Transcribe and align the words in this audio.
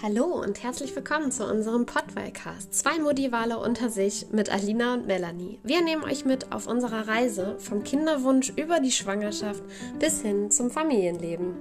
Hallo 0.00 0.26
und 0.26 0.62
herzlich 0.62 0.94
willkommen 0.94 1.32
zu 1.32 1.44
unserem 1.44 1.84
Podwellcast. 1.84 2.72
Zwei 2.72 3.00
Modivale 3.00 3.58
unter 3.58 3.90
sich 3.90 4.26
mit 4.30 4.48
Alina 4.48 4.94
und 4.94 5.08
Melanie. 5.08 5.58
Wir 5.64 5.82
nehmen 5.82 6.04
euch 6.04 6.24
mit 6.24 6.52
auf 6.52 6.68
unserer 6.68 7.08
Reise 7.08 7.58
vom 7.58 7.82
Kinderwunsch 7.82 8.50
über 8.50 8.78
die 8.78 8.92
Schwangerschaft 8.92 9.60
bis 9.98 10.22
hin 10.22 10.52
zum 10.52 10.70
Familienleben. 10.70 11.56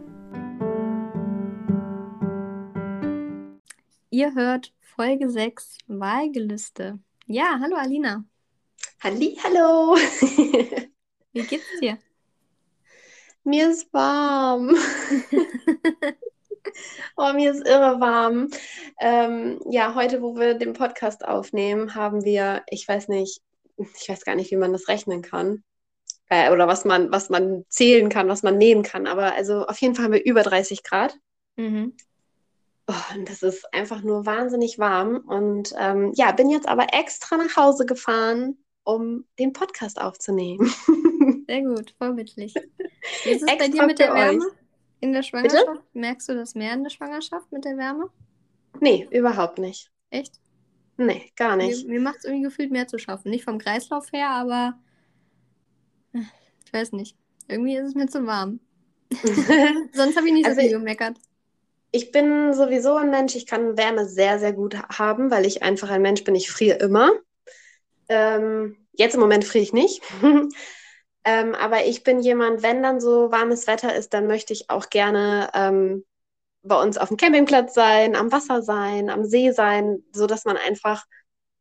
Ihr 4.12 4.36
hört 4.36 4.72
Folge 4.82 5.32
6 5.32 5.80
Wahlgelüste. 5.88 7.00
Ja, 7.26 7.58
hallo 7.60 7.76
Alina. 7.76 8.24
Halli, 9.02 9.36
hallo. 9.44 9.96
Wie 11.34 11.42
geht's 11.42 11.66
dir? 11.82 11.98
Mir 13.44 13.72
ist 13.72 13.92
warm. 13.92 14.76
Oh, 17.18 17.34
mir 17.34 17.52
ist 17.52 17.68
irre 17.68 18.00
warm. 18.00 18.50
Ähm, 19.00 19.60
ja, 19.70 19.96
heute, 19.96 20.22
wo 20.22 20.36
wir 20.36 20.54
den 20.54 20.74
Podcast 20.74 21.26
aufnehmen, 21.26 21.96
haben 21.96 22.24
wir, 22.24 22.64
ich 22.70 22.88
weiß 22.88 23.08
nicht, 23.08 23.42
ich 23.78 24.10
weiß 24.10 24.24
gar 24.24 24.36
nicht, 24.36 24.52
wie 24.52 24.56
man 24.58 24.74
das 24.74 24.88
rechnen 24.88 25.22
kann. 25.22 25.64
Äh, 26.30 26.52
oder 26.52 26.68
was 26.68 26.86
man, 26.86 27.12
was 27.12 27.30
man 27.30 27.66
zählen 27.70 28.10
kann, 28.10 28.28
was 28.28 28.44
man 28.44 28.58
nehmen 28.58 28.84
kann. 28.84 29.08
Aber 29.08 29.34
also 29.34 29.66
auf 29.66 29.80
jeden 29.80 29.96
Fall 29.96 30.06
haben 30.06 30.14
wir 30.14 30.26
über 30.26 30.44
30 30.44 30.84
Grad. 30.84 31.18
Mhm. 31.56 31.96
Oh, 32.88 33.16
und 33.16 33.30
das 33.30 33.44
ist 33.44 33.74
einfach 33.74 34.02
nur 34.02 34.26
wahnsinnig 34.26 34.80
warm. 34.80 35.18
Und 35.18 35.74
ähm, 35.78 36.12
ja, 36.16 36.32
bin 36.32 36.50
jetzt 36.50 36.68
aber 36.68 36.88
extra 36.94 37.38
nach 37.38 37.56
Hause 37.56 37.86
gefahren, 37.86 38.58
um 38.84 39.26
den 39.40 39.54
Podcast 39.54 40.00
aufzunehmen. 40.00 40.72
Sehr 41.48 41.62
gut, 41.64 41.94
vorbildlich. 41.98 42.54
Wie 43.24 43.30
ist 43.30 43.44
es 43.44 43.58
bei 43.58 43.68
dir 43.68 43.86
mit 43.86 44.00
der 44.00 44.14
Wärme? 44.14 44.46
Euch. 44.46 44.54
In 45.00 45.14
der 45.14 45.24
Schwangerschaft? 45.24 45.66
Bitte? 45.66 45.84
Merkst 45.94 46.30
du 46.30 46.34
das 46.34 46.56
mehr 46.56 46.74
in 46.74 46.84
der 46.84 46.90
Schwangerschaft 46.90 47.52
mit 47.52 47.66
der 47.66 47.78
Wärme? 47.78 48.10
Nee, 48.80 49.08
überhaupt 49.12 49.60
nicht. 49.60 49.92
Echt? 50.10 50.40
Nee, 50.98 51.32
gar 51.36 51.56
nicht. 51.56 51.86
Mir, 51.86 51.94
mir 51.94 52.02
macht 52.02 52.18
es 52.18 52.26
irgendwie 52.26 52.44
gefühlt 52.44 52.72
mehr 52.72 52.88
zu 52.88 52.98
schaffen. 52.98 53.30
Nicht 53.30 53.44
vom 53.44 53.60
Kreislauf 53.60 54.12
her, 54.12 54.30
aber 54.30 54.80
äh, 56.14 56.22
ich 56.66 56.74
weiß 56.74 56.94
nicht. 56.94 57.16
Irgendwie 57.48 57.78
ist 57.78 57.90
es 57.90 57.96
mir 57.96 58.08
zu 58.08 58.26
warm. 58.26 58.60
Sonst 59.94 60.18
habe 60.18 60.28
ich 60.28 60.34
nicht 60.34 60.46
also 60.46 60.60
so 60.60 60.68
viel 60.68 60.78
gemeckert. 60.78 61.18
Ich 61.92 62.12
bin 62.12 62.54
sowieso 62.54 62.96
ein 62.96 63.10
Mensch, 63.10 63.36
ich 63.36 63.46
kann 63.46 63.78
Wärme 63.78 64.06
sehr, 64.06 64.40
sehr 64.40 64.52
gut 64.54 64.78
haben, 64.90 65.32
weil 65.32 65.46
ich 65.46 65.64
einfach 65.64 65.90
ein 65.90 66.02
Mensch 66.02 66.24
bin, 66.24 66.36
ich 66.36 66.52
friere 66.52 66.78
immer. 66.80 67.12
Ähm, 68.10 68.76
jetzt 68.94 69.14
im 69.14 69.22
Moment 69.22 69.46
friere 69.46 69.64
ich 69.64 69.74
nicht. 69.74 70.02
Ähm, 71.28 71.56
aber 71.56 71.86
ich 71.86 72.04
bin 72.04 72.22
jemand, 72.22 72.64
wenn 72.64 72.82
dann 72.82 73.02
so 73.02 73.32
warmes 73.34 73.68
Wetter 73.68 73.94
ist, 73.94 74.14
dann 74.14 74.28
möchte 74.28 74.54
ich 74.54 74.70
auch 74.70 74.90
gerne 74.90 75.50
ähm, 75.54 76.06
bei 76.64 76.82
uns 76.82 76.98
auf 76.98 77.10
dem 77.10 77.18
Campingplatz 77.18 77.74
sein, 77.74 78.16
am 78.16 78.32
Wasser 78.32 78.62
sein, 78.62 79.10
am 79.10 79.26
See 79.26 79.52
sein, 79.52 80.04
so 80.14 80.26
dass 80.26 80.46
man 80.46 80.56
einfach 80.56 81.04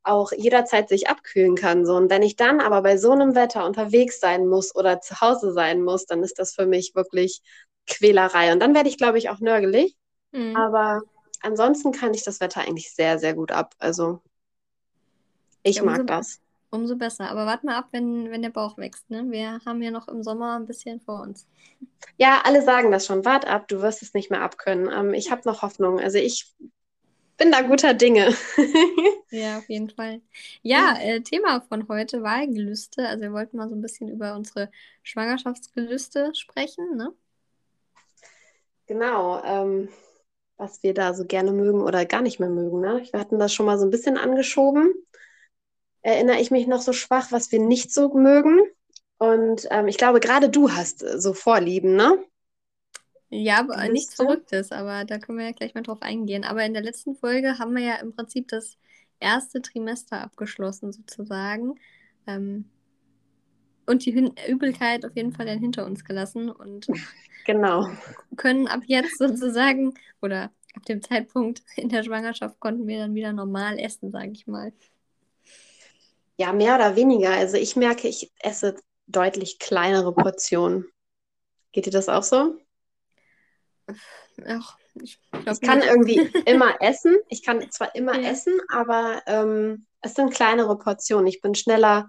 auch 0.05 0.31
jederzeit 0.31 0.89
sich 0.89 1.09
abkühlen 1.09 1.57
kann. 1.57 1.85
So. 1.85 1.97
Und 1.97 2.11
wenn 2.11 2.23
ich 2.23 2.37
dann 2.37 2.61
aber 2.61 2.81
bei 2.81 2.97
so 2.97 3.11
einem 3.11 3.35
Wetter 3.35 3.67
unterwegs 3.67 4.21
sein 4.21 4.47
muss 4.47 4.73
oder 4.73 5.01
zu 5.01 5.21
Hause 5.21 5.53
sein 5.53 5.83
muss, 5.83 6.07
dann 6.07 6.23
ist 6.23 6.39
das 6.39 6.55
für 6.55 6.67
mich 6.67 6.95
wirklich 6.95 7.43
Quälerei. 7.89 8.53
Und 8.53 8.61
dann 8.61 8.73
werde 8.73 8.89
ich, 8.89 8.99
glaube 8.99 9.19
ich, 9.19 9.31
auch 9.31 9.41
nörgelig. 9.41 9.97
Mhm. 10.31 10.55
Aber 10.55 11.03
ansonsten 11.41 11.91
kann 11.91 12.15
ich 12.15 12.23
das 12.23 12.39
Wetter 12.39 12.61
eigentlich 12.61 12.95
sehr, 12.95 13.19
sehr 13.19 13.35
gut 13.35 13.51
ab. 13.51 13.75
Also 13.79 14.23
ich 15.65 15.77
ja, 15.77 15.83
mag 15.83 16.07
das. 16.07 16.41
Umso 16.71 16.97
besser. 16.97 17.31
Aber 17.31 17.47
warte 17.47 17.67
mal 17.67 17.77
ab, 17.77 17.89
wenn, 17.93 18.31
wenn 18.31 18.43
der 18.43 18.51
Bauch 18.51 18.77
wächst. 18.77 19.09
Ne? 19.11 19.27
Wir 19.31 19.61
haben 19.65 19.83
ja 19.83 19.91
noch 19.91 20.09
im 20.09 20.23
Sommer 20.23 20.57
ein 20.57 20.67
bisschen 20.67 21.01
vor 21.01 21.23
uns. 21.23 21.47
Ja, 22.17 22.43
alle 22.45 22.63
sagen 22.63 22.91
das 22.91 23.07
schon. 23.07 23.25
Wart 23.25 23.47
ab, 23.47 23.69
du 23.69 23.83
wirst 23.83 24.03
es 24.03 24.15
nicht 24.15 24.31
mehr 24.31 24.43
abkönnen. 24.43 24.91
Ähm, 24.93 25.15
ich 25.15 25.31
habe 25.31 25.43
noch 25.45 25.63
Hoffnung. 25.63 26.01
Also 26.01 26.19
ich 26.19 26.55
bin 27.37 27.53
da 27.53 27.63
guter 27.63 27.95
Dinge. 27.95 28.35
ja, 29.31 29.59
auf 29.59 29.69
jeden 29.69 29.91
Fall. 29.91 30.23
Ja, 30.63 30.97
äh, 31.01 31.21
Thema 31.21 31.61
von 31.69 31.89
heute 31.89 32.23
Wahlgelüste. 32.23 33.07
Also 33.07 33.23
wir 33.23 33.33
wollten 33.33 33.57
mal 33.57 33.69
so 33.69 33.75
ein 33.75 33.83
bisschen 33.83 34.09
über 34.09 34.35
unsere 34.35 34.71
Schwangerschaftsgelüste 35.03 36.35
sprechen, 36.35 36.97
ne? 36.97 37.13
Genau. 38.87 39.43
Ähm, 39.45 39.89
was 40.57 40.83
wir 40.83 40.95
da 40.95 41.13
so 41.13 41.25
gerne 41.25 41.53
mögen 41.53 41.83
oder 41.83 42.05
gar 42.07 42.23
nicht 42.23 42.41
mehr 42.41 42.49
mögen. 42.49 42.81
Ne? 42.81 43.07
Wir 43.11 43.21
hatten 43.21 43.39
das 43.39 43.53
schon 43.53 43.67
mal 43.67 43.79
so 43.79 43.85
ein 43.85 43.91
bisschen 43.91 44.17
angeschoben 44.17 44.95
erinnere 46.07 46.41
ich 46.41 46.53
mich 46.53 46.69
noch 46.69 46.83
so 46.83 46.93
schwach, 46.93 47.33
was 47.33 47.51
wir 47.51 47.59
nicht 47.59 47.93
so 47.93 48.15
mögen. 48.15 48.61
Und 49.19 49.67
ähm, 49.71 49.89
ich 49.89 49.99
glaube, 49.99 50.21
gerade 50.21 50.49
du 50.49 50.71
hast 50.71 51.03
äh, 51.03 51.19
so 51.21 51.33
Vorlieben, 51.33 51.97
ne? 51.97 52.23
Ja, 53.29 53.59
aber 53.59 53.89
nichts? 53.89 54.15
Verrücktes, 54.15 54.71
aber 54.71 55.05
da 55.05 55.19
können 55.19 55.39
wir 55.39 55.47
ja 55.47 55.53
gleich 55.53 55.75
mal 55.75 55.83
drauf 55.83 56.03
eingehen. 56.03 56.45
Aber 56.45 56.65
in 56.65 56.75
der 56.75 56.83
letzten 56.83 57.17
Folge 57.17 57.59
haben 57.59 57.75
wir 57.75 57.83
ja 57.83 57.97
im 57.97 58.15
Prinzip 58.15 58.47
das 58.49 58.79
erste 59.19 59.61
Trimester 59.61 60.21
abgeschlossen, 60.23 60.93
sozusagen. 60.93 61.75
Ähm, 62.29 62.71
und 63.87 64.05
die 64.07 64.15
Hün 64.15 64.33
Übelkeit 64.49 65.05
auf 65.05 65.17
jeden 65.17 65.33
Fall 65.33 65.47
dann 65.47 65.59
hinter 65.59 65.87
uns 65.87 66.05
gelassen 66.05 66.51
und 66.51 66.87
genau. 67.47 67.89
können 68.37 68.69
ab 68.69 68.83
jetzt 68.87 69.19
sozusagen 69.19 69.95
oder 70.23 70.53
ab 70.75 70.85
dem 70.85 71.03
Zeitpunkt 71.03 71.63
in 71.75 71.89
der 71.89 72.05
Schwangerschaft 72.05 72.61
konnten 72.61 72.87
wir 72.87 72.99
dann 72.99 73.15
wieder 73.15 73.33
normal 73.33 73.81
essen, 73.81 74.13
sage 74.13 74.31
ich 74.31 74.47
mal. 74.47 74.73
Ja, 76.39 76.53
mehr 76.53 76.75
oder 76.75 76.97
weniger. 76.97 77.31
Also 77.31 77.57
ich 77.57 77.77
merke, 77.77 78.09
ich 78.09 78.33
esse 78.41 78.77
deutlich 79.07 79.59
kleinere 79.59 80.13
Portionen. 80.13 80.87
Geht 81.73 81.87
dir 81.87 81.91
das 81.91 82.09
auch 82.09 82.23
so? 82.23 82.57
Ach, 84.47 84.77
ich, 84.95 85.19
ich 85.33 85.61
kann 85.61 85.79
nicht. 85.79 85.89
irgendwie 85.89 86.19
immer 86.47 86.81
essen. 86.81 87.17
Ich 87.29 87.43
kann 87.43 87.71
zwar 87.71 87.95
immer 87.95 88.19
ja. 88.19 88.31
essen, 88.31 88.59
aber 88.69 89.23
ähm, 89.27 89.87
es 90.01 90.15
sind 90.15 90.33
kleinere 90.33 90.77
Portionen. 90.79 91.27
Ich 91.27 91.41
bin 91.41 91.55
schneller 91.55 92.09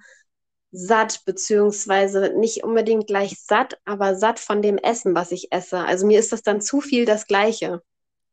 satt, 0.71 1.23
beziehungsweise 1.25 2.33
nicht 2.37 2.63
unbedingt 2.63 3.07
gleich 3.07 3.39
satt, 3.41 3.79
aber 3.85 4.15
satt 4.15 4.39
von 4.39 4.61
dem 4.61 4.77
Essen, 4.77 5.15
was 5.15 5.31
ich 5.31 5.51
esse. 5.51 5.79
Also 5.79 6.05
mir 6.05 6.19
ist 6.19 6.33
das 6.33 6.43
dann 6.43 6.59
zu 6.59 6.81
viel 6.81 7.05
das 7.05 7.27
Gleiche. 7.27 7.81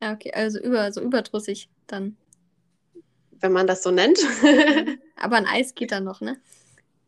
Ja, 0.02 0.12
okay, 0.12 0.32
also 0.32 0.58
über, 0.58 0.90
so 0.92 1.00
überdrüssig 1.00 1.68
dann 1.86 2.16
wenn 3.44 3.52
man 3.52 3.66
das 3.66 3.82
so 3.82 3.90
nennt. 3.90 4.18
Aber 5.16 5.36
ein 5.36 5.46
Eis 5.46 5.74
geht 5.74 5.92
dann 5.92 6.04
noch, 6.04 6.20
ne? 6.20 6.40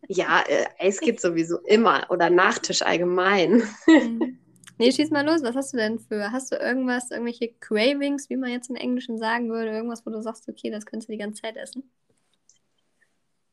Ja, 0.09 0.45
äh, 0.47 0.67
Eis 0.79 1.01
geht 1.01 1.21
sowieso 1.21 1.59
immer 1.59 2.07
oder 2.11 2.31
Nachtisch 2.31 2.83
allgemein. 2.83 3.63
Mhm. 3.87 4.39
Nee, 4.79 4.93
schieß 4.93 5.11
mal 5.11 5.25
los. 5.25 5.43
Was 5.43 5.57
hast 5.57 5.73
du 5.73 5.79
denn 5.79 5.99
für? 5.99 6.33
Hast 6.33 6.53
du 6.53 6.57
irgendwas, 6.57 7.11
irgendwelche 7.11 7.53
Cravings, 7.61 8.29
wie 8.29 8.37
man 8.37 8.51
jetzt 8.51 8.69
im 8.69 8.77
Englischen 8.77 9.17
sagen 9.17 9.49
würde? 9.49 9.71
Irgendwas, 9.71 10.05
wo 10.05 10.11
du 10.11 10.21
sagst, 10.21 10.49
okay, 10.49 10.71
das 10.71 10.85
könntest 10.85 11.09
du 11.09 11.13
die 11.13 11.19
ganze 11.19 11.41
Zeit 11.43 11.57
essen? 11.57 11.91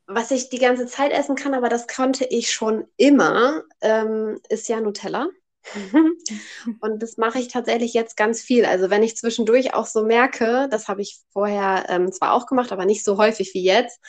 Was 0.05 0.31
ich 0.31 0.49
die 0.49 0.59
ganze 0.59 0.85
Zeit 0.85 1.13
essen 1.13 1.35
kann, 1.35 1.53
aber 1.53 1.69
das 1.69 1.87
konnte 1.87 2.25
ich 2.25 2.51
schon 2.51 2.85
immer, 2.97 3.63
ähm, 3.79 4.37
ist 4.49 4.67
ja 4.67 4.81
Nutella. 4.81 5.29
und 6.81 7.01
das 7.01 7.15
mache 7.15 7.39
ich 7.39 7.47
tatsächlich 7.47 7.93
jetzt 7.93 8.17
ganz 8.17 8.41
viel. 8.41 8.65
Also 8.65 8.89
wenn 8.89 9.01
ich 9.01 9.15
zwischendurch 9.15 9.73
auch 9.73 9.85
so 9.85 10.03
merke, 10.03 10.67
das 10.69 10.89
habe 10.89 11.01
ich 11.01 11.21
vorher 11.31 11.85
ähm, 11.87 12.11
zwar 12.11 12.33
auch 12.33 12.47
gemacht, 12.47 12.73
aber 12.73 12.85
nicht 12.85 13.05
so 13.05 13.17
häufig 13.17 13.53
wie 13.53 13.63
jetzt, 13.63 14.01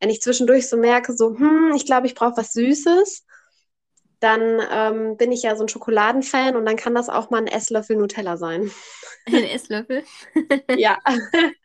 wenn 0.00 0.10
ich 0.10 0.22
zwischendurch 0.22 0.68
so 0.68 0.76
merke, 0.76 1.12
so, 1.14 1.36
hm, 1.38 1.72
ich 1.76 1.86
glaube, 1.86 2.06
ich 2.06 2.14
brauche 2.14 2.36
was 2.38 2.52
Süßes, 2.52 3.24
dann 4.20 4.60
ähm, 4.70 5.16
bin 5.16 5.32
ich 5.32 5.42
ja 5.42 5.56
so 5.56 5.64
ein 5.64 5.68
Schokoladenfan 5.68 6.56
und 6.56 6.66
dann 6.66 6.76
kann 6.76 6.94
das 6.94 7.08
auch 7.08 7.30
mal 7.30 7.38
ein 7.38 7.46
Esslöffel 7.46 7.96
Nutella 7.96 8.36
sein. 8.36 8.70
Ein 9.26 9.44
Esslöffel? 9.44 10.04
ja. 10.76 10.98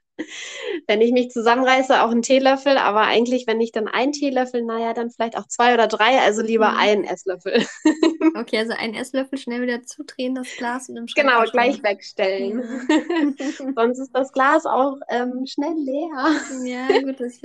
wenn 0.88 1.02
ich 1.02 1.12
mich 1.12 1.30
zusammenreiße, 1.30 2.02
auch 2.02 2.12
einen 2.12 2.22
Teelöffel, 2.22 2.78
aber 2.78 3.02
eigentlich, 3.02 3.48
wenn 3.48 3.60
ich 3.60 3.72
dann 3.72 3.88
einen 3.88 4.12
Teelöffel, 4.12 4.64
naja, 4.64 4.94
dann 4.94 5.10
vielleicht 5.10 5.38
auch 5.38 5.48
zwei 5.48 5.74
oder 5.74 5.88
drei, 5.88 6.20
also 6.20 6.42
lieber 6.42 6.72
mhm. 6.72 6.78
einen 6.78 7.04
Esslöffel. 7.04 7.66
okay, 8.38 8.60
also 8.60 8.74
einen 8.74 8.94
Esslöffel 8.94 9.38
schnell 9.38 9.62
wieder 9.62 9.84
zudrehen, 9.84 10.36
das 10.36 10.48
Glas 10.58 10.90
und 10.90 10.98
im 10.98 11.08
Schrank 11.08 11.28
Genau, 11.28 11.44
gleich 11.52 11.84
wegstellen. 11.84 12.58
Mhm. 12.58 13.36
Sonst 13.76 14.00
ist 14.00 14.12
das 14.14 14.32
Glas 14.32 14.66
auch 14.66 14.98
ähm, 15.10 15.46
schnell 15.46 15.76
leer. 15.76 16.36
Ja, 16.64 17.00
gut, 17.02 17.20
das 17.20 17.40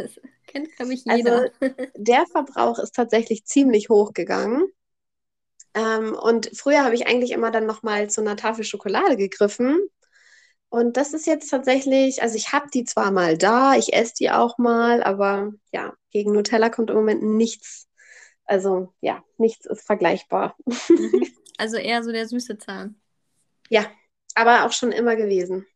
kennt, 0.46 0.74
glaube 0.76 0.94
ich, 0.94 1.04
jeder. 1.04 1.50
Also, 1.60 1.74
der 1.96 2.26
Verbrauch 2.26 2.78
ist 2.78 2.94
tatsächlich 2.94 3.44
ziemlich 3.44 3.88
hoch 3.88 4.12
gegangen. 4.12 4.64
Ähm, 5.74 6.16
und 6.20 6.50
früher 6.54 6.84
habe 6.84 6.94
ich 6.94 7.06
eigentlich 7.06 7.30
immer 7.30 7.50
dann 7.50 7.66
nochmal 7.66 8.10
zu 8.10 8.20
einer 8.20 8.36
Tafel 8.36 8.64
Schokolade 8.64 9.16
gegriffen, 9.16 9.78
und 10.70 10.96
das 10.96 11.14
ist 11.14 11.26
jetzt 11.26 11.50
tatsächlich, 11.50 12.22
also 12.22 12.36
ich 12.36 12.52
habe 12.52 12.68
die 12.72 12.84
zwar 12.84 13.10
mal 13.10 13.36
da, 13.36 13.74
ich 13.74 13.92
esse 13.92 14.14
die 14.18 14.30
auch 14.30 14.56
mal, 14.56 15.02
aber 15.02 15.52
ja, 15.72 15.92
gegen 16.12 16.32
Nutella 16.32 16.70
kommt 16.70 16.90
im 16.90 16.96
Moment 16.96 17.22
nichts. 17.24 17.88
Also 18.44 18.94
ja, 19.00 19.22
nichts 19.36 19.66
ist 19.66 19.82
vergleichbar. 19.82 20.56
Mhm. 20.64 21.26
Also 21.58 21.76
eher 21.76 22.02
so 22.02 22.10
der 22.10 22.26
süße 22.26 22.56
Zahn. 22.56 22.98
Ja, 23.68 23.84
aber 24.34 24.64
auch 24.64 24.72
schon 24.72 24.92
immer 24.92 25.14
gewesen. 25.14 25.66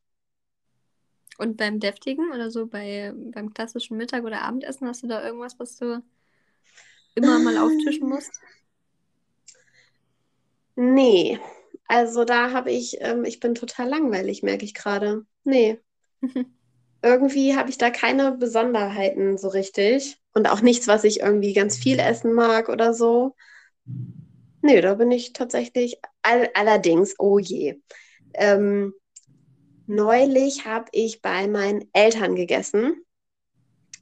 Und 1.37 1.58
beim 1.58 1.79
deftigen 1.79 2.32
oder 2.32 2.50
so 2.50 2.67
bei, 2.67 3.12
beim 3.14 3.52
klassischen 3.52 3.99
Mittag- 3.99 4.25
oder 4.25 4.41
Abendessen, 4.41 4.88
hast 4.88 5.02
du 5.02 5.08
da 5.08 5.23
irgendwas, 5.23 5.58
was 5.58 5.76
du 5.76 6.02
immer 7.14 7.38
mal 7.38 7.58
auftischen 7.58 8.08
musst? 8.08 8.32
Nee, 10.75 11.38
also 11.87 12.25
da 12.25 12.53
habe 12.53 12.71
ich, 12.71 12.99
ähm, 13.01 13.25
ich 13.25 13.41
bin 13.41 13.55
total 13.55 13.89
langweilig, 13.89 14.43
merke 14.43 14.65
ich 14.65 14.75
gerade. 14.75 15.25
Nee. 15.45 15.79
irgendwie 17.03 17.55
habe 17.55 17.69
ich 17.69 17.79
da 17.79 17.91
keine 17.91 18.33
Besonderheiten 18.33 19.37
so 19.37 19.49
richtig. 19.49 20.19
Und 20.33 20.49
auch 20.49 20.63
nichts, 20.63 20.89
was 20.89 21.05
ich 21.05 21.21
irgendwie 21.21 21.53
ganz 21.53 21.77
viel 21.77 21.99
essen 21.99 22.33
mag 22.33 22.69
oder 22.69 22.95
so. 22.95 23.37
Nee, 24.63 24.81
da 24.81 24.95
bin 24.95 25.11
ich 25.11 25.35
tatsächlich 25.35 26.01
all, 26.23 26.49
allerdings, 26.55 27.15
oh 27.19 27.39
je. 27.39 27.81
Ähm, 28.33 28.95
neulich 29.87 30.65
habe 30.65 30.87
ich 30.93 31.21
bei 31.21 31.47
meinen 31.47 31.89
Eltern 31.93 32.35
gegessen. 32.35 33.05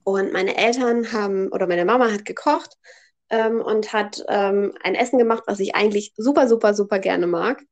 Und 0.04 0.32
meine 0.32 0.56
Eltern 0.56 1.12
haben, 1.12 1.48
oder 1.48 1.66
meine 1.66 1.84
Mama 1.84 2.10
hat 2.10 2.24
gekocht 2.24 2.78
ähm, 3.32 3.60
und 3.60 3.92
hat 3.92 4.22
ähm, 4.28 4.74
ein 4.84 4.94
Essen 4.94 5.18
gemacht, 5.18 5.44
was 5.46 5.58
ich 5.58 5.74
eigentlich 5.74 6.12
super, 6.16 6.46
super, 6.46 6.74
super 6.74 7.00
gerne 7.00 7.26
mag. 7.26 7.64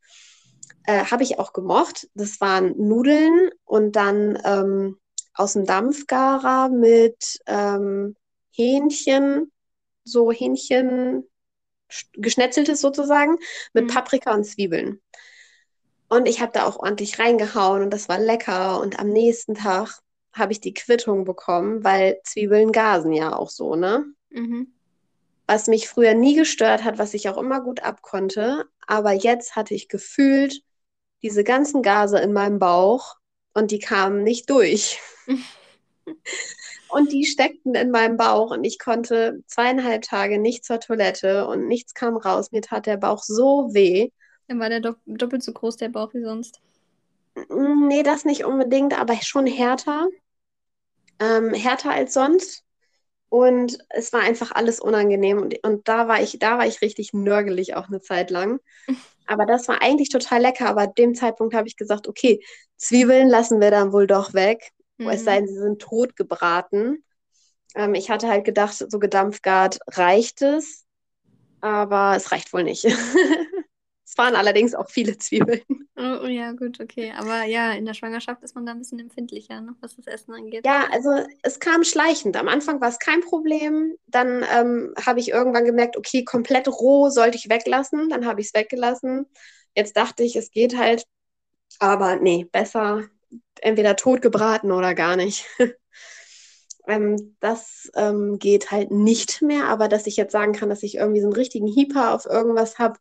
Äh, 0.87 1.05
habe 1.05 1.23
ich 1.23 1.39
auch 1.39 1.53
gemocht. 1.53 2.09
Das 2.15 2.41
waren 2.41 2.75
Nudeln 2.77 3.51
und 3.65 3.95
dann 3.95 4.41
ähm, 4.45 4.99
aus 5.35 5.53
dem 5.53 5.67
Dampfgarer 5.67 6.71
mit 6.71 7.39
ähm, 7.47 8.17
Hähnchen, 8.51 9.53
so 10.03 10.33
Hähnchen, 10.33 11.29
geschnetzeltes 12.15 12.81
sozusagen, 12.81 13.37
mit 13.75 13.85
mhm. 13.85 13.89
Paprika 13.89 14.35
und 14.35 14.45
Zwiebeln. 14.45 15.01
Und 16.09 16.27
ich 16.27 16.41
habe 16.41 16.53
da 16.53 16.65
auch 16.67 16.79
ordentlich 16.79 17.19
reingehauen 17.19 17.83
und 17.83 17.91
das 17.91 18.09
war 18.09 18.19
lecker. 18.19 18.81
Und 18.81 18.99
am 18.99 19.11
nächsten 19.11 19.55
Tag 19.55 20.01
habe 20.33 20.53
ich 20.53 20.61
die 20.61 20.75
Quittung 20.75 21.25
bekommen, 21.25 21.85
weil 21.85 22.19
Zwiebeln 22.25 22.73
gasen 22.73 23.13
ja 23.13 23.37
auch 23.37 23.51
so, 23.51 23.77
ne? 23.77 24.07
Mhm. 24.31 24.73
Was 25.51 25.67
mich 25.67 25.89
früher 25.89 26.15
nie 26.15 26.37
gestört 26.37 26.85
hat, 26.85 26.99
was 26.99 27.13
ich 27.13 27.29
auch 27.29 27.37
immer 27.37 27.61
gut 27.61 27.83
abkonnte. 27.83 28.67
Aber 28.87 29.11
jetzt 29.11 29.57
hatte 29.57 29.75
ich 29.75 29.89
gefühlt 29.89 30.63
diese 31.23 31.43
ganzen 31.43 31.83
Gase 31.83 32.21
in 32.21 32.33
meinem 32.33 32.61
Bauch 32.61 33.17
und 33.53 33.73
die 33.73 33.81
kamen 33.81 34.23
nicht 34.23 34.49
durch. 34.49 35.01
und 36.89 37.11
die 37.11 37.25
steckten 37.25 37.75
in 37.75 37.91
meinem 37.91 38.17
Bauch 38.17 38.53
und 38.53 38.63
ich 38.63 38.79
konnte 38.79 39.43
zweieinhalb 39.49 40.03
Tage 40.03 40.39
nicht 40.39 40.65
zur 40.65 40.79
Toilette 40.79 41.49
und 41.49 41.67
nichts 41.67 41.95
kam 41.95 42.17
raus. 42.17 42.53
Mir 42.53 42.63
tat 42.63 42.87
der 42.87 42.99
Bauch 42.99 43.25
so 43.25 43.75
weh. 43.75 44.11
Dann 44.47 44.61
war 44.61 44.69
der 44.69 44.95
doppelt 45.05 45.43
so 45.43 45.53
groß, 45.53 45.79
der 45.79 45.89
Bauch, 45.89 46.15
wie 46.15 46.23
sonst. 46.23 46.61
Nee, 47.49 48.05
das 48.05 48.25
nicht 48.25 48.45
unbedingt, 48.45 48.97
aber 48.97 49.17
schon 49.21 49.49
härter. 49.49 50.07
Ähm, 51.19 51.53
härter 51.55 51.91
als 51.91 52.15
sonst. 52.15 52.63
Und 53.31 53.79
es 53.89 54.13
war 54.13 54.21
einfach 54.21 54.51
alles 54.53 54.81
unangenehm. 54.81 55.39
Und, 55.39 55.55
und 55.65 55.89
da 55.89 56.09
war 56.09 56.21
ich, 56.21 56.39
da 56.39 56.59
war 56.59 56.67
ich 56.67 56.83
richtig 56.83 57.15
nörgelig 57.15 57.75
auch 57.75 57.89
eine 57.89 58.01
Zeit 58.01 58.31
lang. 58.31 58.61
Aber 59.27 59.47
das 59.47 59.69
war 59.69 59.81
eigentlich 59.81 60.09
total 60.09 60.43
lecker. 60.43 60.69
Aber 60.69 60.83
ab 60.83 60.97
dem 60.97 61.15
Zeitpunkt 61.15 61.55
habe 61.55 61.69
ich 61.69 61.77
gesagt, 61.77 62.09
okay, 62.09 62.43
Zwiebeln 62.77 63.29
lassen 63.29 63.61
wir 63.61 63.71
dann 63.71 63.93
wohl 63.93 64.09
doch 64.09 64.35
weg. 64.35 64.73
Mhm. 64.99 65.09
Es 65.09 65.25
sei 65.25 65.37
denn, 65.37 65.47
sie 65.47 65.59
sind 65.59 65.81
tot 65.81 66.17
gebraten. 66.17 67.05
Ähm, 67.77 67.95
ich 67.95 68.11
hatte 68.11 68.29
halt 68.29 68.45
gedacht, 68.45 68.75
so 68.77 68.99
gedampfgart 68.99 69.79
reicht 69.87 70.43
es. 70.43 70.85
Aber 71.61 72.15
es 72.17 72.33
reicht 72.33 72.53
wohl 72.53 72.65
nicht. 72.65 72.85
es 74.11 74.19
waren 74.19 74.35
allerdings 74.35 74.75
auch 74.75 74.91
viele 74.91 75.17
Zwiebeln. 75.19 75.61
Oh, 75.97 76.25
oh, 76.25 76.27
ja, 76.27 76.51
gut, 76.51 76.81
okay. 76.81 77.13
Aber 77.17 77.45
ja, 77.45 77.73
in 77.75 77.87
der 77.87 77.95
Schwangerschaft 77.95 78.43
ist 78.43 78.57
man 78.57 78.67
da 78.67 78.73
ein 78.73 78.81
bisschen 78.81 78.99
empfindlicher, 78.99 79.61
ne, 79.61 79.77
was 79.81 79.95
das 79.95 80.09
Essen 80.09 80.35
angeht. 80.35 80.67
Ja, 80.67 80.89
also 80.91 81.11
es 81.43 81.61
kam 81.61 81.85
schleichend. 81.85 82.37
Am 82.37 82.49
Anfang 82.49 82.81
war 82.81 82.89
es 82.89 82.99
kein 82.99 83.21
Problem. 83.21 83.95
Dann 84.09 84.45
ähm, 84.53 84.95
habe 85.01 85.21
ich 85.21 85.29
irgendwann 85.29 85.65
gemerkt, 85.65 85.97
okay, 85.97 86.25
komplett 86.25 86.67
roh 86.67 87.09
sollte 87.09 87.37
ich 87.37 87.49
weglassen. 87.49 88.09
Dann 88.09 88.27
habe 88.27 88.41
ich 88.41 88.49
es 88.49 88.55
weggelassen. 88.55 89.27
Jetzt 89.77 89.97
dachte 89.97 90.25
ich, 90.25 90.35
es 90.35 90.51
geht 90.51 90.77
halt. 90.77 91.05
Aber 91.79 92.17
nee, 92.17 92.49
besser 92.51 93.05
entweder 93.61 93.95
tot 93.95 94.23
gebraten 94.23 94.73
oder 94.73 94.97
gar 94.97 95.15
nicht. 95.15 95.47
ähm, 96.89 97.37
das 97.39 97.89
ähm, 97.95 98.41
geht 98.41 98.73
halt 98.73 98.91
nicht 98.91 99.41
mehr. 99.41 99.67
Aber 99.67 99.87
dass 99.87 100.09
ich 100.09 100.17
jetzt 100.17 100.33
sagen 100.33 100.53
kann, 100.53 100.69
dass 100.69 100.83
ich 100.83 100.97
irgendwie 100.97 101.21
so 101.21 101.29
einen 101.29 101.37
richtigen 101.37 101.69
Hieper 101.69 102.13
auf 102.13 102.27
irgendwas 102.27 102.81
habe, 102.81 102.99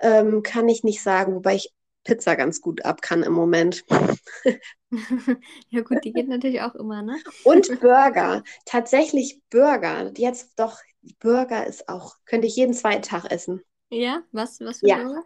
ähm, 0.00 0.42
kann 0.42 0.68
ich 0.68 0.84
nicht 0.84 1.02
sagen. 1.02 1.34
Wobei 1.34 1.56
ich 1.56 1.72
Pizza 2.04 2.34
ganz 2.34 2.60
gut 2.60 2.84
ab 2.84 3.02
kann 3.02 3.22
im 3.22 3.32
Moment. 3.32 3.84
ja 5.68 5.80
gut, 5.82 6.04
die 6.04 6.12
geht 6.12 6.28
natürlich 6.28 6.62
auch 6.62 6.74
immer, 6.74 7.02
ne? 7.02 7.16
Und 7.44 7.68
Burger. 7.80 8.42
Tatsächlich 8.64 9.40
Burger. 9.50 10.12
Jetzt 10.16 10.58
doch, 10.58 10.78
Burger 11.20 11.66
ist 11.66 11.88
auch, 11.88 12.16
könnte 12.24 12.46
ich 12.46 12.56
jeden 12.56 12.74
zweiten 12.74 13.02
Tag 13.02 13.30
essen. 13.30 13.62
Ja? 13.90 14.22
Was, 14.32 14.60
was 14.60 14.78
für 14.78 14.88
ja. 14.88 15.02
Burger? 15.02 15.24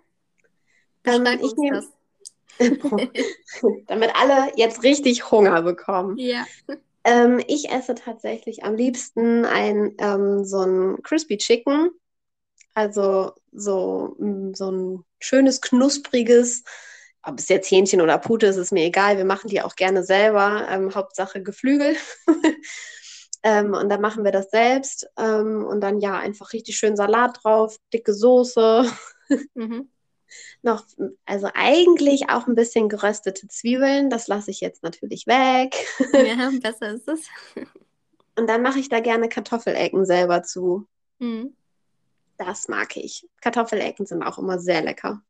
Ähm, 1.04 1.26
ich 1.42 1.54
nehme 1.56 1.82
damit 3.86 4.10
alle 4.14 4.52
jetzt 4.56 4.82
richtig 4.82 5.30
Hunger 5.30 5.62
bekommen. 5.62 6.16
Ja. 6.18 6.46
Ähm, 7.04 7.42
ich 7.46 7.70
esse 7.70 7.94
tatsächlich 7.94 8.64
am 8.64 8.74
liebsten 8.74 9.44
ein 9.44 9.94
ähm, 9.98 10.44
so 10.44 10.60
ein 10.62 11.02
Crispy 11.02 11.36
Chicken. 11.36 11.90
Also 12.74 13.32
so, 13.52 14.16
mm, 14.18 14.52
so 14.54 14.70
ein 14.70 15.04
schönes, 15.20 15.60
knuspriges, 15.60 16.64
ob 17.22 17.38
es 17.38 17.48
jetzt 17.48 17.70
Hähnchen 17.70 18.00
oder 18.00 18.18
Pute 18.18 18.46
ist, 18.46 18.56
ist 18.56 18.72
mir 18.72 18.84
egal. 18.84 19.16
Wir 19.16 19.24
machen 19.24 19.48
die 19.48 19.62
auch 19.62 19.76
gerne 19.76 20.02
selber. 20.02 20.66
Ähm, 20.68 20.94
Hauptsache 20.94 21.42
Geflügel. 21.42 21.96
ähm, 23.42 23.72
und 23.72 23.88
dann 23.88 24.00
machen 24.00 24.24
wir 24.24 24.32
das 24.32 24.50
selbst. 24.50 25.08
Ähm, 25.16 25.64
und 25.64 25.80
dann 25.80 26.00
ja, 26.00 26.18
einfach 26.18 26.52
richtig 26.52 26.76
schön 26.76 26.96
Salat 26.96 27.38
drauf, 27.42 27.78
dicke 27.92 28.12
Soße. 28.12 28.90
mhm. 29.54 29.88
Noch, 30.62 30.84
also 31.26 31.48
eigentlich 31.54 32.28
auch 32.28 32.46
ein 32.46 32.56
bisschen 32.56 32.88
geröstete 32.88 33.46
Zwiebeln. 33.48 34.10
Das 34.10 34.26
lasse 34.26 34.50
ich 34.50 34.60
jetzt 34.60 34.82
natürlich 34.82 35.26
weg. 35.26 35.74
ja, 36.12 36.50
besser 36.60 36.90
ist 36.90 37.08
es. 37.08 37.20
Und 38.36 38.48
dann 38.48 38.62
mache 38.62 38.80
ich 38.80 38.88
da 38.88 39.00
gerne 39.00 39.28
Kartoffelecken 39.28 40.04
selber 40.04 40.42
zu. 40.42 40.86
Mhm. 41.20 41.54
Das 42.36 42.68
mag 42.68 42.96
ich. 42.96 43.28
Kartoffelecken 43.40 44.06
sind 44.06 44.22
auch 44.22 44.38
immer 44.38 44.58
sehr 44.58 44.82
lecker. 44.82 45.22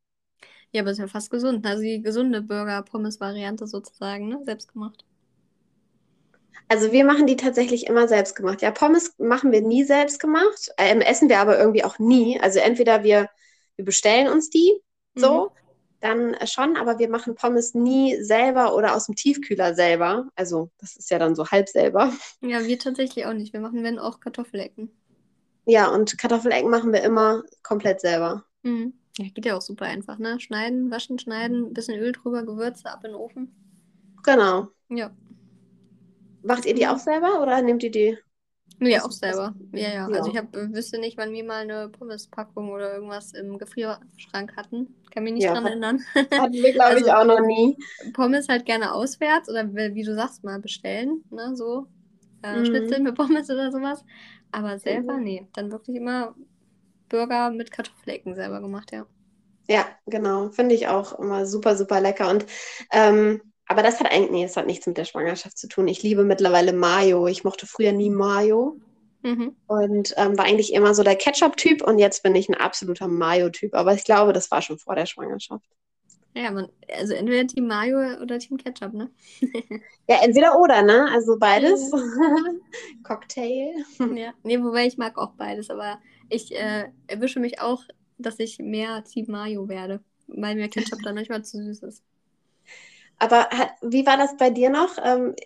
Ja, 0.70 0.82
aber 0.82 0.90
ist 0.90 0.98
ja 0.98 1.06
fast 1.06 1.30
gesund. 1.30 1.64
Also 1.66 1.82
die 1.82 2.02
gesunde 2.02 2.42
Burger-Pommes-Variante 2.42 3.66
sozusagen, 3.66 4.28
ne? 4.28 4.40
Selbst 4.44 4.72
gemacht. 4.72 5.04
Also 6.68 6.92
wir 6.92 7.04
machen 7.04 7.26
die 7.26 7.36
tatsächlich 7.36 7.86
immer 7.86 8.08
selbst 8.08 8.34
gemacht. 8.34 8.62
Ja, 8.62 8.70
Pommes 8.70 9.14
machen 9.18 9.52
wir 9.52 9.60
nie 9.60 9.84
selbst 9.84 10.18
gemacht. 10.18 10.70
Ähm, 10.78 11.00
essen 11.00 11.28
wir 11.28 11.38
aber 11.38 11.58
irgendwie 11.58 11.84
auch 11.84 11.98
nie. 11.98 12.40
Also 12.40 12.58
entweder 12.58 13.04
wir, 13.04 13.28
wir 13.76 13.84
bestellen 13.84 14.28
uns 14.28 14.50
die 14.50 14.72
so, 15.14 15.44
mhm. 15.44 15.50
dann 16.00 16.36
schon, 16.46 16.76
aber 16.76 16.98
wir 16.98 17.08
machen 17.08 17.34
Pommes 17.34 17.74
nie 17.74 18.20
selber 18.22 18.74
oder 18.74 18.96
aus 18.96 19.06
dem 19.06 19.14
Tiefkühler 19.14 19.74
selber. 19.74 20.28
Also 20.34 20.70
das 20.78 20.96
ist 20.96 21.10
ja 21.10 21.18
dann 21.18 21.36
so 21.36 21.46
halb 21.48 21.68
selber. 21.68 22.12
Ja, 22.40 22.66
wir 22.66 22.78
tatsächlich 22.78 23.26
auch 23.26 23.34
nicht. 23.34 23.52
Wir 23.52 23.60
machen 23.60 23.82
wenn 23.82 23.98
auch 23.98 24.20
Kartoffelecken. 24.20 24.90
Ja, 25.66 25.88
und 25.88 26.18
Kartoffelecken 26.18 26.70
machen 26.70 26.92
wir 26.92 27.02
immer 27.02 27.42
komplett 27.62 28.00
selber. 28.00 28.44
Mhm. 28.62 28.94
Ja, 29.18 29.26
geht 29.32 29.46
ja 29.46 29.56
auch 29.56 29.62
super 29.62 29.86
einfach, 29.86 30.18
ne? 30.18 30.40
Schneiden, 30.40 30.90
waschen, 30.90 31.18
schneiden, 31.18 31.72
bisschen 31.72 31.98
Öl 31.98 32.12
drüber, 32.12 32.44
Gewürze 32.44 32.90
ab 32.90 33.04
in 33.04 33.12
den 33.12 33.20
Ofen. 33.20 33.54
Genau. 34.24 34.68
Ja. 34.88 35.10
Macht 36.42 36.66
ihr 36.66 36.74
die 36.74 36.86
auch 36.86 36.98
selber 36.98 37.40
oder 37.40 37.62
nehmt 37.62 37.82
ihr 37.82 37.90
die? 37.90 38.18
Ja, 38.80 39.04
auch 39.04 39.12
selber. 39.12 39.54
Ja, 39.72 39.94
ja. 39.94 40.06
Also 40.08 40.30
ich 40.30 40.36
hab, 40.36 40.52
wüsste 40.52 40.98
nicht, 40.98 41.16
wann 41.16 41.32
wir 41.32 41.44
mal 41.44 41.62
eine 41.62 41.88
Pommespackung 41.88 42.70
oder 42.70 42.94
irgendwas 42.94 43.32
im 43.32 43.56
Gefrierschrank 43.56 44.56
hatten. 44.56 44.94
Kann 45.12 45.24
mich 45.24 45.34
nicht 45.34 45.44
ja, 45.44 45.52
dran 45.52 45.66
erinnern. 45.66 46.00
Hatten 46.14 46.52
wir, 46.52 46.72
glaube 46.72 46.94
also, 46.94 47.06
ich, 47.06 47.12
auch 47.12 47.24
noch 47.24 47.40
nie. 47.40 47.76
Pommes 48.12 48.48
halt 48.48 48.66
gerne 48.66 48.92
auswärts 48.92 49.48
oder 49.48 49.72
wie 49.72 50.02
du 50.02 50.14
sagst, 50.14 50.42
mal 50.42 50.60
bestellen, 50.60 51.22
ne? 51.30 51.54
So. 51.54 51.86
Äh, 52.42 52.58
mhm. 52.58 52.66
Schnitzel 52.66 53.00
mit 53.00 53.14
Pommes 53.14 53.48
oder 53.48 53.70
sowas. 53.70 54.04
Aber 54.54 54.78
selber, 54.78 55.16
nee. 55.18 55.46
Dann 55.52 55.72
wirklich 55.72 55.96
immer 55.96 56.34
Burger 57.08 57.50
mit 57.50 57.72
Kartoffelecken 57.72 58.36
selber 58.36 58.60
gemacht, 58.60 58.92
ja. 58.92 59.04
Ja, 59.68 59.86
genau. 60.06 60.50
Finde 60.50 60.74
ich 60.74 60.86
auch 60.86 61.18
immer 61.18 61.44
super, 61.44 61.76
super 61.76 62.00
lecker. 62.00 62.30
Und 62.30 62.46
ähm, 62.92 63.40
aber 63.66 63.82
das 63.82 63.98
hat 63.98 64.12
eigentlich, 64.12 64.30
nee, 64.30 64.42
das 64.44 64.56
hat 64.56 64.66
nichts 64.66 64.86
mit 64.86 64.96
der 64.96 65.06
Schwangerschaft 65.06 65.58
zu 65.58 65.68
tun. 65.68 65.88
Ich 65.88 66.02
liebe 66.02 66.22
mittlerweile 66.22 66.72
Mayo. 66.72 67.26
Ich 67.26 67.44
mochte 67.44 67.66
früher 67.66 67.92
nie 67.92 68.10
Mayo. 68.10 68.78
Mhm. 69.22 69.56
Und 69.66 70.14
ähm, 70.18 70.38
war 70.38 70.44
eigentlich 70.44 70.72
immer 70.72 70.94
so 70.94 71.02
der 71.02 71.16
Ketchup-Typ 71.16 71.82
und 71.82 71.98
jetzt 71.98 72.22
bin 72.22 72.34
ich 72.34 72.48
ein 72.48 72.54
absoluter 72.54 73.08
Mayo-Typ. 73.08 73.74
Aber 73.74 73.94
ich 73.94 74.04
glaube, 74.04 74.34
das 74.34 74.50
war 74.50 74.62
schon 74.62 74.78
vor 74.78 74.94
der 74.94 75.06
Schwangerschaft. 75.06 75.64
Ja, 76.34 76.50
man, 76.50 76.68
also 76.88 77.14
entweder 77.14 77.46
Team 77.46 77.68
Mayo 77.68 78.20
oder 78.20 78.38
Team 78.40 78.56
Ketchup, 78.56 78.92
ne? 78.92 79.10
ja, 80.08 80.22
entweder 80.22 80.58
oder, 80.58 80.82
ne? 80.82 81.08
Also 81.12 81.38
beides. 81.38 81.90
Cocktail. 83.04 83.72
Ja, 84.16 84.34
nee, 84.42 84.60
wobei 84.60 84.86
ich 84.86 84.98
mag 84.98 85.16
auch 85.16 85.32
beides, 85.32 85.70
aber 85.70 85.98
ich 86.28 86.52
äh, 86.54 86.88
erwische 87.06 87.38
mich 87.38 87.60
auch, 87.60 87.82
dass 88.18 88.38
ich 88.40 88.58
mehr 88.58 89.04
Team 89.04 89.26
Mayo 89.28 89.68
werde, 89.68 90.00
weil 90.26 90.56
mir 90.56 90.68
Ketchup 90.68 91.00
dann 91.02 91.14
manchmal 91.14 91.44
zu 91.44 91.58
süß 91.58 91.82
ist. 91.84 92.02
Aber 93.18 93.48
hat, 93.50 93.70
wie 93.82 94.04
war 94.04 94.16
das 94.16 94.36
bei 94.36 94.50
dir 94.50 94.70
noch? 94.70 94.96
Ähm, 95.02 95.36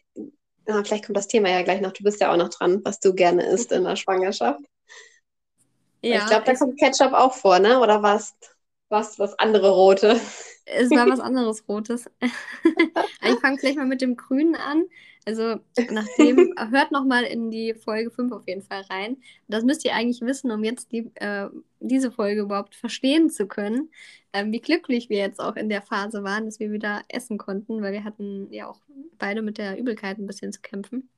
ja, 0.67 0.83
vielleicht 0.85 1.05
kommt 1.07 1.17
das 1.17 1.29
Thema 1.29 1.51
ja 1.51 1.63
gleich 1.63 1.81
noch. 1.81 1.93
Du 1.93 2.03
bist 2.03 2.21
ja 2.21 2.33
auch 2.33 2.37
noch 2.37 2.49
dran, 2.49 2.81
was 2.85 3.01
du 3.01 3.15
gerne 3.15 3.45
isst 3.45 3.73
in 3.73 3.85
der 3.85 3.97
Schwangerschaft. 3.97 4.61
Ja, 6.03 6.19
ich 6.19 6.27
glaube, 6.27 6.45
da 6.45 6.55
kommt 6.55 6.79
Ketchup 6.79 7.13
auch 7.13 7.35
vor, 7.35 7.59
ne? 7.59 7.81
Oder 7.81 8.03
was? 8.03 8.35
Was, 8.89 9.19
was 9.19 9.39
andere 9.39 9.71
rote? 9.71 10.19
Es 10.77 10.91
war 10.91 11.09
was 11.09 11.21
anderes 11.21 11.67
Rotes. 11.69 12.11
ich 12.21 13.41
fange 13.41 13.57
gleich 13.57 13.77
mal 13.77 13.87
mit 13.87 14.01
dem 14.01 14.17
Grünen 14.17 14.55
an. 14.55 14.85
Also, 15.25 15.57
nachdem, 15.91 16.55
hört 16.71 16.91
nochmal 16.91 17.25
in 17.25 17.51
die 17.51 17.75
Folge 17.75 18.11
5 18.11 18.33
auf 18.33 18.47
jeden 18.47 18.63
Fall 18.63 18.83
rein. 18.89 19.19
Das 19.47 19.63
müsst 19.65 19.85
ihr 19.85 19.95
eigentlich 19.95 20.23
wissen, 20.23 20.51
um 20.51 20.65
jetzt 20.65 20.91
die, 20.93 21.11
äh, 21.17 21.49
diese 21.81 22.11
Folge 22.11 22.43
überhaupt 22.43 22.75
verstehen 22.75 23.29
zu 23.29 23.47
können, 23.47 23.91
ähm, 24.33 24.53
wie 24.53 24.61
glücklich 24.61 25.11
wir 25.11 25.19
jetzt 25.19 25.41
auch 25.41 25.57
in 25.57 25.69
der 25.69 25.83
Phase 25.83 26.23
waren, 26.23 26.47
dass 26.47 26.61
wir 26.61 26.73
wieder 26.73 27.03
essen 27.09 27.37
konnten, 27.37 27.83
weil 27.83 27.93
wir 27.93 28.05
hatten 28.05 28.51
ja 28.51 28.69
auch 28.69 28.81
beide 29.19 29.43
mit 29.43 29.59
der 29.59 29.79
Übelkeit 29.79 30.19
ein 30.19 30.27
bisschen 30.27 30.53
zu 30.53 30.61
kämpfen. 30.61 31.09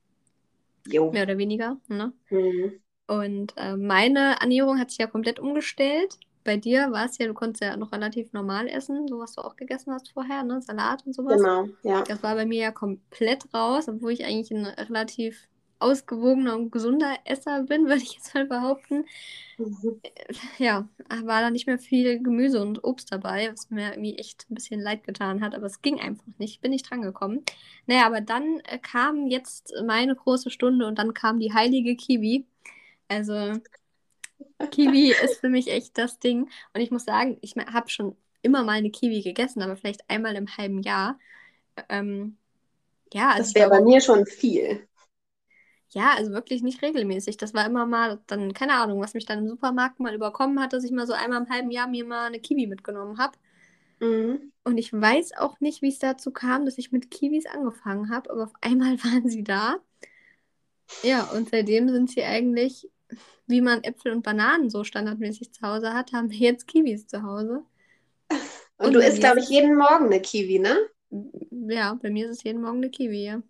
Jo. 0.87 1.11
Mehr 1.11 1.23
oder 1.23 1.37
weniger. 1.37 1.77
Ne? 1.87 2.11
Mhm. 2.29 2.81
Und 3.07 3.53
äh, 3.57 3.77
meine 3.77 4.35
Ernährung 4.39 4.79
hat 4.79 4.89
sich 4.89 4.99
ja 4.99 5.07
komplett 5.07 5.39
umgestellt 5.39 6.17
bei 6.43 6.57
dir 6.57 6.91
war 6.91 7.05
es 7.05 7.17
ja, 7.17 7.27
du 7.27 7.33
konntest 7.33 7.63
ja 7.63 7.75
noch 7.77 7.91
relativ 7.91 8.33
normal 8.33 8.67
essen, 8.67 9.07
so 9.07 9.19
was 9.19 9.33
du 9.33 9.41
auch 9.41 9.55
gegessen 9.55 9.93
hast 9.93 10.11
vorher, 10.11 10.43
ne? 10.43 10.61
Salat 10.61 11.05
und 11.05 11.13
sowas. 11.13 11.41
Genau, 11.41 11.67
ja. 11.83 12.03
Das 12.03 12.23
war 12.23 12.35
bei 12.35 12.45
mir 12.45 12.61
ja 12.61 12.71
komplett 12.71 13.53
raus, 13.53 13.87
obwohl 13.87 14.11
ich 14.11 14.25
eigentlich 14.25 14.51
ein 14.51 14.65
relativ 14.65 15.47
ausgewogener 15.81 16.55
und 16.55 16.71
gesunder 16.71 17.15
Esser 17.25 17.63
bin, 17.63 17.85
würde 17.87 18.03
ich 18.03 18.13
jetzt 18.13 18.33
mal 18.33 18.45
behaupten. 18.45 19.05
Mhm. 19.57 20.01
Ja, 20.57 20.87
war 21.23 21.41
da 21.41 21.49
nicht 21.49 21.67
mehr 21.67 21.79
viel 21.79 22.21
Gemüse 22.21 22.61
und 22.61 22.83
Obst 22.83 23.11
dabei, 23.11 23.51
was 23.51 23.69
mir 23.69 23.91
irgendwie 23.91 24.17
echt 24.17 24.45
ein 24.49 24.55
bisschen 24.55 24.79
leid 24.79 25.03
getan 25.03 25.41
hat, 25.41 25.55
aber 25.55 25.65
es 25.65 25.81
ging 25.81 25.99
einfach 25.99 26.25
nicht, 26.37 26.55
ich 26.55 26.61
bin 26.61 26.71
nicht 26.71 26.89
drangekommen. 26.89 27.43
Naja, 27.87 28.05
aber 28.05 28.21
dann 28.21 28.59
äh, 28.65 28.77
kam 28.79 29.27
jetzt 29.27 29.73
meine 29.85 30.15
große 30.15 30.49
Stunde 30.49 30.87
und 30.87 30.97
dann 30.97 31.13
kam 31.13 31.39
die 31.39 31.53
heilige 31.53 31.95
Kiwi. 31.95 32.45
Also 33.07 33.53
Kiwi 34.71 35.13
ist 35.23 35.39
für 35.39 35.49
mich 35.49 35.67
echt 35.67 35.97
das 35.97 36.19
Ding. 36.19 36.49
Und 36.73 36.81
ich 36.81 36.91
muss 36.91 37.05
sagen, 37.05 37.37
ich 37.41 37.55
habe 37.55 37.89
schon 37.89 38.15
immer 38.41 38.63
mal 38.63 38.73
eine 38.73 38.91
Kiwi 38.91 39.21
gegessen, 39.21 39.61
aber 39.61 39.75
vielleicht 39.75 40.09
einmal 40.09 40.35
im 40.35 40.57
halben 40.57 40.81
Jahr. 40.81 41.19
Ähm, 41.89 42.37
ja, 43.13 43.29
also 43.29 43.43
das 43.43 43.55
wäre 43.55 43.69
bei 43.69 43.81
mir 43.81 44.01
schon 44.01 44.25
viel. 44.25 44.87
Ja, 45.89 46.13
also 46.15 46.31
wirklich 46.31 46.63
nicht 46.63 46.81
regelmäßig. 46.81 47.37
Das 47.37 47.53
war 47.53 47.65
immer 47.65 47.85
mal 47.85 48.21
dann, 48.27 48.53
keine 48.53 48.75
Ahnung, 48.75 49.01
was 49.01 49.13
mich 49.13 49.25
dann 49.25 49.39
im 49.39 49.49
Supermarkt 49.49 49.99
mal 49.99 50.15
überkommen 50.15 50.61
hat, 50.61 50.71
dass 50.71 50.85
ich 50.85 50.91
mal 50.91 51.05
so 51.05 51.13
einmal 51.13 51.41
im 51.41 51.49
halben 51.49 51.69
Jahr 51.69 51.87
mir 51.87 52.05
mal 52.05 52.27
eine 52.27 52.39
Kiwi 52.39 52.67
mitgenommen 52.67 53.17
habe. 53.17 53.37
Mhm. 53.99 54.51
Und 54.63 54.77
ich 54.77 54.93
weiß 54.93 55.33
auch 55.37 55.59
nicht, 55.59 55.81
wie 55.81 55.89
es 55.89 55.99
dazu 55.99 56.31
kam, 56.31 56.65
dass 56.65 56.77
ich 56.77 56.91
mit 56.91 57.11
Kiwis 57.11 57.45
angefangen 57.45 58.09
habe, 58.09 58.31
aber 58.31 58.43
auf 58.43 58.53
einmal 58.61 58.97
waren 59.03 59.29
sie 59.29 59.43
da. 59.43 59.77
Ja, 61.03 61.23
und 61.31 61.49
seitdem 61.49 61.89
sind 61.89 62.09
sie 62.09 62.23
eigentlich 62.23 62.89
wie 63.47 63.61
man 63.61 63.83
Äpfel 63.83 64.11
und 64.11 64.23
Bananen 64.23 64.69
so 64.69 64.83
standardmäßig 64.83 65.53
zu 65.53 65.61
Hause 65.61 65.93
hat, 65.93 66.13
haben 66.13 66.29
wir 66.29 66.37
jetzt 66.37 66.67
Kiwis 66.67 67.07
zu 67.07 67.23
Hause. 67.23 67.63
Und, 68.77 68.87
und 68.87 68.93
du 68.93 68.99
isst, 68.99 69.19
glaube 69.19 69.39
ich, 69.39 69.49
jeden 69.49 69.75
Morgen 69.75 70.05
eine 70.05 70.21
Kiwi, 70.21 70.59
ne? 70.59 70.77
Ja, 71.69 71.93
bei 72.01 72.09
mir 72.09 72.25
ist 72.25 72.37
es 72.37 72.43
jeden 72.43 72.61
Morgen 72.61 72.77
eine 72.77 72.89
Kiwi, 72.89 73.25
ja. 73.25 73.41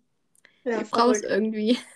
ja 0.64 0.78
die 0.80 0.84
Frau 0.84 1.10
ist 1.10 1.24
irgendwie. 1.24 1.78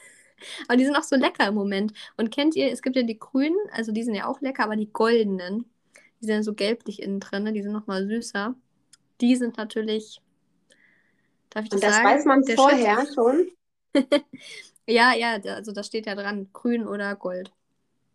Aber 0.69 0.77
die 0.77 0.85
sind 0.85 0.97
auch 0.97 1.03
so 1.03 1.17
lecker 1.17 1.49
im 1.49 1.55
Moment. 1.55 1.93
Und 2.17 2.31
kennt 2.31 2.57
ihr, 2.57 2.71
es 2.71 2.83
gibt 2.83 2.97
ja 2.97 3.03
die 3.03 3.19
grünen, 3.19 3.57
also 3.73 3.93
die 3.93 4.03
sind 4.03 4.15
ja 4.15 4.27
auch 4.27 4.41
lecker, 4.41 4.65
aber 4.65 4.77
die 4.77 4.93
goldenen, 4.93 5.65
die 6.21 6.27
sind 6.27 6.43
so 6.43 6.53
gelblich 6.53 7.01
innen 7.03 7.21
drin, 7.21 7.45
ne? 7.45 7.53
die 7.53 7.63
sind 7.63 7.73
nochmal 7.73 8.07
süßer. 8.07 8.55
Die 9.21 9.37
sind 9.37 9.57
natürlich. 9.57 10.21
Darf 11.51 11.65
ich 11.65 11.71
das, 11.71 11.79
Und 11.79 11.85
das 11.85 11.95
sagen? 11.95 12.09
weiß 12.09 12.25
man 12.27 12.43
Der 12.43 12.57
vorher 12.57 12.97
Schritt... 12.97 13.15
schon. 13.15 13.49
ja, 14.87 15.15
ja, 15.15 15.39
also 15.55 15.73
da 15.73 15.83
steht 15.83 16.07
ja 16.07 16.15
dran, 16.15 16.49
grün 16.53 16.87
oder 16.87 17.15
gold. 17.17 17.53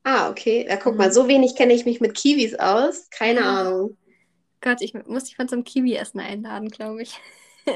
Ah, 0.03 0.29
okay. 0.29 0.65
Ja, 0.67 0.77
guck 0.77 0.93
mhm. 0.93 0.97
mal, 0.99 1.11
so 1.11 1.27
wenig 1.27 1.55
kenne 1.55 1.73
ich 1.73 1.85
mich 1.85 2.01
mit 2.01 2.15
Kiwis 2.15 2.55
aus. 2.55 3.09
Keine 3.11 3.41
ja. 3.41 3.61
Ahnung. 3.61 3.97
Gott, 4.61 4.81
ich 4.81 4.93
muss 4.93 5.25
dich 5.25 5.35
von 5.35 5.47
zum 5.47 5.63
Kiwi-Essen 5.63 6.19
einladen, 6.19 6.69
glaube 6.69 7.01
ich. 7.03 7.19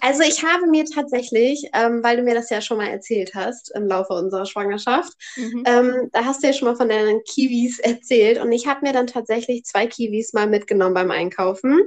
also 0.00 0.22
ich 0.22 0.44
habe 0.44 0.66
mir 0.68 0.84
tatsächlich, 0.84 1.68
ähm, 1.72 2.02
weil 2.02 2.16
du 2.16 2.22
mir 2.22 2.34
das 2.34 2.50
ja 2.50 2.60
schon 2.60 2.76
mal 2.76 2.88
erzählt 2.88 3.34
hast 3.34 3.74
im 3.74 3.88
Laufe 3.88 4.12
unserer 4.12 4.46
Schwangerschaft, 4.46 5.12
mhm. 5.36 5.64
ähm, 5.66 6.10
da 6.12 6.24
hast 6.24 6.42
du 6.42 6.46
ja 6.46 6.52
schon 6.52 6.68
mal 6.68 6.76
von 6.76 6.88
deinen 6.88 7.22
Kiwis 7.24 7.80
erzählt 7.80 8.38
und 8.40 8.52
ich 8.52 8.68
habe 8.68 8.86
mir 8.86 8.92
dann 8.92 9.08
tatsächlich 9.08 9.64
zwei 9.64 9.86
Kiwis 9.86 10.32
mal 10.32 10.46
mitgenommen 10.46 10.94
beim 10.94 11.10
Einkaufen. 11.10 11.82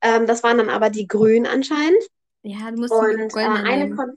Ähm, 0.00 0.26
das 0.26 0.44
waren 0.44 0.58
dann 0.58 0.70
aber 0.70 0.90
die 0.90 1.08
grünen 1.08 1.46
anscheinend. 1.46 2.02
Ja, 2.42 2.70
du 2.70 2.80
musst 2.80 2.92
und, 2.92 3.34
die 3.34 3.38
äh, 3.38 3.44
eine, 3.44 3.96
kon 3.96 4.16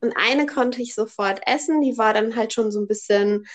und 0.00 0.12
eine 0.16 0.46
konnte 0.46 0.82
ich 0.82 0.94
sofort 0.94 1.40
essen, 1.46 1.80
die 1.80 1.98
war 1.98 2.14
dann 2.14 2.36
halt 2.36 2.52
schon 2.52 2.70
so 2.70 2.80
ein 2.80 2.86
bisschen, 2.86 3.46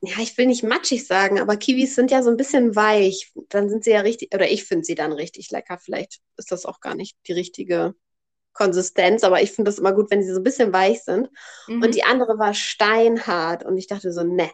ja, 0.00 0.18
ich 0.20 0.36
will 0.38 0.46
nicht 0.46 0.62
matschig 0.62 1.06
sagen, 1.06 1.40
aber 1.40 1.56
Kiwis 1.56 1.94
sind 1.94 2.10
ja 2.10 2.22
so 2.22 2.30
ein 2.30 2.36
bisschen 2.36 2.76
weich. 2.76 3.32
Dann 3.48 3.68
sind 3.68 3.84
sie 3.84 3.90
ja 3.90 4.00
richtig, 4.00 4.34
oder 4.34 4.48
ich 4.48 4.64
finde 4.64 4.84
sie 4.84 4.94
dann 4.94 5.12
richtig 5.12 5.50
lecker. 5.50 5.78
Vielleicht 5.78 6.20
ist 6.36 6.52
das 6.52 6.66
auch 6.66 6.80
gar 6.80 6.94
nicht 6.94 7.16
die 7.26 7.32
richtige 7.32 7.94
Konsistenz, 8.52 9.24
aber 9.24 9.42
ich 9.42 9.52
finde 9.52 9.70
das 9.70 9.78
immer 9.78 9.92
gut, 9.92 10.10
wenn 10.10 10.22
sie 10.22 10.32
so 10.32 10.40
ein 10.40 10.44
bisschen 10.44 10.72
weich 10.72 11.02
sind. 11.02 11.28
Mhm. 11.66 11.82
Und 11.82 11.94
die 11.94 12.04
andere 12.04 12.38
war 12.38 12.54
steinhart 12.54 13.64
und 13.64 13.76
ich 13.78 13.86
dachte 13.86 14.12
so, 14.12 14.22
ne, 14.22 14.50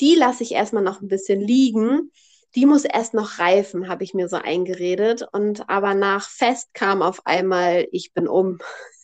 die 0.00 0.14
lasse 0.14 0.42
ich 0.42 0.52
erstmal 0.52 0.82
noch 0.82 1.00
ein 1.00 1.08
bisschen 1.08 1.40
liegen. 1.40 2.10
Die 2.54 2.66
muss 2.66 2.84
erst 2.84 3.14
noch 3.14 3.38
reifen, 3.38 3.88
habe 3.88 4.04
ich 4.04 4.12
mir 4.12 4.28
so 4.28 4.36
eingeredet. 4.36 5.26
Und 5.32 5.68
aber 5.68 5.94
nach 5.94 6.28
Fest 6.28 6.74
kam 6.74 7.02
auf 7.02 7.26
einmal, 7.26 7.88
ich 7.92 8.12
bin 8.12 8.28
um. 8.28 8.58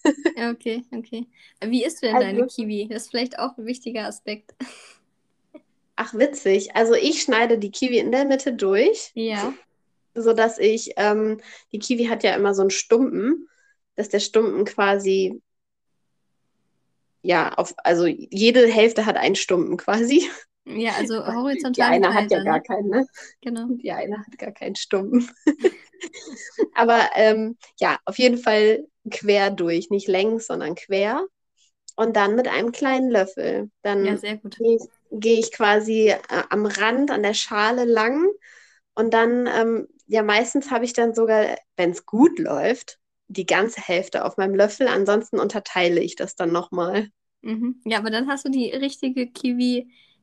okay, 0.50 0.84
okay. 0.94 1.26
Wie 1.64 1.84
isst 1.84 2.02
du 2.02 2.06
denn 2.06 2.16
also, 2.16 2.26
deine 2.26 2.46
Kiwi? 2.46 2.88
Das 2.88 3.04
ist 3.04 3.10
vielleicht 3.10 3.38
auch 3.38 3.56
ein 3.56 3.66
wichtiger 3.66 4.06
Aspekt. 4.06 4.54
Ach, 6.00 6.14
witzig. 6.14 6.76
Also 6.76 6.94
ich 6.94 7.22
schneide 7.22 7.58
die 7.58 7.72
Kiwi 7.72 7.98
in 7.98 8.12
der 8.12 8.24
Mitte 8.24 8.52
durch. 8.52 9.10
Ja. 9.14 9.52
Sodass 10.14 10.58
ich, 10.58 10.92
ähm, 10.96 11.40
die 11.72 11.80
Kiwi 11.80 12.04
hat 12.04 12.22
ja 12.22 12.36
immer 12.36 12.54
so 12.54 12.62
einen 12.62 12.70
Stumpen, 12.70 13.48
dass 13.96 14.08
der 14.08 14.20
Stumpen 14.20 14.64
quasi, 14.64 15.42
ja, 17.22 17.52
auf, 17.54 17.74
also 17.78 18.06
jede 18.06 18.68
Hälfte 18.68 19.06
hat 19.06 19.16
einen 19.16 19.34
Stumpen 19.34 19.76
quasi. 19.76 20.28
Ja, 20.76 20.92
also 20.92 21.26
horizontal. 21.26 21.72
Die 21.72 21.82
eine 21.82 22.14
hat 22.14 22.30
ja 22.30 22.42
gar 22.42 22.56
ne? 22.58 22.62
keinen, 22.62 22.88
ne? 22.88 23.06
Genau. 23.40 23.66
Die 23.70 23.92
eine 23.92 24.18
hat 24.18 24.38
gar 24.38 24.52
keinen 24.52 24.76
Stumpen. 24.76 25.28
Aber 26.74 27.10
ähm, 27.14 27.56
ja, 27.80 27.98
auf 28.04 28.18
jeden 28.18 28.38
Fall 28.38 28.86
quer 29.10 29.50
durch, 29.50 29.90
nicht 29.90 30.08
längs, 30.08 30.46
sondern 30.46 30.74
quer. 30.74 31.26
Und 31.96 32.16
dann 32.16 32.36
mit 32.36 32.46
einem 32.48 32.72
kleinen 32.72 33.10
Löffel. 33.10 33.70
Dann 33.82 34.04
ja, 34.04 34.16
sehr 34.16 34.36
gut. 34.36 34.56
gehe 34.58 34.78
geh 35.10 35.34
ich 35.34 35.50
quasi 35.52 36.10
äh, 36.10 36.42
am 36.50 36.66
Rand, 36.66 37.10
an 37.10 37.22
der 37.22 37.34
Schale 37.34 37.84
lang. 37.84 38.28
Und 38.94 39.14
dann, 39.14 39.48
ähm, 39.48 39.88
ja, 40.06 40.22
meistens 40.22 40.70
habe 40.70 40.84
ich 40.84 40.92
dann 40.92 41.14
sogar, 41.14 41.56
wenn 41.76 41.90
es 41.90 42.06
gut 42.06 42.38
läuft, 42.38 42.98
die 43.28 43.46
ganze 43.46 43.80
Hälfte 43.80 44.24
auf 44.24 44.36
meinem 44.36 44.54
Löffel. 44.54 44.86
Ansonsten 44.88 45.38
unterteile 45.38 46.00
ich 46.00 46.14
das 46.14 46.34
dann 46.36 46.52
nochmal. 46.52 47.08
Mhm. 47.42 47.80
Ja, 47.84 47.98
aber 47.98 48.10
dann 48.10 48.28
hast 48.28 48.44
du 48.44 48.50
die 48.50 48.70
richtige 48.70 49.30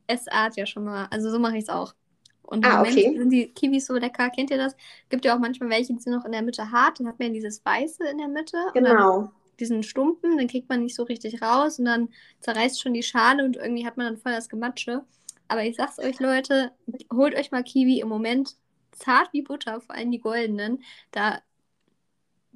Kiwi-Essart 0.06 0.56
ja 0.56 0.66
schon 0.66 0.84
mal. 0.84 1.06
Also 1.10 1.30
so 1.30 1.38
mache 1.38 1.56
ich 1.56 1.64
es 1.64 1.68
auch. 1.68 1.94
Und 2.42 2.64
ah, 2.64 2.82
okay. 2.82 3.16
sind 3.16 3.30
die 3.30 3.48
Kiwis 3.48 3.86
so 3.86 3.94
lecker. 3.94 4.30
Kennt 4.30 4.50
ihr 4.50 4.56
das? 4.56 4.76
Gibt 5.08 5.24
ja 5.24 5.34
auch 5.34 5.40
manchmal 5.40 5.70
welche, 5.70 5.92
die 5.92 6.00
sind 6.00 6.12
noch 6.12 6.24
in 6.24 6.32
der 6.32 6.42
Mitte 6.42 6.70
hart. 6.70 7.00
Dann 7.00 7.08
hat 7.08 7.18
man 7.18 7.32
dieses 7.32 7.64
Weiße 7.64 8.06
in 8.08 8.18
der 8.18 8.28
Mitte. 8.28 8.58
Genau. 8.72 9.32
diesen 9.58 9.82
Stumpen, 9.82 10.36
dann 10.36 10.48
kriegt 10.48 10.68
man 10.68 10.82
nicht 10.82 10.94
so 10.94 11.02
richtig 11.04 11.42
raus 11.42 11.78
und 11.78 11.86
dann 11.86 12.10
zerreißt 12.40 12.80
schon 12.80 12.92
die 12.92 13.02
Schale 13.02 13.44
und 13.44 13.56
irgendwie 13.56 13.86
hat 13.86 13.96
man 13.96 14.06
dann 14.06 14.18
voll 14.18 14.32
das 14.32 14.48
Gematsche. 14.48 15.02
Aber 15.48 15.64
ich 15.64 15.76
sag's 15.76 15.98
euch, 15.98 16.20
Leute, 16.20 16.72
holt 17.12 17.34
euch 17.34 17.50
mal 17.52 17.64
Kiwi 17.64 18.00
im 18.00 18.08
Moment 18.08 18.54
zart 18.92 19.32
wie 19.32 19.42
Butter, 19.42 19.80
vor 19.80 19.94
allem 19.94 20.10
die 20.10 20.20
goldenen. 20.20 20.82
Da 21.10 21.40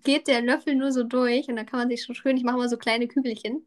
geht 0.04 0.28
der 0.28 0.42
Löffel 0.42 0.74
nur 0.74 0.92
so 0.92 1.02
durch 1.02 1.48
und 1.48 1.56
da 1.56 1.64
kann 1.64 1.80
man 1.80 1.88
sich 1.88 2.04
schon 2.04 2.14
schön, 2.14 2.36
ich 2.36 2.44
mache 2.44 2.56
mal 2.56 2.68
so 2.68 2.76
kleine 2.76 3.08
Kügelchen. 3.08 3.64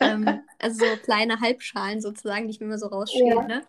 Ähm, 0.00 0.40
also 0.58 0.84
so 0.84 0.96
kleine 1.02 1.40
Halbschalen 1.40 2.00
sozusagen, 2.00 2.46
die 2.46 2.50
ich 2.52 2.60
mir 2.60 2.66
immer 2.66 2.78
so 2.78 2.86
rausschäle. 2.86 3.46
Ne? 3.46 3.62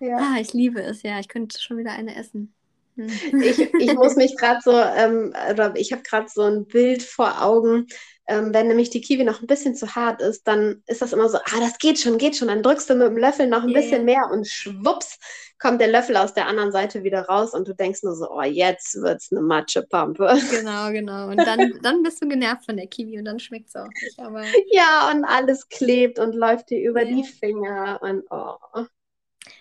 Ja. 0.00 0.18
Ah, 0.18 0.40
ich 0.40 0.52
liebe 0.52 0.82
es, 0.82 1.02
ja. 1.02 1.18
Ich 1.20 1.28
könnte 1.28 1.60
schon 1.60 1.78
wieder 1.78 1.92
eine 1.92 2.16
essen. 2.16 2.52
Hm. 2.96 3.08
Ich, 3.40 3.58
ich 3.58 3.94
muss 3.94 4.16
mich 4.16 4.36
gerade 4.36 4.60
so, 4.62 4.72
ähm, 4.72 5.34
oder 5.50 5.74
ich 5.76 5.92
habe 5.92 6.02
gerade 6.02 6.28
so 6.28 6.42
ein 6.42 6.66
Bild 6.66 7.02
vor 7.02 7.42
Augen, 7.42 7.86
ähm, 8.26 8.54
wenn 8.54 8.68
nämlich 8.68 8.90
die 8.90 9.00
Kiwi 9.00 9.24
noch 9.24 9.40
ein 9.40 9.46
bisschen 9.46 9.74
zu 9.74 9.94
hart 9.94 10.22
ist, 10.22 10.46
dann 10.48 10.82
ist 10.86 11.02
das 11.02 11.12
immer 11.12 11.28
so, 11.28 11.38
ah, 11.38 11.60
das 11.60 11.78
geht 11.78 11.98
schon, 11.98 12.16
geht 12.16 12.36
schon. 12.36 12.48
Dann 12.48 12.62
drückst 12.62 12.88
du 12.88 12.94
mit 12.94 13.08
dem 13.08 13.18
Löffel 13.18 13.46
noch 13.46 13.62
ein 13.62 13.68
yeah. 13.68 13.80
bisschen 13.80 14.04
mehr 14.04 14.30
und 14.32 14.46
schwupps 14.46 15.18
kommt 15.58 15.80
der 15.80 15.88
Löffel 15.88 16.16
aus 16.16 16.34
der 16.34 16.46
anderen 16.46 16.72
Seite 16.72 17.04
wieder 17.04 17.22
raus 17.22 17.54
und 17.54 17.68
du 17.68 17.74
denkst 17.74 18.02
nur 18.02 18.14
so, 18.14 18.30
oh, 18.30 18.42
jetzt 18.42 19.00
wird 19.00 19.20
es 19.20 19.32
eine 19.32 19.40
Matschepampe. 19.40 20.38
Genau, 20.50 20.90
genau. 20.90 21.28
Und 21.28 21.38
dann, 21.38 21.78
dann 21.82 22.02
bist 22.02 22.22
du 22.22 22.28
genervt 22.28 22.64
von 22.66 22.76
der 22.76 22.86
Kiwi 22.86 23.18
und 23.18 23.24
dann 23.24 23.38
schmeckt 23.38 23.68
es 23.68 23.76
auch 23.76 23.88
nicht. 23.88 24.18
Aber... 24.18 24.44
Ja, 24.70 25.10
und 25.10 25.24
alles 25.24 25.68
klebt 25.68 26.18
und 26.18 26.34
läuft 26.34 26.70
dir 26.70 26.80
über 26.80 27.02
yeah. 27.02 27.14
die 27.14 27.24
Finger 27.24 27.98
und 28.02 28.24
oh. 28.30 28.86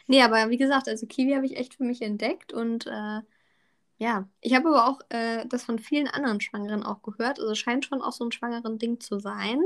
Nee, 0.08 0.22
aber 0.22 0.50
wie 0.50 0.58
gesagt, 0.58 0.88
also 0.88 1.06
Kiwi 1.06 1.34
habe 1.34 1.46
ich 1.46 1.58
echt 1.58 1.76
für 1.76 1.84
mich 1.84 2.02
entdeckt 2.02 2.54
und 2.54 2.88
äh, 2.88 3.20
ja, 4.04 4.28
ich 4.42 4.54
habe 4.54 4.68
aber 4.68 4.88
auch 4.90 5.00
äh, 5.10 5.46
das 5.48 5.64
von 5.64 5.80
vielen 5.80 6.08
anderen 6.10 6.42
Schwangeren 6.42 6.84
auch 6.84 7.02
gehört. 7.04 7.40
Also 7.40 7.56
scheint 7.56 7.86
schon 7.86 8.02
auch 8.02 8.12
so 8.12 8.26
ein 8.26 8.34
schwangeren 8.34 8.78
Ding 8.78 9.00
zu 9.00 9.18
sein. 9.20 9.64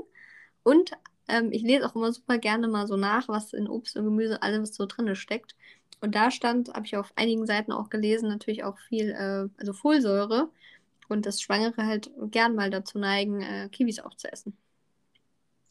Und 0.63 0.91
ähm, 1.27 1.51
ich 1.51 1.63
lese 1.63 1.87
auch 1.87 1.95
immer 1.95 2.13
super 2.13 2.37
gerne 2.37 2.67
mal 2.67 2.87
so 2.87 2.97
nach, 2.97 3.27
was 3.29 3.53
in 3.53 3.67
Obst 3.67 3.97
und 3.97 4.05
Gemüse 4.05 4.41
alles 4.43 4.75
so 4.75 4.85
drin 4.85 5.15
steckt. 5.15 5.55
und 6.01 6.15
da 6.15 6.31
stand, 6.31 6.69
habe 6.73 6.85
ich 6.85 6.97
auf 6.97 7.13
einigen 7.15 7.45
Seiten 7.47 7.71
auch 7.71 7.89
gelesen, 7.89 8.29
natürlich 8.29 8.63
auch 8.63 8.77
viel, 8.79 9.11
äh, 9.11 9.49
also 9.59 9.73
Folsäure 9.73 10.51
und 11.09 11.25
dass 11.25 11.41
Schwangere 11.41 11.85
halt 11.87 12.11
gern 12.31 12.55
mal 12.55 12.69
dazu 12.71 12.99
neigen, 12.99 13.41
äh, 13.41 13.69
Kiwis 13.71 13.99
auch 13.99 14.15
zu 14.15 14.31
essen. 14.31 14.57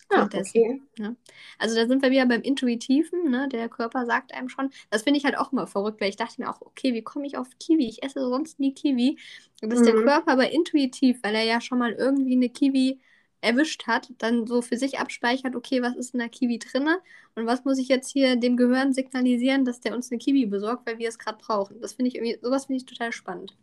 Ah, 0.08 0.24
okay. 0.24 0.80
Ne? 0.98 1.16
Also 1.58 1.74
da 1.74 1.86
sind 1.86 2.00
wir 2.02 2.10
wieder 2.10 2.26
beim 2.26 2.42
Intuitiven, 2.42 3.28
ne? 3.28 3.48
der 3.48 3.68
Körper 3.68 4.06
sagt 4.06 4.32
einem 4.32 4.48
schon. 4.48 4.70
Das 4.90 5.02
finde 5.02 5.18
ich 5.18 5.24
halt 5.24 5.36
auch 5.36 5.52
immer 5.52 5.66
verrückt, 5.66 6.00
weil 6.00 6.10
ich 6.10 6.16
dachte 6.16 6.40
mir 6.40 6.48
auch, 6.48 6.60
okay, 6.60 6.94
wie 6.94 7.02
komme 7.02 7.26
ich 7.26 7.36
auf 7.36 7.48
Kiwi? 7.58 7.88
Ich 7.88 8.02
esse 8.02 8.20
sonst 8.20 8.60
nie 8.60 8.72
Kiwi. 8.72 9.18
Und 9.62 9.72
dass 9.72 9.80
mhm. 9.80 9.84
der 9.84 9.94
Körper 9.94 10.32
aber 10.32 10.50
intuitiv, 10.52 11.18
weil 11.22 11.34
er 11.34 11.44
ja 11.44 11.60
schon 11.60 11.78
mal 11.78 11.92
irgendwie 11.92 12.34
eine 12.34 12.48
Kiwi 12.48 13.00
erwischt 13.40 13.86
hat, 13.86 14.12
dann 14.18 14.46
so 14.46 14.62
für 14.62 14.76
sich 14.76 14.98
abspeichert, 14.98 15.56
okay, 15.56 15.82
was 15.82 15.96
ist 15.96 16.14
in 16.14 16.20
der 16.20 16.28
Kiwi 16.28 16.58
drinne 16.58 16.98
und 17.34 17.46
was 17.46 17.64
muss 17.64 17.78
ich 17.78 17.88
jetzt 17.88 18.10
hier 18.10 18.36
dem 18.36 18.56
Gehirn 18.56 18.92
signalisieren, 18.92 19.64
dass 19.64 19.80
der 19.80 19.94
uns 19.94 20.10
eine 20.10 20.18
Kiwi 20.18 20.46
besorgt, 20.46 20.86
weil 20.86 20.98
wir 20.98 21.08
es 21.08 21.18
gerade 21.18 21.38
brauchen. 21.38 21.80
Das 21.80 21.94
finde 21.94 22.08
ich 22.08 22.16
irgendwie, 22.16 22.38
sowas 22.42 22.66
finde 22.66 22.78
ich 22.78 22.86
total 22.86 23.12
spannend. 23.12 23.56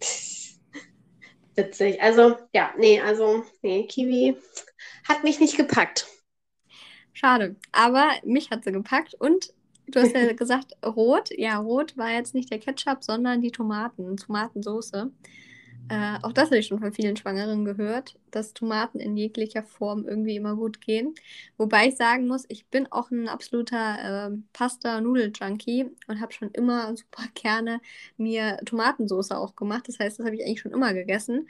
Witzig. 1.56 2.00
Also, 2.00 2.36
ja, 2.54 2.72
nee, 2.78 3.00
also, 3.00 3.44
nee, 3.62 3.86
Kiwi 3.86 4.36
hat 5.08 5.24
mich 5.24 5.40
nicht 5.40 5.56
gepackt. 5.56 6.06
Schade. 7.12 7.56
Aber 7.72 8.10
mich 8.24 8.50
hat 8.50 8.64
sie 8.64 8.72
gepackt 8.72 9.14
und 9.14 9.52
du 9.88 10.00
hast 10.00 10.14
ja 10.14 10.32
gesagt, 10.34 10.72
rot. 10.84 11.30
Ja, 11.36 11.58
rot 11.58 11.96
war 11.96 12.10
jetzt 12.10 12.34
nicht 12.34 12.50
der 12.50 12.58
Ketchup, 12.58 13.04
sondern 13.04 13.40
die 13.40 13.50
Tomaten, 13.50 14.16
Tomatensoße. 14.16 15.10
Äh, 15.88 16.18
auch 16.22 16.32
das 16.32 16.46
habe 16.46 16.58
ich 16.58 16.68
schon 16.68 16.78
von 16.78 16.92
vielen 16.92 17.16
Schwangeren 17.16 17.64
gehört, 17.64 18.16
dass 18.30 18.54
Tomaten 18.54 19.00
in 19.00 19.16
jeglicher 19.16 19.62
Form 19.64 20.06
irgendwie 20.06 20.36
immer 20.36 20.56
gut 20.56 20.80
gehen. 20.80 21.14
Wobei 21.56 21.88
ich 21.88 21.96
sagen 21.96 22.28
muss, 22.28 22.44
ich 22.48 22.66
bin 22.66 22.90
auch 22.90 23.10
ein 23.10 23.28
absoluter 23.28 24.30
äh, 24.30 24.36
Pasta-Nudel-Junkie 24.52 25.90
und 26.06 26.20
habe 26.20 26.32
schon 26.32 26.50
immer 26.52 26.96
super 26.96 27.24
gerne 27.34 27.80
mir 28.16 28.58
Tomatensauce 28.64 29.32
auch 29.32 29.56
gemacht. 29.56 29.88
Das 29.88 29.98
heißt, 29.98 30.18
das 30.18 30.26
habe 30.26 30.36
ich 30.36 30.44
eigentlich 30.44 30.60
schon 30.60 30.72
immer 30.72 30.94
gegessen. 30.94 31.48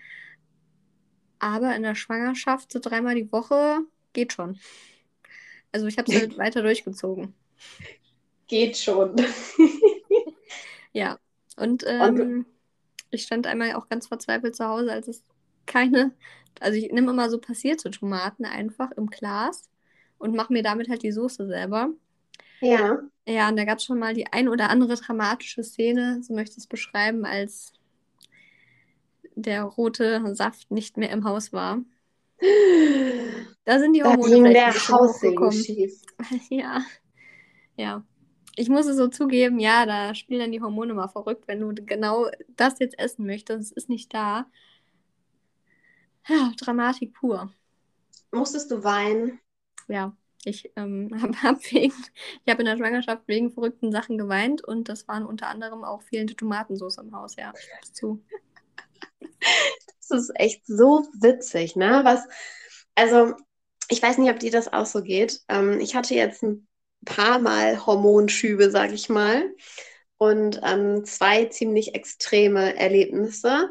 Aber 1.42 1.74
in 1.74 1.82
der 1.82 1.96
Schwangerschaft 1.96 2.70
so 2.70 2.78
dreimal 2.78 3.16
die 3.16 3.32
Woche 3.32 3.80
geht 4.12 4.32
schon. 4.32 4.60
Also 5.72 5.88
ich 5.88 5.98
habe 5.98 6.10
es 6.10 6.20
halt 6.20 6.38
weiter 6.38 6.62
durchgezogen. 6.62 7.34
Geht 8.46 8.76
schon. 8.76 9.16
ja. 10.92 11.18
Und, 11.56 11.82
ähm, 11.84 12.20
und 12.20 12.46
ich 13.10 13.24
stand 13.24 13.48
einmal 13.48 13.74
auch 13.74 13.88
ganz 13.88 14.06
verzweifelt 14.06 14.54
zu 14.54 14.68
Hause, 14.68 14.92
als 14.92 15.08
es 15.08 15.24
keine, 15.66 16.12
also 16.60 16.78
ich 16.78 16.92
nehme 16.92 17.10
immer 17.10 17.28
so 17.28 17.40
passierte 17.40 17.90
Tomaten 17.90 18.44
einfach 18.44 18.92
im 18.92 19.08
Glas 19.08 19.68
und 20.18 20.36
mache 20.36 20.52
mir 20.52 20.62
damit 20.62 20.88
halt 20.88 21.02
die 21.02 21.10
Soße 21.10 21.48
selber. 21.48 21.90
Ja. 22.60 23.00
Ja, 23.26 23.48
und 23.48 23.56
da 23.56 23.64
gab 23.64 23.78
es 23.78 23.84
schon 23.84 23.98
mal 23.98 24.14
die 24.14 24.28
ein 24.28 24.48
oder 24.48 24.70
andere 24.70 24.94
dramatische 24.94 25.64
Szene, 25.64 26.22
so 26.22 26.34
möchte 26.34 26.52
ich 26.52 26.58
es 26.58 26.66
beschreiben, 26.68 27.24
als 27.24 27.72
der 29.34 29.62
rote 29.62 30.34
Saft 30.34 30.70
nicht 30.70 30.96
mehr 30.96 31.10
im 31.10 31.24
Haus 31.24 31.52
war. 31.52 31.78
Da 33.64 33.78
sind 33.78 33.92
die 33.92 34.02
Hormone 34.02 34.30
da 34.30 34.34
ging 34.34 34.52
der 34.52 34.72
hochgekommen. 34.72 35.64
ja. 36.50 36.82
Ja 37.76 38.04
ich 38.56 38.68
muss 38.68 38.86
es 38.86 38.96
so 38.96 39.08
zugeben, 39.08 39.58
ja, 39.58 39.86
da 39.86 40.14
spielen 40.14 40.40
dann 40.40 40.52
die 40.52 40.60
Hormone 40.60 40.94
mal 40.94 41.08
verrückt, 41.08 41.48
wenn 41.48 41.60
du 41.60 41.74
genau 41.74 42.28
das 42.48 42.78
jetzt 42.78 42.98
essen 42.98 43.26
möchtest. 43.26 43.72
Es 43.72 43.72
ist 43.72 43.88
nicht 43.88 44.12
da. 44.12 44.46
Ja, 46.28 46.52
Dramatik 46.58 47.14
pur. 47.14 47.52
Musstest 48.30 48.70
du 48.70 48.84
weinen? 48.84 49.40
Ja, 49.88 50.14
ich 50.44 50.70
ähm, 50.76 51.10
habe 51.22 51.42
hab 51.42 51.72
wegen, 51.72 51.94
ich 52.44 52.50
habe 52.50 52.62
in 52.62 52.66
der 52.66 52.76
Schwangerschaft 52.76 53.26
wegen 53.26 53.50
verrückten 53.50 53.90
Sachen 53.90 54.18
geweint 54.18 54.62
und 54.62 54.88
das 54.88 55.08
waren 55.08 55.24
unter 55.24 55.48
anderem 55.48 55.82
auch 55.82 56.02
fehlende 56.02 56.36
Tomatensauce 56.36 56.98
im 56.98 57.14
Haus, 57.16 57.36
ja, 57.36 57.52
zu. 57.92 58.22
Das 60.08 60.20
ist 60.20 60.32
echt 60.34 60.66
so 60.66 61.06
witzig, 61.18 61.74
ne? 61.74 62.02
Was, 62.04 62.20
also, 62.94 63.34
ich 63.88 64.02
weiß 64.02 64.18
nicht, 64.18 64.30
ob 64.30 64.38
dir 64.38 64.50
das 64.50 64.72
auch 64.72 64.86
so 64.86 65.02
geht. 65.02 65.40
Ähm, 65.48 65.80
ich 65.80 65.94
hatte 65.94 66.14
jetzt 66.14 66.42
ein 66.42 66.66
paar 67.04 67.38
Mal 67.38 67.84
Hormonschübe, 67.86 68.70
sage 68.70 68.94
ich 68.94 69.08
mal. 69.08 69.54
Und 70.18 70.60
ähm, 70.64 71.04
zwei 71.04 71.46
ziemlich 71.46 71.94
extreme 71.94 72.76
Erlebnisse. 72.76 73.70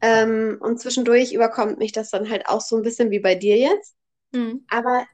Ähm, 0.00 0.58
und 0.60 0.80
zwischendurch 0.80 1.32
überkommt 1.32 1.78
mich 1.78 1.92
das 1.92 2.10
dann 2.10 2.28
halt 2.28 2.46
auch 2.46 2.60
so 2.60 2.76
ein 2.76 2.82
bisschen 2.82 3.10
wie 3.10 3.20
bei 3.20 3.34
dir 3.34 3.56
jetzt. 3.56 3.94
Mhm. 4.32 4.64
Aber 4.68 5.06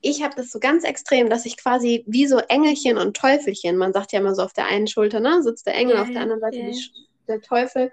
ich 0.00 0.22
habe 0.22 0.34
das 0.36 0.50
so 0.50 0.58
ganz 0.58 0.84
extrem, 0.84 1.28
dass 1.28 1.44
ich 1.44 1.56
quasi 1.56 2.04
wie 2.06 2.26
so 2.26 2.38
Engelchen 2.38 2.98
und 2.98 3.16
Teufelchen, 3.16 3.76
man 3.76 3.92
sagt 3.92 4.12
ja 4.12 4.20
immer 4.20 4.34
so 4.34 4.42
auf 4.42 4.52
der 4.52 4.66
einen 4.66 4.86
Schulter, 4.86 5.20
ne, 5.20 5.42
sitzt 5.42 5.66
der 5.66 5.74
Engel, 5.74 5.94
yeah, 5.94 6.02
auf 6.02 6.10
der 6.10 6.22
anderen 6.22 6.40
Seite 6.40 6.56
yeah. 6.56 6.70
die, 6.70 7.07
der 7.28 7.40
Teufel. 7.40 7.92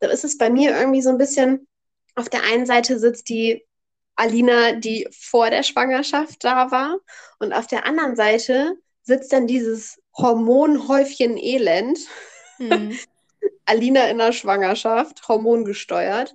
Da 0.00 0.08
ist 0.08 0.24
es 0.24 0.38
bei 0.38 0.50
mir 0.50 0.76
irgendwie 0.76 1.02
so 1.02 1.10
ein 1.10 1.18
bisschen, 1.18 1.66
auf 2.14 2.28
der 2.28 2.42
einen 2.44 2.66
Seite 2.66 2.98
sitzt 2.98 3.28
die 3.28 3.64
Alina, 4.16 4.72
die 4.72 5.08
vor 5.10 5.50
der 5.50 5.62
Schwangerschaft 5.62 6.44
da 6.44 6.70
war. 6.70 6.98
Und 7.38 7.52
auf 7.52 7.66
der 7.66 7.86
anderen 7.86 8.16
Seite 8.16 8.76
sitzt 9.02 9.32
dann 9.32 9.46
dieses 9.46 10.00
Hormonhäufchen 10.16 11.36
Elend. 11.36 11.98
Mhm. 12.58 12.98
Alina 13.64 14.08
in 14.08 14.18
der 14.18 14.32
Schwangerschaft, 14.32 15.26
hormongesteuert. 15.28 16.34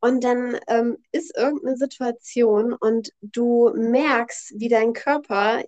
Und 0.00 0.24
dann 0.24 0.58
ähm, 0.66 0.96
ist 1.12 1.36
irgendeine 1.36 1.76
Situation 1.76 2.72
und 2.72 3.12
du 3.20 3.70
merkst, 3.74 4.54
wie 4.56 4.68
dein 4.68 4.94
Körper 4.94 5.62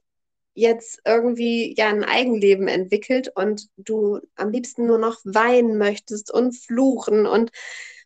jetzt 0.55 1.01
irgendwie 1.05 1.75
ja 1.77 1.88
ein 1.88 2.05
Eigenleben 2.05 2.69
entwickelt 2.69 3.33
und 3.35 3.69
du 3.77 4.21
am 4.37 4.51
liebsten 4.51 4.87
nur 4.87 4.99
noch 4.99 5.19
weinen 5.25 5.79
möchtest 5.79 6.33
und 6.33 6.53
fluchen 6.53 7.27
und 7.27 7.51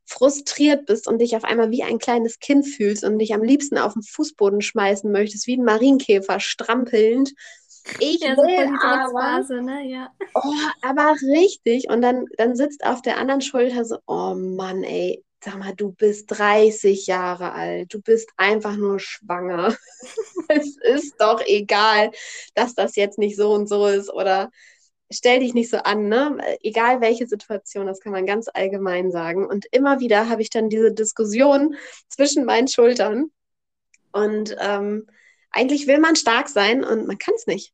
frustriert 0.04 0.86
bist 0.86 1.08
und 1.08 1.18
dich 1.18 1.36
auf 1.36 1.44
einmal 1.44 1.70
wie 1.70 1.82
ein 1.82 1.98
kleines 1.98 2.38
Kind 2.38 2.66
fühlst 2.66 3.04
und 3.04 3.18
dich 3.18 3.34
am 3.34 3.42
liebsten 3.42 3.76
auf 3.76 3.94
den 3.94 4.02
Fußboden 4.02 4.60
schmeißen 4.60 5.10
möchtest, 5.10 5.46
wie 5.46 5.56
ein 5.56 5.64
Marienkäfer, 5.64 6.38
strampelnd. 6.38 7.32
Ich 7.98 8.20
ja, 8.20 8.36
will 8.36 8.68
so 8.68 8.86
aber, 8.86 9.62
ne? 9.62 9.88
ja. 9.88 10.10
oh, 10.34 10.52
aber 10.82 11.14
richtig. 11.22 11.88
Und 11.88 12.02
dann, 12.02 12.26
dann 12.36 12.56
sitzt 12.56 12.84
auf 12.84 13.02
der 13.02 13.18
anderen 13.18 13.40
Schulter 13.40 13.84
so, 13.84 13.98
oh 14.06 14.34
Mann, 14.34 14.82
ey, 14.84 15.24
sag 15.44 15.58
mal, 15.58 15.74
du 15.74 15.92
bist 15.92 16.26
30 16.28 17.06
Jahre 17.06 17.52
alt, 17.52 17.92
du 17.94 18.00
bist 18.00 18.30
einfach 18.36 18.76
nur 18.76 18.98
schwanger. 18.98 19.76
es 20.58 20.76
ist 20.76 21.20
doch 21.20 21.42
egal, 21.44 22.10
dass 22.54 22.74
das 22.74 22.96
jetzt 22.96 23.18
nicht 23.18 23.36
so 23.36 23.52
und 23.52 23.68
so 23.68 23.86
ist 23.86 24.12
oder 24.12 24.50
stell 25.10 25.40
dich 25.40 25.54
nicht 25.54 25.70
so 25.70 25.78
an, 25.78 26.08
ne? 26.08 26.38
Egal 26.62 27.00
welche 27.00 27.26
Situation, 27.26 27.86
das 27.86 28.00
kann 28.00 28.12
man 28.12 28.26
ganz 28.26 28.48
allgemein 28.52 29.10
sagen. 29.10 29.46
Und 29.46 29.66
immer 29.70 30.00
wieder 30.00 30.28
habe 30.28 30.42
ich 30.42 30.50
dann 30.50 30.68
diese 30.68 30.92
Diskussion 30.92 31.76
zwischen 32.08 32.44
meinen 32.44 32.68
Schultern. 32.68 33.30
Und 34.12 34.56
ähm, 34.58 35.06
eigentlich 35.50 35.86
will 35.86 35.98
man 35.98 36.16
stark 36.16 36.48
sein 36.48 36.84
und 36.84 37.06
man 37.06 37.18
kann 37.18 37.34
es 37.34 37.46
nicht. 37.46 37.72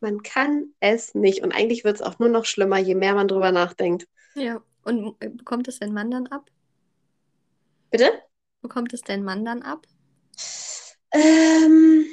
Man 0.00 0.22
kann 0.22 0.72
es 0.80 1.14
nicht. 1.14 1.42
Und 1.42 1.52
eigentlich 1.52 1.84
wird 1.84 1.96
es 1.96 2.02
auch 2.02 2.18
nur 2.18 2.28
noch 2.28 2.44
schlimmer, 2.44 2.78
je 2.78 2.94
mehr 2.94 3.14
man 3.14 3.28
drüber 3.28 3.52
nachdenkt. 3.52 4.06
Ja, 4.34 4.62
und 4.84 5.18
bekommt 5.18 5.68
es 5.68 5.80
dein 5.80 5.92
Mann 5.92 6.10
dann 6.10 6.28
ab? 6.28 6.50
Bitte? 7.90 8.10
Bekommt 8.62 8.92
es 8.92 9.02
dein 9.02 9.24
Mann 9.24 9.44
dann 9.44 9.62
ab? 9.62 9.86
Ähm, 11.12 12.04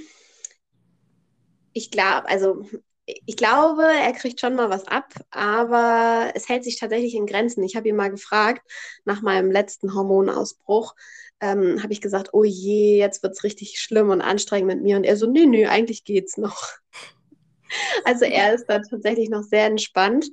ich 1.73 1.91
glaube, 1.91 2.27
also 2.29 2.65
ich 3.05 3.37
glaube, 3.37 3.83
er 3.83 4.13
kriegt 4.13 4.39
schon 4.39 4.55
mal 4.55 4.69
was 4.69 4.87
ab, 4.87 5.13
aber 5.29 6.31
es 6.33 6.49
hält 6.49 6.63
sich 6.63 6.79
tatsächlich 6.79 7.13
in 7.13 7.27
Grenzen. 7.27 7.63
Ich 7.63 7.75
habe 7.75 7.87
ihn 7.87 7.95
mal 7.95 8.09
gefragt, 8.09 8.67
nach 9.03 9.21
meinem 9.21 9.51
letzten 9.51 9.93
Hormonausbruch, 9.93 10.95
ähm, 11.39 11.83
habe 11.83 11.93
ich 11.93 12.01
gesagt, 12.01 12.29
oh 12.33 12.43
je, 12.43 12.97
jetzt 12.97 13.21
wird 13.21 13.33
es 13.33 13.43
richtig 13.43 13.79
schlimm 13.79 14.09
und 14.09 14.21
anstrengend 14.21 14.67
mit 14.67 14.81
mir. 14.81 14.95
Und 14.97 15.03
er 15.03 15.17
so, 15.17 15.27
nö, 15.29 15.45
nö, 15.45 15.67
eigentlich 15.67 16.03
geht's 16.03 16.37
noch. 16.37 16.69
Also 18.05 18.23
er 18.23 18.53
ist 18.53 18.67
da 18.67 18.79
tatsächlich 18.79 19.29
noch 19.29 19.41
sehr 19.41 19.65
entspannt. 19.65 20.27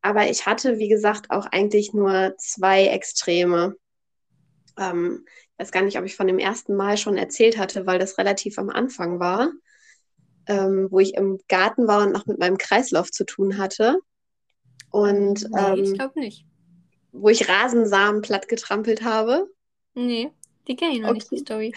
Aber 0.00 0.30
ich 0.30 0.46
hatte, 0.46 0.78
wie 0.78 0.88
gesagt, 0.88 1.30
auch 1.30 1.44
eigentlich 1.44 1.92
nur 1.92 2.34
zwei 2.38 2.86
Extreme. 2.86 3.76
Ähm, 4.78 5.26
weiß 5.58 5.72
gar 5.72 5.82
nicht, 5.82 5.98
ob 5.98 6.04
ich 6.04 6.16
von 6.16 6.26
dem 6.26 6.38
ersten 6.38 6.74
Mal 6.76 6.96
schon 6.96 7.16
erzählt 7.16 7.58
hatte, 7.58 7.86
weil 7.86 7.98
das 7.98 8.18
relativ 8.18 8.58
am 8.58 8.70
Anfang 8.70 9.20
war 9.20 9.50
ähm, 10.46 10.88
wo 10.90 11.00
ich 11.00 11.14
im 11.14 11.38
Garten 11.48 11.86
war 11.88 12.04
und 12.04 12.12
noch 12.12 12.26
mit 12.26 12.38
meinem 12.38 12.58
Kreislauf 12.58 13.10
zu 13.10 13.24
tun 13.24 13.58
hatte. 13.58 13.98
Und 14.90 15.46
nee, 15.50 15.58
ähm, 15.58 15.84
ich 15.84 15.94
glaube 15.94 16.20
nicht. 16.20 16.46
Wo 17.12 17.28
ich 17.28 17.48
Rasensamen 17.48 18.22
platt 18.22 18.48
getrampelt 18.48 19.02
habe. 19.02 19.48
Nee, 19.94 20.30
die 20.68 20.76
kenne 20.76 20.94
ich 20.94 21.00
noch 21.00 21.10
okay. 21.10 21.18
nicht, 21.18 21.30
die 21.30 21.38
Story. 21.38 21.74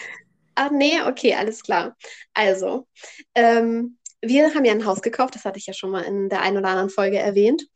Ah, 0.54 0.70
nee, 0.70 1.00
okay, 1.06 1.34
alles 1.34 1.62
klar. 1.62 1.96
Also, 2.34 2.86
ähm, 3.34 3.96
wir 4.20 4.54
haben 4.54 4.64
ja 4.64 4.72
ein 4.72 4.84
Haus 4.84 5.00
gekauft, 5.00 5.34
das 5.34 5.44
hatte 5.44 5.58
ich 5.58 5.66
ja 5.66 5.72
schon 5.72 5.90
mal 5.90 6.02
in 6.02 6.28
der 6.28 6.42
einen 6.42 6.58
oder 6.58 6.68
anderen 6.68 6.90
Folge 6.90 7.18
erwähnt. 7.18 7.66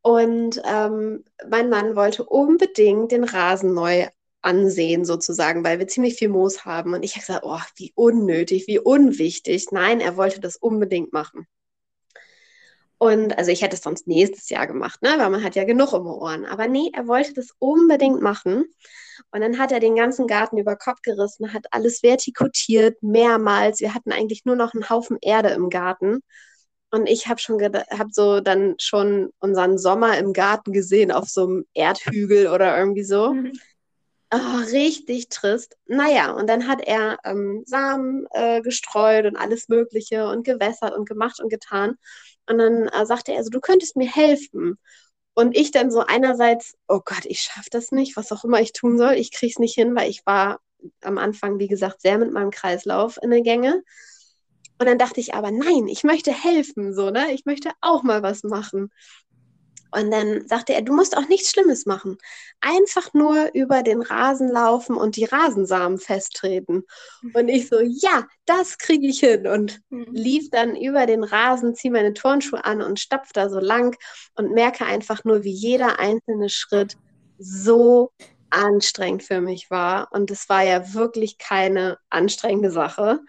Und 0.00 0.60
ähm, 0.64 1.24
mein 1.48 1.68
Mann 1.68 1.96
wollte 1.96 2.24
unbedingt 2.24 3.12
den 3.12 3.24
Rasen 3.24 3.74
neu 3.74 4.06
ansehen 4.44 5.04
sozusagen, 5.04 5.64
weil 5.64 5.78
wir 5.78 5.88
ziemlich 5.88 6.16
viel 6.16 6.28
Moos 6.28 6.64
haben. 6.64 6.94
Und 6.94 7.02
ich 7.02 7.12
habe 7.12 7.26
gesagt, 7.26 7.44
oh, 7.44 7.60
wie 7.76 7.92
unnötig, 7.94 8.66
wie 8.66 8.78
unwichtig. 8.78 9.68
Nein, 9.72 10.00
er 10.00 10.16
wollte 10.16 10.40
das 10.40 10.56
unbedingt 10.56 11.12
machen. 11.12 11.46
Und 12.98 13.36
also 13.36 13.50
ich 13.50 13.62
hätte 13.62 13.76
es 13.76 13.82
sonst 13.82 14.06
nächstes 14.06 14.48
Jahr 14.48 14.66
gemacht, 14.66 15.02
ne? 15.02 15.14
weil 15.18 15.28
man 15.28 15.42
hat 15.42 15.56
ja 15.56 15.64
genug 15.64 15.92
um 15.92 16.06
Ohren. 16.06 16.46
Aber 16.46 16.68
nee, 16.68 16.90
er 16.94 17.06
wollte 17.06 17.34
das 17.34 17.48
unbedingt 17.58 18.22
machen. 18.22 18.64
Und 19.30 19.40
dann 19.40 19.58
hat 19.58 19.72
er 19.72 19.80
den 19.80 19.96
ganzen 19.96 20.26
Garten 20.26 20.58
über 20.58 20.76
Kopf 20.76 21.02
gerissen, 21.02 21.52
hat 21.52 21.66
alles 21.70 22.02
vertikutiert, 22.02 23.02
mehrmals. 23.02 23.80
Wir 23.80 23.94
hatten 23.94 24.12
eigentlich 24.12 24.44
nur 24.44 24.56
noch 24.56 24.74
einen 24.74 24.88
Haufen 24.88 25.18
Erde 25.20 25.50
im 25.50 25.70
Garten. 25.70 26.20
Und 26.90 27.08
ich 27.08 27.26
habe 27.26 27.40
schon 27.40 27.60
habe 27.60 28.10
so 28.12 28.40
dann 28.40 28.76
schon 28.78 29.30
unseren 29.40 29.78
Sommer 29.78 30.16
im 30.18 30.32
Garten 30.32 30.72
gesehen 30.72 31.10
auf 31.10 31.28
so 31.28 31.44
einem 31.44 31.64
Erdhügel 31.74 32.46
oder 32.46 32.78
irgendwie 32.78 33.04
so. 33.04 33.34
Mhm. 33.34 33.52
Oh, 34.36 34.56
richtig 34.72 35.28
trist. 35.28 35.76
Naja, 35.86 36.32
und 36.32 36.48
dann 36.48 36.66
hat 36.66 36.80
er 36.80 37.18
ähm, 37.24 37.62
Samen 37.66 38.26
äh, 38.32 38.62
gestreut 38.62 39.26
und 39.26 39.36
alles 39.36 39.68
Mögliche 39.68 40.26
und 40.26 40.44
gewässert 40.44 40.92
und 40.96 41.08
gemacht 41.08 41.38
und 41.40 41.50
getan. 41.50 41.96
Und 42.48 42.58
dann 42.58 42.88
äh, 42.88 43.06
sagte 43.06 43.32
er 43.32 43.44
so, 43.44 43.50
du 43.50 43.60
könntest 43.60 43.96
mir 43.96 44.10
helfen. 44.10 44.76
Und 45.34 45.56
ich 45.56 45.70
dann 45.70 45.92
so 45.92 46.00
einerseits, 46.00 46.74
oh 46.88 47.00
Gott, 47.04 47.26
ich 47.26 47.42
schaffe 47.42 47.68
das 47.70 47.92
nicht, 47.92 48.16
was 48.16 48.32
auch 48.32 48.42
immer 48.42 48.60
ich 48.60 48.72
tun 48.72 48.98
soll. 48.98 49.12
Ich 49.14 49.30
kriege 49.30 49.52
es 49.52 49.60
nicht 49.60 49.74
hin, 49.74 49.94
weil 49.94 50.10
ich 50.10 50.26
war 50.26 50.60
am 51.02 51.18
Anfang, 51.18 51.60
wie 51.60 51.68
gesagt, 51.68 52.00
sehr 52.00 52.18
mit 52.18 52.32
meinem 52.32 52.50
Kreislauf 52.50 53.18
in 53.22 53.30
der 53.30 53.42
Gänge. 53.42 53.84
Und 54.80 54.86
dann 54.88 54.98
dachte 54.98 55.20
ich 55.20 55.34
aber, 55.34 55.52
nein, 55.52 55.86
ich 55.86 56.02
möchte 56.02 56.32
helfen, 56.32 56.92
so, 56.92 57.10
ne? 57.10 57.32
Ich 57.32 57.44
möchte 57.44 57.70
auch 57.80 58.02
mal 58.02 58.24
was 58.24 58.42
machen. 58.42 58.90
Und 59.94 60.10
dann 60.10 60.46
sagte 60.48 60.74
er, 60.74 60.82
du 60.82 60.92
musst 60.92 61.16
auch 61.16 61.28
nichts 61.28 61.50
Schlimmes 61.50 61.86
machen. 61.86 62.18
Einfach 62.60 63.14
nur 63.14 63.50
über 63.54 63.82
den 63.82 64.02
Rasen 64.02 64.48
laufen 64.48 64.96
und 64.96 65.16
die 65.16 65.24
Rasensamen 65.24 65.98
festtreten. 65.98 66.82
Und 67.34 67.48
ich 67.48 67.68
so, 67.68 67.80
ja, 67.80 68.26
das 68.44 68.78
kriege 68.78 69.06
ich 69.06 69.20
hin. 69.20 69.46
Und 69.46 69.80
mhm. 69.90 70.06
lief 70.10 70.50
dann 70.50 70.76
über 70.76 71.06
den 71.06 71.22
Rasen, 71.22 71.74
ziehe 71.74 71.92
meine 71.92 72.14
Turnschuhe 72.14 72.64
an 72.64 72.82
und 72.82 72.98
stapf 72.98 73.32
da 73.32 73.48
so 73.48 73.60
lang 73.60 73.96
und 74.34 74.52
merke 74.52 74.84
einfach 74.84 75.24
nur, 75.24 75.44
wie 75.44 75.52
jeder 75.52 75.98
einzelne 75.98 76.48
Schritt 76.48 76.96
so 77.38 78.10
anstrengend 78.50 79.22
für 79.22 79.40
mich 79.40 79.70
war. 79.70 80.08
Und 80.12 80.30
es 80.30 80.48
war 80.48 80.62
ja 80.62 80.94
wirklich 80.94 81.38
keine 81.38 81.98
anstrengende 82.10 82.70
Sache. 82.70 83.20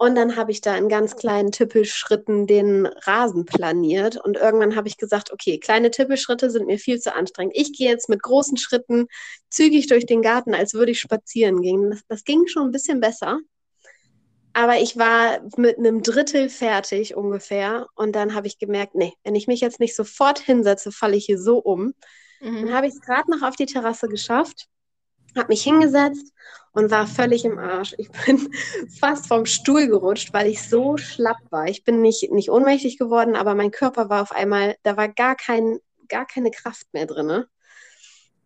Und 0.00 0.14
dann 0.14 0.34
habe 0.34 0.50
ich 0.50 0.62
da 0.62 0.78
in 0.78 0.88
ganz 0.88 1.14
kleinen 1.14 1.52
Tippelschritten 1.52 2.46
den 2.46 2.86
Rasen 2.86 3.44
planiert. 3.44 4.16
Und 4.16 4.38
irgendwann 4.38 4.74
habe 4.74 4.88
ich 4.88 4.96
gesagt, 4.96 5.30
okay, 5.30 5.58
kleine 5.58 5.90
Tippelschritte 5.90 6.48
sind 6.48 6.66
mir 6.66 6.78
viel 6.78 6.98
zu 6.98 7.14
anstrengend. 7.14 7.52
Ich 7.54 7.76
gehe 7.76 7.90
jetzt 7.90 8.08
mit 8.08 8.22
großen 8.22 8.56
Schritten 8.56 9.08
zügig 9.50 9.88
durch 9.88 10.06
den 10.06 10.22
Garten, 10.22 10.54
als 10.54 10.72
würde 10.72 10.92
ich 10.92 11.00
spazieren 11.00 11.60
gehen. 11.60 11.90
Das, 11.90 12.00
das 12.08 12.24
ging 12.24 12.46
schon 12.46 12.68
ein 12.68 12.70
bisschen 12.70 13.00
besser. 13.00 13.40
Aber 14.54 14.78
ich 14.80 14.96
war 14.96 15.40
mit 15.58 15.76
einem 15.76 16.02
Drittel 16.02 16.48
fertig 16.48 17.14
ungefähr. 17.14 17.86
Und 17.94 18.16
dann 18.16 18.34
habe 18.34 18.46
ich 18.46 18.58
gemerkt, 18.58 18.94
nee, 18.94 19.12
wenn 19.22 19.34
ich 19.34 19.48
mich 19.48 19.60
jetzt 19.60 19.80
nicht 19.80 19.94
sofort 19.94 20.38
hinsetze, 20.38 20.92
falle 20.92 21.16
ich 21.16 21.26
hier 21.26 21.38
so 21.38 21.58
um. 21.58 21.92
Mhm. 22.40 22.68
Dann 22.68 22.72
habe 22.72 22.86
ich 22.86 22.94
es 22.94 23.02
gerade 23.02 23.30
noch 23.30 23.46
auf 23.46 23.54
die 23.54 23.66
Terrasse 23.66 24.08
geschafft 24.08 24.66
habe 25.36 25.48
mich 25.48 25.62
hingesetzt 25.62 26.32
und 26.72 26.90
war 26.90 27.06
völlig 27.06 27.44
im 27.44 27.58
Arsch. 27.58 27.94
Ich 27.98 28.10
bin 28.10 28.48
fast 29.00 29.26
vom 29.28 29.46
Stuhl 29.46 29.88
gerutscht, 29.88 30.32
weil 30.32 30.48
ich 30.48 30.62
so 30.62 30.96
schlapp 30.96 31.38
war. 31.50 31.68
Ich 31.68 31.84
bin 31.84 32.00
nicht, 32.00 32.30
nicht 32.32 32.50
ohnmächtig 32.50 32.98
geworden, 32.98 33.36
aber 33.36 33.54
mein 33.54 33.70
Körper 33.70 34.08
war 34.08 34.22
auf 34.22 34.32
einmal, 34.32 34.76
da 34.82 34.96
war 34.96 35.08
gar, 35.08 35.36
kein, 35.36 35.78
gar 36.08 36.26
keine 36.26 36.50
Kraft 36.50 36.86
mehr 36.92 37.06
drin. 37.06 37.44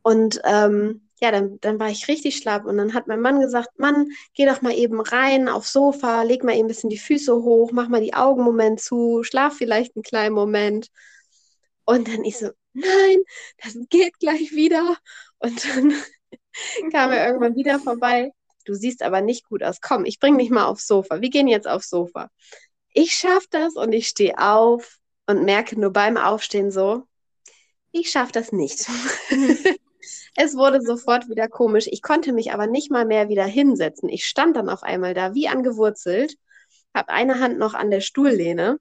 Und 0.02 0.40
ähm, 0.44 1.08
ja, 1.20 1.30
dann, 1.30 1.58
dann 1.60 1.78
war 1.80 1.88
ich 1.88 2.08
richtig 2.08 2.36
schlapp. 2.36 2.66
Und 2.66 2.76
dann 2.76 2.94
hat 2.94 3.06
mein 3.06 3.20
Mann 3.20 3.40
gesagt, 3.40 3.78
Mann, 3.78 4.08
geh 4.34 4.46
doch 4.46 4.62
mal 4.62 4.74
eben 4.74 5.00
rein 5.00 5.48
aufs 5.48 5.72
Sofa, 5.72 6.22
leg 6.22 6.44
mal 6.44 6.52
eben 6.54 6.64
ein 6.64 6.68
bisschen 6.68 6.90
die 6.90 6.98
Füße 6.98 7.34
hoch, 7.34 7.70
mach 7.72 7.88
mal 7.88 8.02
die 8.02 8.14
Augen 8.14 8.40
einen 8.40 8.50
Moment 8.50 8.80
zu, 8.80 9.22
schlaf 9.22 9.54
vielleicht 9.56 9.96
einen 9.96 10.02
kleinen 10.02 10.34
Moment. 10.34 10.88
Und 11.86 12.08
dann 12.08 12.24
ich 12.24 12.38
so, 12.38 12.50
nein, 12.72 13.22
das 13.62 13.76
geht 13.90 14.18
gleich 14.18 14.52
wieder. 14.52 14.96
Und 15.38 15.64
dann 15.64 15.94
kam 16.92 17.10
er 17.10 17.26
irgendwann 17.26 17.56
wieder 17.56 17.78
vorbei. 17.78 18.32
Du 18.64 18.74
siehst 18.74 19.02
aber 19.02 19.20
nicht 19.20 19.48
gut 19.48 19.62
aus. 19.62 19.80
Komm, 19.80 20.04
ich 20.04 20.18
bring 20.18 20.38
dich 20.38 20.50
mal 20.50 20.66
aufs 20.66 20.86
Sofa. 20.86 21.20
Wir 21.20 21.30
gehen 21.30 21.48
jetzt 21.48 21.68
aufs 21.68 21.90
Sofa. 21.90 22.30
Ich 22.92 23.12
schaffe 23.12 23.48
das 23.50 23.74
und 23.76 23.92
ich 23.92 24.08
stehe 24.08 24.38
auf 24.38 24.98
und 25.26 25.44
merke 25.44 25.78
nur 25.78 25.92
beim 25.92 26.16
Aufstehen 26.16 26.70
so, 26.70 27.02
ich 27.92 28.10
schaffe 28.10 28.32
das 28.32 28.52
nicht. 28.52 28.88
es 30.36 30.56
wurde 30.56 30.80
sofort 30.80 31.28
wieder 31.28 31.48
komisch. 31.48 31.86
Ich 31.90 32.02
konnte 32.02 32.32
mich 32.32 32.52
aber 32.52 32.66
nicht 32.66 32.90
mal 32.90 33.04
mehr 33.04 33.28
wieder 33.28 33.44
hinsetzen. 33.44 34.08
Ich 34.08 34.26
stand 34.26 34.56
dann 34.56 34.68
auf 34.68 34.82
einmal 34.82 35.14
da 35.14 35.34
wie 35.34 35.48
angewurzelt, 35.48 36.36
habe 36.94 37.10
eine 37.10 37.40
Hand 37.40 37.58
noch 37.58 37.74
an 37.74 37.90
der 37.90 38.00
Stuhllehne 38.00 38.78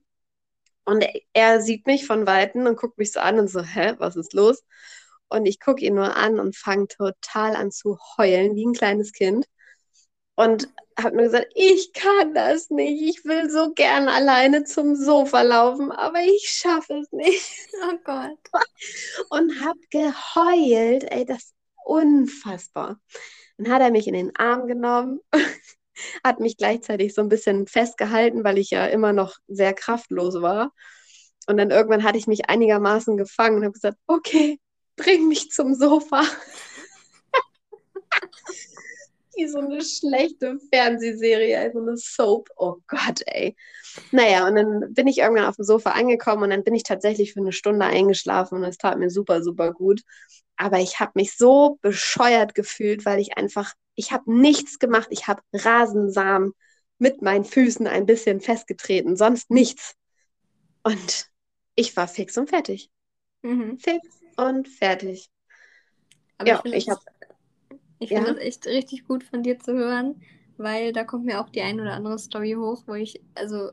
und 0.86 1.06
er 1.34 1.62
sieht 1.62 1.88
mich 1.88 2.06
von 2.06 2.28
Weitem 2.28 2.66
und 2.66 2.78
guckt 2.78 2.98
mich 2.98 3.12
so 3.12 3.20
an 3.20 3.40
und 3.40 3.50
so, 3.50 3.62
hä, 3.62 3.94
was 3.98 4.16
ist 4.16 4.34
los? 4.34 4.64
Und 5.30 5.46
ich 5.46 5.60
gucke 5.60 5.84
ihn 5.84 5.96
nur 5.96 6.16
an 6.16 6.40
und 6.40 6.56
fange 6.56 6.88
total 6.88 7.56
an 7.56 7.72
zu 7.72 7.98
heulen, 8.18 8.56
wie 8.56 8.66
ein 8.66 8.74
kleines 8.74 9.14
Kind. 9.14 9.46
Und 10.36 10.68
habe 11.00 11.16
mir 11.16 11.24
gesagt, 11.24 11.52
ich 11.56 11.94
kann 11.94 12.34
das 12.34 12.70
nicht. 12.70 13.02
Ich 13.02 13.26
will 13.26 13.50
so 13.50 13.74
gern 13.74 14.08
alleine 14.08 14.64
zum 14.64 14.96
Sofa 14.96 15.42
laufen, 15.42 15.92
aber 15.92 16.20
ich 16.22 16.50
schaffe 16.50 16.94
es 17.00 17.12
nicht. 17.12 17.44
Oh 17.86 17.98
Gott. 18.06 18.40
Und 19.30 19.62
habe 19.62 19.80
geheult. 19.90 21.04
Ey, 21.12 21.26
das 21.26 21.44
ist 21.44 21.56
unfassbar. 21.84 23.00
Dann 23.58 23.72
hat 23.72 23.82
er 23.82 23.92
mich 23.92 24.08
in 24.08 24.14
den 24.14 24.36
Arm 24.36 24.68
genommen, 24.68 25.20
hat 26.24 26.40
mich 26.40 26.58
gleichzeitig 26.58 27.14
so 27.14 27.22
ein 27.22 27.30
bisschen 27.30 27.68
festgehalten, 27.68 28.44
weil 28.44 28.58
ich 28.58 28.70
ja 28.72 28.86
immer 28.88 29.14
noch 29.14 29.36
sehr 29.48 29.74
kraftlos 29.74 30.42
war. 30.42 30.72
Und 31.48 31.58
dann 31.58 31.72
irgendwann 31.72 32.04
hatte 32.04 32.18
ich 32.18 32.28
mich 32.28 32.50
einigermaßen 32.50 33.18
gefangen 33.18 33.58
und 33.58 33.64
habe 33.64 33.74
gesagt, 33.74 33.98
okay, 34.08 34.60
bring 34.96 35.28
mich 35.28 35.52
zum 35.52 35.76
Sofa. 35.76 36.24
Wie 39.36 39.48
so 39.48 39.60
eine 39.60 39.84
schlechte 39.84 40.60
Fernsehserie, 40.72 41.60
also 41.60 41.80
eine 41.80 41.98
Soap. 41.98 42.50
Oh 42.56 42.76
Gott, 42.88 43.22
ey. 43.26 43.56
Naja, 44.12 44.48
und 44.48 44.56
dann 44.56 44.94
bin 44.94 45.08
ich 45.08 45.18
irgendwann 45.20 45.46
auf 45.46 45.56
dem 45.56 45.66
Sofa 45.66 45.92
angekommen 45.92 46.44
und 46.44 46.50
dann 46.52 46.64
bin 46.64 46.76
ich 46.76 46.84
tatsächlich 46.84 47.34
für 47.34 47.40
eine 47.40 47.52
Stunde 47.52 47.86
eingeschlafen 47.86 48.60
und 48.60 48.64
es 48.64 48.78
tat 48.78 49.00
mir 49.00 49.10
super, 49.10 49.42
super 49.44 49.74
gut. 49.74 50.02
Aber 50.56 50.80
ich 50.80 51.00
habe 51.00 51.14
mich 51.16 51.36
so 51.36 51.80
bescheuert 51.82 52.54
gefühlt, 52.54 53.06
weil 53.06 53.20
ich 53.20 53.38
einfach, 53.38 53.74
ich 53.96 54.12
habe 54.12 54.32
nichts 54.32 54.78
gemacht. 54.78 55.08
Ich 55.10 55.28
habe 55.28 55.42
Rasensamen 55.52 56.54
mit 57.00 57.22
meinen 57.24 57.44
Füßen 57.44 57.88
ein 57.88 58.06
bisschen 58.06 58.40
festgetreten, 58.40 59.18
sonst 59.18 59.50
nichts. 59.50 59.96
Und 60.84 61.30
ich 61.76 61.98
war 61.98 62.08
fix 62.08 62.38
und 62.38 62.50
fertig. 62.50 62.92
Mhm. 63.42 63.80
Fix 63.80 64.23
und 64.38 64.68
fertig. 64.68 65.30
Aber 66.38 66.50
ja, 66.50 66.62
ich, 66.64 66.74
ich 66.74 66.90
habe. 66.90 67.02
Ich 68.00 68.10
finde 68.10 68.28
ja. 68.28 68.34
das 68.34 68.44
echt 68.44 68.68
richtig 68.68 69.08
gut 69.08 69.24
von 69.24 69.44
dir 69.44 69.60
zu 69.60 69.74
hören, 69.74 70.22
weil 70.58 70.92
da 70.92 71.06
kommt 71.06 71.26
mir 71.26 71.40
auch 71.40 71.50
die 71.50 71.62
ein 71.62 71.80
oder 71.80 71.94
andere 71.94 72.20
Story 72.20 72.56
hoch, 72.60 72.84
wo 72.86 72.96
ich, 72.96 73.22
also 73.36 73.72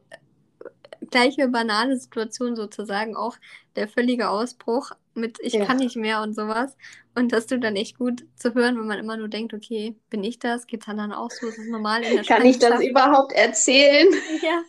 gleiche 1.11 1.49
banale 1.49 1.97
Situation 1.97 2.55
sozusagen, 2.55 3.17
auch 3.17 3.37
der 3.75 3.89
völlige 3.89 4.29
Ausbruch 4.29 4.93
mit 5.15 5.39
ich 5.41 5.55
ja. 5.55 5.65
kann 5.65 5.79
nicht 5.79 5.97
mehr 5.97 6.23
und 6.23 6.35
sowas. 6.35 6.77
Und 7.17 7.33
dass 7.33 7.47
du 7.47 7.59
dann 7.59 7.75
echt 7.75 7.99
gut 7.99 8.25
zu 8.37 8.55
hören, 8.55 8.79
wenn 8.79 8.87
man 8.87 8.99
immer 8.99 9.17
nur 9.17 9.29
denkt, 9.29 9.53
okay, 9.53 9.97
bin 10.11 10.23
ich 10.23 10.39
das? 10.39 10.67
Geht 10.67 10.83
es 10.83 10.89
anderen 10.89 11.13
auch 11.13 11.31
so? 11.31 11.49
Ist 11.49 11.59
das 11.59 11.67
normal 11.67 12.03
in 12.05 12.15
der 12.15 12.25
Kann 12.25 12.47
ich 12.47 12.59
das 12.59 12.81
überhaupt 12.81 13.33
erzählen? 13.33 14.09
Ja. 14.43 14.63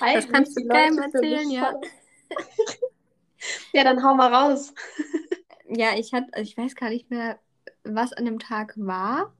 das 0.14 0.28
kannst 0.28 0.58
du 0.58 0.66
keinem 0.66 0.98
erzählen, 0.98 1.50
ja. 1.50 1.78
Ja, 3.72 3.84
dann 3.84 4.02
hau 4.02 4.14
mal 4.14 4.32
raus. 4.32 4.72
ja, 5.68 5.96
ich 5.96 6.12
hatte, 6.12 6.40
ich 6.40 6.56
weiß 6.56 6.74
gar 6.74 6.90
nicht 6.90 7.10
mehr, 7.10 7.38
was 7.84 8.12
an 8.12 8.24
dem 8.24 8.38
Tag 8.38 8.74
war, 8.76 9.32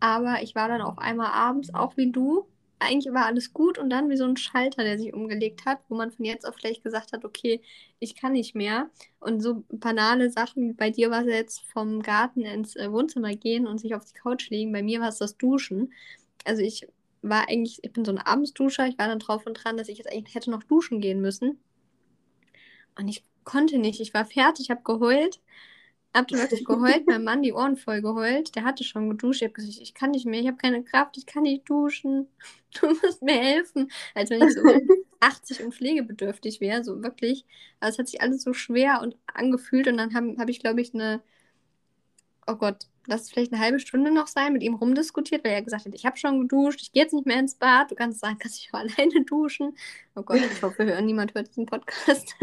aber 0.00 0.42
ich 0.42 0.54
war 0.54 0.68
dann 0.68 0.82
auf 0.82 0.98
einmal 0.98 1.28
abends, 1.32 1.72
auch 1.74 1.96
wie 1.96 2.10
du. 2.10 2.46
Eigentlich 2.78 3.12
war 3.14 3.24
alles 3.24 3.54
gut 3.54 3.78
und 3.78 3.88
dann 3.88 4.10
wie 4.10 4.18
so 4.18 4.24
ein 4.24 4.36
Schalter, 4.36 4.84
der 4.84 4.98
sich 4.98 5.14
umgelegt 5.14 5.64
hat, 5.64 5.78
wo 5.88 5.96
man 5.96 6.10
von 6.10 6.26
jetzt 6.26 6.46
auf 6.46 6.56
gleich 6.56 6.82
gesagt 6.82 7.12
hat, 7.12 7.24
okay, 7.24 7.62
ich 8.00 8.14
kann 8.14 8.32
nicht 8.32 8.54
mehr. 8.54 8.90
Und 9.18 9.40
so 9.40 9.64
banale 9.70 10.30
Sachen, 10.30 10.68
wie 10.68 10.72
bei 10.74 10.90
dir 10.90 11.10
war 11.10 11.22
es 11.22 11.26
jetzt 11.26 11.60
vom 11.72 12.02
Garten 12.02 12.42
ins 12.42 12.76
äh, 12.76 12.92
Wohnzimmer 12.92 13.34
gehen 13.34 13.66
und 13.66 13.78
sich 13.78 13.94
auf 13.94 14.04
die 14.04 14.12
Couch 14.12 14.50
legen. 14.50 14.72
Bei 14.72 14.82
mir 14.82 15.00
war 15.00 15.08
es 15.08 15.18
das 15.18 15.38
Duschen. 15.38 15.92
Also 16.44 16.60
ich 16.62 16.86
war 17.22 17.48
eigentlich, 17.48 17.82
ich 17.82 17.92
bin 17.92 18.04
so 18.04 18.12
ein 18.12 18.18
Abendsduscher, 18.18 18.86
ich 18.86 18.98
war 18.98 19.08
dann 19.08 19.20
drauf 19.20 19.46
und 19.46 19.54
dran, 19.54 19.78
dass 19.78 19.88
ich 19.88 19.98
jetzt 19.98 20.12
eigentlich 20.12 20.34
hätte 20.34 20.50
noch 20.50 20.62
duschen 20.62 21.00
gehen 21.00 21.22
müssen. 21.22 21.58
Und 22.98 23.08
ich 23.08 23.24
konnte 23.46 23.78
nicht. 23.78 24.00
Ich 24.00 24.12
war 24.12 24.26
fertig, 24.26 24.70
habe 24.70 24.82
geheult. 24.82 25.40
Hab 26.14 26.30
wirklich 26.30 26.64
geheult, 26.64 27.06
mein 27.06 27.24
Mann 27.24 27.42
die 27.42 27.52
Ohren 27.52 27.76
voll 27.76 28.02
geheult. 28.02 28.54
Der 28.56 28.64
hatte 28.64 28.84
schon 28.84 29.08
geduscht. 29.08 29.42
Ich 29.42 29.48
habe 29.48 29.54
gesagt, 29.54 29.78
ich 29.80 29.94
kann 29.94 30.10
nicht 30.10 30.26
mehr, 30.26 30.40
ich 30.40 30.46
habe 30.48 30.58
keine 30.58 30.84
Kraft, 30.84 31.16
ich 31.16 31.26
kann 31.26 31.44
nicht 31.44 31.68
duschen. 31.68 32.28
Du 32.78 32.88
musst 32.88 33.22
mir 33.22 33.38
helfen. 33.38 33.90
Als 34.14 34.28
wenn 34.28 34.42
ich 34.42 34.54
so 34.54 34.60
80 35.20 35.64
und 35.64 35.74
pflegebedürftig 35.74 36.60
wäre, 36.60 36.84
so 36.84 37.02
wirklich. 37.02 37.46
Aber 37.80 37.90
es 37.90 37.98
hat 37.98 38.08
sich 38.08 38.20
alles 38.20 38.42
so 38.42 38.52
schwer 38.52 39.00
und 39.02 39.16
angefühlt. 39.26 39.88
Und 39.88 39.96
dann 39.96 40.14
habe 40.14 40.36
hab 40.38 40.50
ich, 40.50 40.60
glaube 40.60 40.82
ich, 40.82 40.92
eine, 40.92 41.22
oh 42.46 42.56
Gott, 42.56 42.86
lass 43.06 43.22
es 43.22 43.30
vielleicht 43.30 43.52
eine 43.52 43.60
halbe 43.60 43.78
Stunde 43.80 44.10
noch 44.10 44.26
sein, 44.26 44.52
mit 44.52 44.62
ihm 44.62 44.74
rumdiskutiert, 44.74 45.44
weil 45.44 45.52
er 45.52 45.62
gesagt 45.62 45.86
hat, 45.86 45.94
ich 45.94 46.04
habe 46.06 46.16
schon 46.16 46.40
geduscht, 46.40 46.80
ich 46.82 46.92
gehe 46.92 47.02
jetzt 47.02 47.12
nicht 47.12 47.26
mehr 47.26 47.38
ins 47.38 47.54
Bad, 47.54 47.90
du 47.90 47.94
kannst 47.94 48.20
sagen, 48.20 48.38
kannst 48.40 48.58
dich 48.58 48.70
auch 48.72 48.80
alleine 48.80 49.24
duschen. 49.24 49.76
Oh 50.14 50.22
Gott, 50.22 50.40
ich 50.40 50.62
hoffe, 50.62 50.84
niemand 51.02 51.34
hört 51.34 51.48
diesen 51.48 51.66
Podcast. 51.66 52.34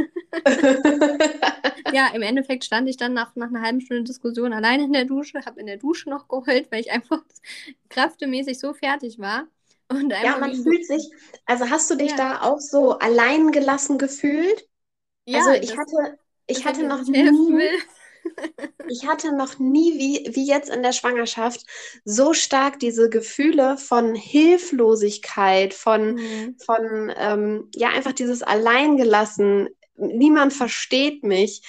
ja, 1.94 2.08
im 2.14 2.22
Endeffekt 2.22 2.64
stand 2.64 2.90
ich 2.90 2.98
dann 2.98 3.14
nach, 3.14 3.36
nach 3.36 3.50
einer 3.50 3.62
halben 3.62 3.82
Stunde 3.82 4.04
Diskussion 4.04 4.54
alleine 4.54 4.84
in 4.84 4.94
der 4.94 5.06
Dusche, 5.06 5.46
habe 5.46 5.60
in 5.60 5.68
der 5.68 5.78
Dusche 5.78 6.10
noch 6.10 6.28
geheult, 6.28 6.72
weil 6.72 6.82
ich 6.82 6.92
einfach 6.92 7.22
kräftemäßig 7.90 8.60
so 8.60 8.74
fertig 8.74 9.20
war. 9.20 9.48
Und 9.90 10.12
ja, 10.12 10.38
man 10.38 10.56
fühlt 10.56 10.86
sich, 10.86 11.12
also 11.46 11.70
hast 11.70 11.90
du 11.92 11.96
dich 11.96 12.12
ja. 12.12 12.18
da 12.18 12.42
auch 12.42 12.60
so 12.60 12.98
allein 13.00 13.52
gelassen 13.52 13.98
gefühlt? 13.98 14.68
Ja, 15.26 15.40
also 15.40 15.52
ich 15.52 15.78
hatte, 15.78 16.18
ich 16.48 16.66
hatte 16.66 16.84
noch 16.84 17.04
nie, 17.04 17.70
ich 18.88 19.08
hatte 19.08 19.36
noch 19.36 19.60
nie, 19.60 19.98
wie, 19.98 20.36
wie 20.36 20.48
jetzt 20.48 20.70
in 20.70 20.84
der 20.84 20.92
Schwangerschaft, 20.92 21.66
so 22.06 22.34
stark 22.34 22.80
diese 22.80 23.10
Gefühle 23.10 23.78
von 23.78 24.16
Hilflosigkeit, 24.16 25.74
von, 25.74 26.16
mhm. 26.16 26.58
von 26.64 27.12
ähm, 27.18 27.70
ja, 27.76 27.90
einfach 27.90 28.14
dieses 28.14 28.44
Alleingelassen, 28.44 29.70
niemand 29.96 30.54
versteht 30.54 31.24
mich, 31.24 31.62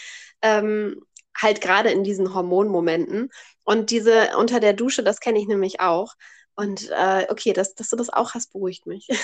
ähm, 0.42 1.04
halt 1.36 1.60
gerade 1.60 1.90
in 1.90 2.04
diesen 2.04 2.34
Hormonmomenten. 2.34 3.30
Und 3.64 3.90
diese 3.90 4.36
unter 4.38 4.60
der 4.60 4.72
Dusche, 4.72 5.02
das 5.02 5.20
kenne 5.20 5.38
ich 5.38 5.46
nämlich 5.46 5.80
auch. 5.80 6.14
Und 6.54 6.90
äh, 6.90 7.26
okay, 7.30 7.52
dass, 7.52 7.74
dass 7.74 7.88
du 7.88 7.96
das 7.96 8.10
auch 8.10 8.34
hast, 8.34 8.52
beruhigt 8.52 8.86
mich. 8.86 9.08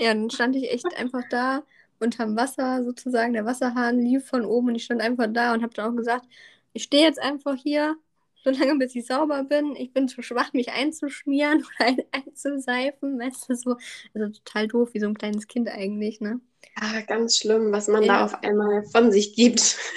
Ja, 0.00 0.14
dann 0.14 0.30
stand 0.30 0.54
ich 0.54 0.70
echt 0.70 0.96
einfach 0.96 1.24
da 1.28 1.64
unterm 1.98 2.36
Wasser 2.36 2.84
sozusagen. 2.84 3.32
Der 3.32 3.44
Wasserhahn 3.44 3.98
lief 3.98 4.28
von 4.28 4.44
oben 4.44 4.68
und 4.68 4.76
ich 4.76 4.84
stand 4.84 5.00
einfach 5.00 5.26
da 5.28 5.52
und 5.52 5.62
habe 5.64 5.74
dann 5.74 5.90
auch 5.92 5.96
gesagt, 5.96 6.24
ich 6.72 6.84
stehe 6.84 7.04
jetzt 7.04 7.20
einfach 7.20 7.56
hier, 7.56 7.96
solange 8.44 8.76
bis 8.76 8.94
ich 8.94 9.06
sauber 9.06 9.44
bin. 9.44 9.76
Ich 9.76 9.92
bin 9.92 10.08
zu 10.08 10.22
schwach, 10.22 10.52
mich 10.52 10.70
einzuschmieren 10.72 11.64
oder 11.80 11.96
einzuseifen. 12.12 13.18
Weißt 13.18 13.48
du, 13.48 13.54
so, 13.54 13.76
also 14.14 14.38
total 14.38 14.68
doof, 14.68 14.90
wie 14.92 15.00
so 15.00 15.06
ein 15.06 15.18
kleines 15.18 15.46
Kind 15.46 15.68
eigentlich, 15.68 16.20
ne? 16.20 16.40
Ja, 16.80 17.00
ganz 17.02 17.38
schlimm, 17.38 17.72
was 17.72 17.88
man 17.88 18.02
ja. 18.02 18.18
da 18.18 18.24
auf 18.24 18.42
einmal 18.42 18.84
von 18.84 19.10
sich 19.12 19.34
gibt. 19.34 19.78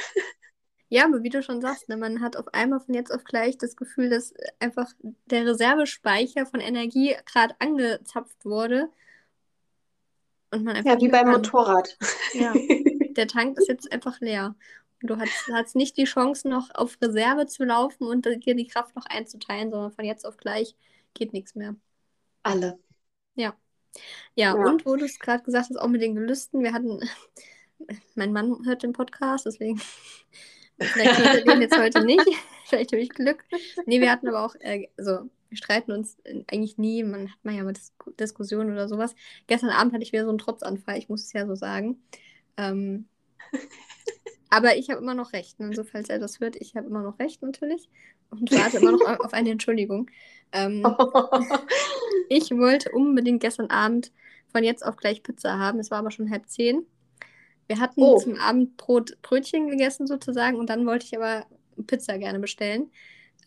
Ja, 0.93 1.05
aber 1.05 1.23
wie 1.23 1.29
du 1.29 1.41
schon 1.41 1.61
sagst, 1.61 1.87
ne, 1.87 1.95
man 1.95 2.19
hat 2.19 2.35
auf 2.35 2.53
einmal 2.53 2.81
von 2.81 2.93
jetzt 2.93 3.13
auf 3.13 3.23
gleich 3.23 3.57
das 3.57 3.77
Gefühl, 3.77 4.09
dass 4.09 4.33
einfach 4.59 4.91
der 5.25 5.45
Reservespeicher 5.45 6.45
von 6.45 6.59
Energie 6.59 7.15
gerade 7.25 7.55
angezapft 7.59 8.43
wurde. 8.43 8.89
Und 10.51 10.65
man 10.65 10.75
einfach 10.75 10.91
ja, 10.91 10.99
wie 10.99 11.07
beim. 11.07 11.31
Motorrad. 11.31 11.97
Ja, 12.33 12.51
der 13.15 13.27
Tank 13.29 13.57
ist 13.57 13.69
jetzt 13.69 13.89
einfach 13.89 14.19
leer. 14.19 14.53
Du 15.03 15.17
hast, 15.17 15.49
hast 15.51 15.75
nicht 15.75 15.97
die 15.97 16.03
Chance, 16.03 16.47
noch 16.47 16.69
auf 16.75 16.97
Reserve 17.01 17.47
zu 17.47 17.63
laufen 17.63 18.05
und 18.05 18.25
dir 18.25 18.55
die 18.55 18.67
Kraft 18.67 18.95
noch 18.95 19.05
einzuteilen, 19.05 19.71
sondern 19.71 19.91
von 19.91 20.05
jetzt 20.05 20.25
auf 20.25 20.37
gleich 20.37 20.75
geht 21.13 21.33
nichts 21.33 21.55
mehr. 21.55 21.75
Alle. 22.43 22.79
Ja. 23.35 23.55
Ja, 24.35 24.55
ja. 24.55 24.65
und 24.65 24.85
wo 24.85 24.95
du 24.95 25.05
es 25.05 25.19
gerade 25.19 25.43
gesagt 25.43 25.69
hast, 25.69 25.77
auch 25.77 25.87
mit 25.87 26.01
den 26.01 26.15
Gelüsten, 26.15 26.63
wir 26.63 26.71
hatten, 26.73 27.01
mein 28.15 28.31
Mann 28.31 28.63
hört 28.65 28.83
den 28.83 28.93
Podcast, 28.93 29.45
deswegen, 29.45 29.81
vielleicht 30.79 31.17
hört 31.17 31.35
er 31.35 31.43
den 31.43 31.61
jetzt 31.61 31.77
heute 31.77 32.05
nicht, 32.05 32.25
vielleicht 32.65 32.91
habe 32.91 33.01
ich 33.01 33.09
Glück. 33.09 33.43
Nee, 33.85 33.99
wir 33.99 34.11
hatten 34.11 34.27
aber 34.27 34.45
auch, 34.45 34.55
äh, 34.59 34.87
also 34.97 35.29
wir 35.49 35.57
streiten 35.57 35.91
uns 35.91 36.17
eigentlich 36.47 36.77
nie, 36.77 37.03
man 37.03 37.29
hat 37.29 37.39
man 37.43 37.55
ja 37.55 37.63
mal 37.63 37.73
Dis 37.73 37.91
Diskussionen 38.17 38.71
oder 38.71 38.87
sowas. 38.87 39.13
Gestern 39.47 39.71
Abend 39.71 39.93
hatte 39.93 40.03
ich 40.03 40.13
wieder 40.13 40.23
so 40.23 40.29
einen 40.29 40.37
Trotzanfall, 40.37 40.97
ich 40.97 41.09
muss 41.09 41.23
es 41.23 41.33
ja 41.33 41.45
so 41.45 41.55
sagen. 41.55 42.01
Ähm, 42.55 43.09
aber 44.51 44.75
ich 44.75 44.89
habe 44.89 45.01
immer 45.01 45.15
noch 45.15 45.31
recht. 45.31 45.59
Ne? 45.59 45.67
Also, 45.67 45.83
falls 45.83 46.09
er 46.09 46.19
das 46.19 46.39
hört, 46.41 46.57
ich 46.57 46.75
habe 46.75 46.87
immer 46.87 47.01
noch 47.01 47.17
recht 47.19 47.41
natürlich 47.41 47.89
und 48.29 48.51
warte 48.51 48.77
immer 48.77 48.91
noch 48.91 49.19
auf 49.21 49.33
eine 49.33 49.49
Entschuldigung. 49.49 50.11
Ähm, 50.51 50.85
ich 52.29 52.51
wollte 52.51 52.91
unbedingt 52.91 53.41
gestern 53.41 53.69
Abend 53.69 54.11
von 54.51 54.63
jetzt 54.65 54.85
auf 54.85 54.97
gleich 54.97 55.23
Pizza 55.23 55.57
haben. 55.57 55.79
Es 55.79 55.89
war 55.89 55.99
aber 55.99 56.11
schon 56.11 56.29
halb 56.29 56.49
zehn. 56.49 56.85
Wir 57.67 57.79
hatten 57.79 58.01
oh. 58.01 58.19
zum 58.19 58.35
Abend 58.35 58.75
Brot, 58.75 59.17
Brötchen 59.21 59.69
gegessen 59.69 60.05
sozusagen 60.05 60.57
und 60.57 60.69
dann 60.69 60.85
wollte 60.85 61.05
ich 61.05 61.17
aber 61.17 61.45
Pizza 61.87 62.17
gerne 62.17 62.39
bestellen. 62.39 62.91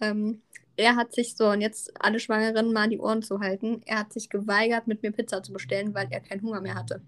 Ähm, 0.00 0.40
er 0.76 0.96
hat 0.96 1.12
sich 1.14 1.36
so, 1.36 1.50
und 1.50 1.60
jetzt 1.60 1.92
alle 2.02 2.18
Schwangeren 2.18 2.72
mal 2.72 2.88
die 2.88 2.98
Ohren 2.98 3.22
zu 3.22 3.40
halten, 3.40 3.82
er 3.84 3.98
hat 3.98 4.12
sich 4.14 4.30
geweigert, 4.30 4.86
mit 4.86 5.02
mir 5.02 5.12
Pizza 5.12 5.42
zu 5.42 5.52
bestellen, 5.52 5.94
weil 5.94 6.08
er 6.10 6.20
keinen 6.20 6.40
Hunger 6.40 6.62
mehr 6.62 6.74
hatte. 6.74 7.02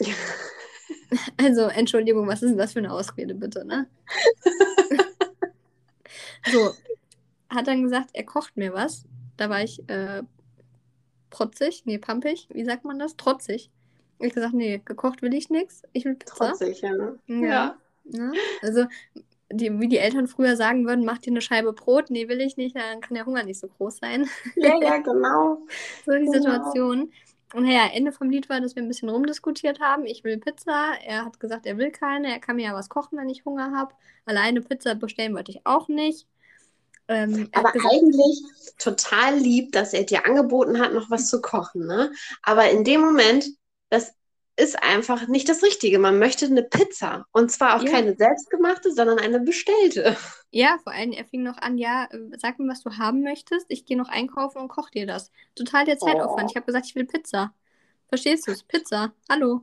Also, 1.40 1.62
Entschuldigung, 1.62 2.26
was 2.26 2.42
ist 2.42 2.50
denn 2.50 2.58
das 2.58 2.72
für 2.72 2.80
eine 2.80 2.92
Ausrede, 2.92 3.34
bitte, 3.34 3.64
ne? 3.64 3.86
so, 6.52 6.72
hat 7.48 7.66
dann 7.66 7.82
gesagt, 7.82 8.10
er 8.12 8.24
kocht 8.24 8.56
mir 8.56 8.74
was. 8.74 9.04
Da 9.36 9.48
war 9.48 9.62
ich 9.62 9.88
äh, 9.88 10.22
protzig, 11.30 11.84
nee, 11.86 11.98
pampig, 11.98 12.48
wie 12.52 12.64
sagt 12.64 12.84
man 12.84 12.98
das? 12.98 13.16
Trotzig. 13.16 13.70
Ich 14.18 14.34
gesagt, 14.34 14.54
nee, 14.54 14.82
gekocht 14.84 15.22
will 15.22 15.32
ich 15.32 15.48
nichts, 15.48 15.82
ich 15.92 16.04
will 16.04 16.16
Pizza. 16.16 16.48
Trotzig, 16.48 16.80
ja. 16.80 16.92
Ne? 16.92 17.18
Ja. 17.26 17.38
ja. 17.38 17.76
Ne? 18.04 18.32
Also, 18.62 18.86
die, 19.50 19.80
wie 19.80 19.88
die 19.88 19.98
Eltern 19.98 20.28
früher 20.28 20.56
sagen 20.56 20.86
würden, 20.86 21.04
mach 21.04 21.18
dir 21.18 21.30
eine 21.30 21.40
Scheibe 21.40 21.72
Brot, 21.72 22.10
nee, 22.10 22.28
will 22.28 22.40
ich 22.40 22.56
nicht, 22.56 22.76
dann 22.76 23.00
kann 23.00 23.14
der 23.14 23.26
Hunger 23.26 23.44
nicht 23.44 23.58
so 23.58 23.68
groß 23.68 23.98
sein. 23.98 24.28
Ja, 24.56 24.78
ja, 24.80 24.98
genau. 24.98 25.62
so 26.04 26.12
die 26.12 26.24
genau. 26.24 26.32
Situation. 26.32 27.12
Und 27.54 27.64
naja, 27.64 27.86
Ende 27.92 28.12
vom 28.12 28.28
Lied 28.28 28.48
war, 28.48 28.60
dass 28.60 28.76
wir 28.76 28.82
ein 28.82 28.88
bisschen 28.88 29.08
rumdiskutiert 29.08 29.80
haben. 29.80 30.04
Ich 30.04 30.22
will 30.22 30.38
Pizza. 30.38 30.92
Er 31.04 31.24
hat 31.24 31.40
gesagt, 31.40 31.64
er 31.66 31.78
will 31.78 31.90
keine. 31.90 32.30
Er 32.30 32.40
kann 32.40 32.56
mir 32.56 32.66
ja 32.66 32.74
was 32.74 32.88
kochen, 32.88 33.18
wenn 33.18 33.28
ich 33.28 33.44
Hunger 33.44 33.72
habe. 33.74 33.94
Alleine 34.26 34.60
Pizza 34.60 34.94
bestellen 34.94 35.34
wollte 35.34 35.52
ich 35.52 35.60
auch 35.64 35.88
nicht. 35.88 36.26
Ähm, 37.08 37.48
Aber 37.52 37.72
gesagt, 37.72 37.94
eigentlich 37.94 38.42
total 38.78 39.38
lieb, 39.38 39.72
dass 39.72 39.94
er 39.94 40.04
dir 40.04 40.26
angeboten 40.26 40.78
hat, 40.78 40.92
noch 40.92 41.10
was 41.10 41.30
zu 41.30 41.40
kochen. 41.40 41.86
Ne? 41.86 42.12
Aber 42.42 42.70
in 42.70 42.84
dem 42.84 43.00
Moment, 43.00 43.46
das 43.88 44.12
ist 44.58 44.82
einfach 44.82 45.28
nicht 45.28 45.48
das 45.48 45.62
Richtige. 45.62 46.00
Man 46.00 46.18
möchte 46.18 46.46
eine 46.46 46.64
Pizza. 46.64 47.26
Und 47.30 47.52
zwar 47.52 47.76
auch 47.76 47.82
ja. 47.84 47.92
keine 47.92 48.16
selbstgemachte, 48.16 48.92
sondern 48.92 49.20
eine 49.20 49.38
bestellte. 49.38 50.16
Ja, 50.50 50.78
vor 50.82 50.92
allem, 50.92 51.12
er 51.12 51.24
fing 51.24 51.44
noch 51.44 51.58
an, 51.58 51.78
ja, 51.78 52.08
sag 52.38 52.58
mir, 52.58 52.68
was 52.68 52.82
du 52.82 52.90
haben 52.96 53.22
möchtest. 53.22 53.66
Ich 53.68 53.86
gehe 53.86 53.96
noch 53.96 54.08
einkaufen 54.08 54.58
und 54.58 54.68
koche 54.68 54.90
dir 54.90 55.06
das. 55.06 55.30
Total 55.54 55.84
der 55.84 55.98
Zeitaufwand. 55.98 56.44
Oh. 56.44 56.50
Ich 56.50 56.56
habe 56.56 56.66
gesagt, 56.66 56.86
ich 56.86 56.96
will 56.96 57.06
Pizza. 57.06 57.54
Verstehst 58.08 58.48
du 58.48 58.52
es? 58.52 58.64
Pizza. 58.64 59.12
Hallo. 59.30 59.62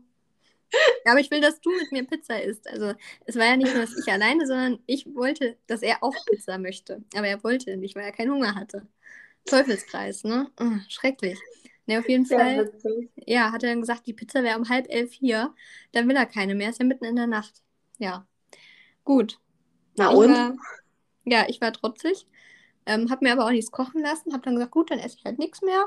Ja, 1.05 1.11
aber 1.11 1.19
ich 1.19 1.29
will, 1.29 1.41
dass 1.41 1.59
du 1.59 1.71
mit 1.71 1.91
mir 1.91 2.05
Pizza 2.05 2.41
isst. 2.41 2.69
Also 2.69 2.93
es 3.25 3.35
war 3.35 3.45
ja 3.45 3.57
nicht 3.57 3.73
nur, 3.73 3.81
dass 3.81 3.97
ich 3.97 4.11
alleine, 4.11 4.47
sondern 4.47 4.79
ich 4.85 5.13
wollte, 5.13 5.57
dass 5.67 5.81
er 5.81 6.03
auch 6.03 6.15
Pizza 6.25 6.57
möchte. 6.57 7.03
Aber 7.15 7.27
er 7.27 7.43
wollte 7.43 7.75
nicht, 7.75 7.95
weil 7.95 8.05
er 8.05 8.11
keinen 8.13 8.31
Hunger 8.31 8.55
hatte. 8.55 8.87
Teufelskreis, 9.45 10.23
ne? 10.23 10.49
Schrecklich. 10.87 11.37
Ne, 11.87 11.99
auf 11.99 12.09
jeden 12.09 12.25
Fall. 12.25 12.71
Ja, 13.27 13.51
hat 13.51 13.63
er 13.63 13.69
dann 13.69 13.81
gesagt, 13.81 14.07
die 14.07 14.13
Pizza 14.13 14.43
wäre 14.43 14.57
um 14.57 14.69
halb 14.69 14.87
elf 14.89 15.13
hier. 15.13 15.53
Dann 15.91 16.07
will 16.07 16.15
er 16.15 16.25
keine 16.25 16.55
mehr. 16.55 16.69
Ist 16.69 16.79
ja 16.79 16.85
mitten 16.85 17.05
in 17.05 17.15
der 17.15 17.27
Nacht. 17.27 17.61
Ja. 17.99 18.25
Gut. 19.03 19.39
Na 19.95 20.11
ich 20.11 20.17
und? 20.17 20.33
War, 20.33 20.55
ja, 21.25 21.45
ich 21.47 21.61
war 21.61 21.71
trotzig. 21.71 22.27
Ähm, 22.87 23.09
hab 23.09 23.21
mir 23.21 23.33
aber 23.33 23.45
auch 23.45 23.51
nichts 23.51 23.71
kochen 23.71 24.01
lassen. 24.01 24.33
Hab 24.33 24.43
dann 24.43 24.55
gesagt, 24.55 24.71
gut, 24.71 24.89
dann 24.91 24.99
esse 24.99 25.17
ich 25.17 25.25
halt 25.25 25.39
nichts 25.39 25.61
mehr. 25.61 25.85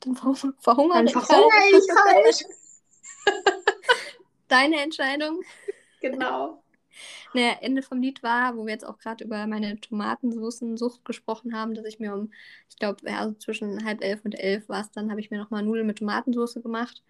Dann 0.00 0.14
verhungere 0.14 0.98
dann 0.98 1.06
ich 1.06 1.12
verhungere 1.12 1.50
halt. 1.50 1.74
Ich 1.74 2.44
halt. 3.26 3.40
Deine 4.48 4.82
Entscheidung. 4.82 5.40
Genau. 6.00 6.62
Naja, 7.32 7.56
Ende 7.60 7.82
vom 7.82 8.00
Lied 8.00 8.22
war, 8.22 8.56
wo 8.56 8.66
wir 8.66 8.72
jetzt 8.72 8.86
auch 8.86 8.98
gerade 8.98 9.24
über 9.24 9.46
meine 9.46 9.80
Tomatensoßensucht 9.80 11.04
gesprochen 11.04 11.54
haben, 11.54 11.74
dass 11.74 11.84
ich 11.84 11.98
mir 11.98 12.14
um, 12.14 12.32
ich 12.68 12.76
glaube, 12.76 13.10
also 13.12 13.32
zwischen 13.34 13.84
halb 13.84 14.02
elf 14.02 14.24
und 14.24 14.34
elf 14.34 14.68
war 14.68 14.80
es, 14.82 14.90
dann 14.90 15.10
habe 15.10 15.20
ich 15.20 15.30
mir 15.30 15.38
nochmal 15.38 15.62
Nudeln 15.62 15.86
mit 15.86 15.98
Tomatensauce 15.98 16.62
gemacht. 16.62 17.02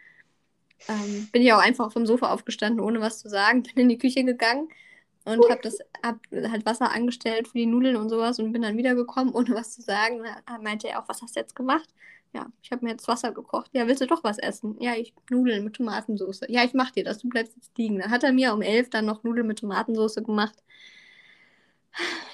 Ähm, 0.88 1.29
bin 1.33 1.42
ich 1.42 1.53
auch 1.53 1.59
einfach 1.59 1.92
vom 1.92 2.07
Sofa 2.07 2.33
aufgestanden, 2.33 2.81
ohne 2.81 3.00
was 3.00 3.18
zu 3.18 3.29
sagen, 3.29 3.62
bin 3.74 3.74
in 3.76 3.88
die 3.88 3.98
Küche 3.98 4.24
gegangen 4.24 4.68
und 5.24 5.48
habe 5.48 5.61
das 5.62 5.79
hab 6.03 6.18
halt 6.33 6.64
Wasser 6.66 6.90
angestellt 6.92 7.48
für 7.48 7.59
die 7.59 7.66
Nudeln 7.66 7.96
und 7.96 8.09
sowas 8.09 8.38
und 8.38 8.53
bin 8.53 8.62
dann 8.62 8.76
wiedergekommen, 8.76 9.35
ohne 9.35 9.55
was 9.55 9.74
zu 9.74 9.83
sagen. 9.83 10.22
Da 10.46 10.59
meinte 10.59 10.88
er 10.88 11.03
auch, 11.03 11.09
was 11.09 11.22
hast 11.22 11.37
du 11.37 11.40
jetzt 11.40 11.55
gemacht? 11.55 11.88
Ja, 12.32 12.46
ich 12.62 12.70
habe 12.70 12.84
mir 12.84 12.92
jetzt 12.92 13.08
Wasser 13.08 13.32
gekocht. 13.32 13.70
Ja, 13.72 13.88
willst 13.88 14.00
du 14.00 14.06
doch 14.06 14.22
was 14.22 14.38
essen? 14.38 14.76
Ja, 14.80 14.94
ich 14.94 15.12
Nudeln 15.30 15.64
mit 15.64 15.74
Tomatensauce. 15.74 16.42
Ja, 16.48 16.62
ich 16.64 16.74
mach 16.74 16.92
dir 16.92 17.02
das, 17.02 17.18
du 17.18 17.28
bleibst 17.28 17.56
jetzt 17.56 17.76
liegen. 17.76 17.98
Da 17.98 18.08
hat 18.08 18.22
er 18.22 18.32
mir 18.32 18.54
um 18.54 18.62
elf 18.62 18.88
dann 18.88 19.06
noch 19.06 19.24
Nudeln 19.24 19.48
mit 19.48 19.58
Tomatensauce 19.58 20.16
gemacht. 20.16 20.62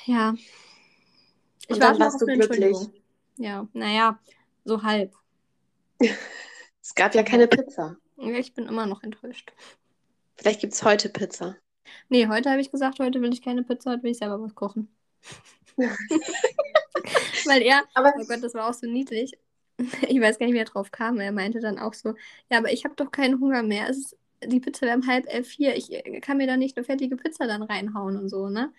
Ja. 0.04 0.35
Ich 1.62 1.70
und 1.70 1.80
dann 1.80 1.98
warst 1.98 2.20
du 2.20 2.26
glücklich. 2.26 2.76
Ja, 3.38 3.66
naja, 3.72 4.18
so 4.64 4.82
halb. 4.82 5.14
es 6.00 6.94
gab 6.94 7.14
ja 7.14 7.22
keine 7.22 7.48
Pizza. 7.48 7.96
Ja, 8.18 8.35
ich 8.35 8.52
bin 8.52 8.66
immer 8.66 8.87
noch 8.87 9.02
enttäuscht. 9.02 9.52
Vielleicht 10.37 10.61
gibt 10.61 10.74
es 10.74 10.85
heute 10.85 11.09
Pizza. 11.09 11.56
Nee, 12.11 12.28
heute 12.28 12.50
habe 12.50 12.61
ich 12.61 12.70
gesagt, 12.70 12.98
heute 12.98 13.22
will 13.22 13.32
ich 13.32 13.42
keine 13.42 13.62
Pizza, 13.62 13.92
heute 13.92 14.02
will 14.02 14.11
ich 14.11 14.18
selber 14.18 14.42
was 14.42 14.54
kochen. 14.54 14.94
Weil 17.46 17.62
er, 17.62 17.85
aber 17.94 18.12
oh 18.18 18.24
Gott, 18.26 18.42
das 18.42 18.54
war 18.54 18.68
auch 18.68 18.74
so 18.74 18.87
niedlich. 18.87 19.32
ich 20.09 20.21
weiß 20.21 20.39
gar 20.39 20.47
nicht, 20.47 20.55
wie 20.55 20.61
er 20.61 20.65
drauf 20.65 20.91
kam. 20.91 21.19
Er 21.21 21.33
meinte 21.33 21.61
dann 21.61 21.79
auch 21.79 21.95
so, 21.95 22.15
ja, 22.51 22.59
aber 22.59 22.73
ich 22.73 22.85
habe 22.85 22.95
doch 22.97 23.11
keinen 23.11 23.41
Hunger 23.41 23.62
mehr. 23.62 23.89
Es 23.89 23.99
ist, 23.99 24.17
die 24.45 24.61
Pizza 24.61 24.87
wäre 24.87 24.97
um 24.97 25.07
halb 25.07 25.27
elf 25.33 25.51
hier. 25.51 25.77
Ich 25.77 25.93
äh, 25.93 26.21
kann 26.21 26.37
mir 26.39 26.47
da 26.47 26.57
nicht 26.57 26.77
eine 26.77 26.85
fertige 26.85 27.17
Pizza 27.17 27.47
dann 27.47 27.62
reinhauen 27.62 28.17
und 28.17 28.29
so, 28.29 28.49
ne? 28.49 28.73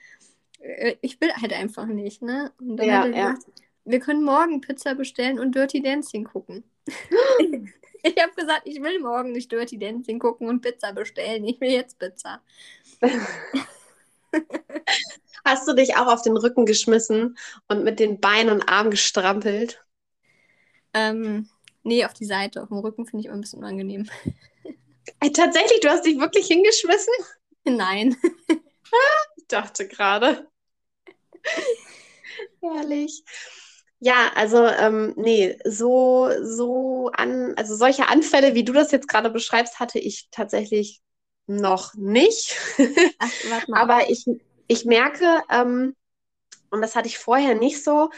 äh, 0.60 0.96
ich 1.02 1.20
will 1.22 1.32
halt 1.34 1.54
einfach 1.54 1.86
nicht, 1.86 2.22
ne? 2.22 2.52
Und 2.60 2.78
dann 2.78 2.88
ja, 2.88 3.00
hat 3.00 3.06
er 3.06 3.12
gesagt, 3.12 3.44
ja. 3.48 3.54
wir 3.86 4.00
können 4.00 4.24
morgen 4.24 4.62
Pizza 4.62 4.96
bestellen 4.96 5.40
und 5.40 5.56
Dirty 5.56 5.82
Dancing 5.82 6.24
gucken. 6.26 6.64
ich 8.04 8.16
habe 8.22 8.34
gesagt, 8.36 8.62
ich 8.66 8.82
will 8.82 9.00
morgen 9.00 9.32
nicht 9.32 9.52
Dirty 9.52 9.78
Dancing 9.78 10.20
gucken 10.20 10.48
und 10.50 10.62
Pizza 10.62 10.94
bestellen. 10.94 11.46
Ich 11.46 11.60
will 11.62 11.72
jetzt 11.72 12.00
Pizza. 12.00 12.42
Hast 15.46 15.68
du 15.68 15.74
dich 15.74 15.96
auch 15.96 16.08
auf 16.08 16.22
den 16.24 16.36
Rücken 16.36 16.66
geschmissen 16.66 17.38
und 17.68 17.84
mit 17.84 18.00
den 18.00 18.20
Beinen 18.20 18.52
und 18.52 18.68
Armen 18.68 18.92
gestrampelt? 18.92 19.86
Ähm, 20.98 21.48
nee, 21.84 22.06
auf 22.06 22.14
die 22.14 22.26
Seite. 22.26 22.64
Auf 22.64 22.70
dem 22.70 22.80
Rücken 22.80 23.06
finde 23.06 23.22
ich 23.22 23.26
immer 23.28 23.36
ein 23.36 23.42
bisschen 23.42 23.60
unangenehm. 23.60 24.10
Ey, 25.20 25.32
tatsächlich, 25.34 25.80
du 25.82 25.90
hast 25.90 26.06
dich 26.06 26.20
wirklich 26.20 26.48
hingeschmissen? 26.48 27.14
Nein. 27.66 28.16
ich 29.38 29.48
dachte 29.48 29.88
gerade. 29.88 30.48
Herrlich. 32.62 33.24
Ja, 34.00 34.32
also 34.36 34.66
ähm, 34.66 35.14
nee, 35.18 35.58
so, 35.66 36.30
so 36.44 37.10
an, 37.14 37.54
also 37.56 37.76
solche 37.76 38.08
Anfälle, 38.10 38.54
wie 38.54 38.64
du 38.64 38.74
das 38.74 38.92
jetzt 38.92 39.08
gerade 39.08 39.30
beschreibst, 39.30 39.80
hatte 39.80 39.98
ich 40.00 40.28
tatsächlich 40.30 41.02
noch 41.48 41.94
nicht. 41.96 42.58
Ach. 43.20 43.66
Aber 43.72 44.10
ich, 44.10 44.26
ich 44.68 44.86
merke, 44.86 45.42
ähm, 45.50 45.96
und 46.78 46.82
das 46.82 46.96
hatte 46.96 47.08
ich 47.08 47.20
vorher 47.20 47.56
nicht 47.56 47.84
so, 47.84 48.10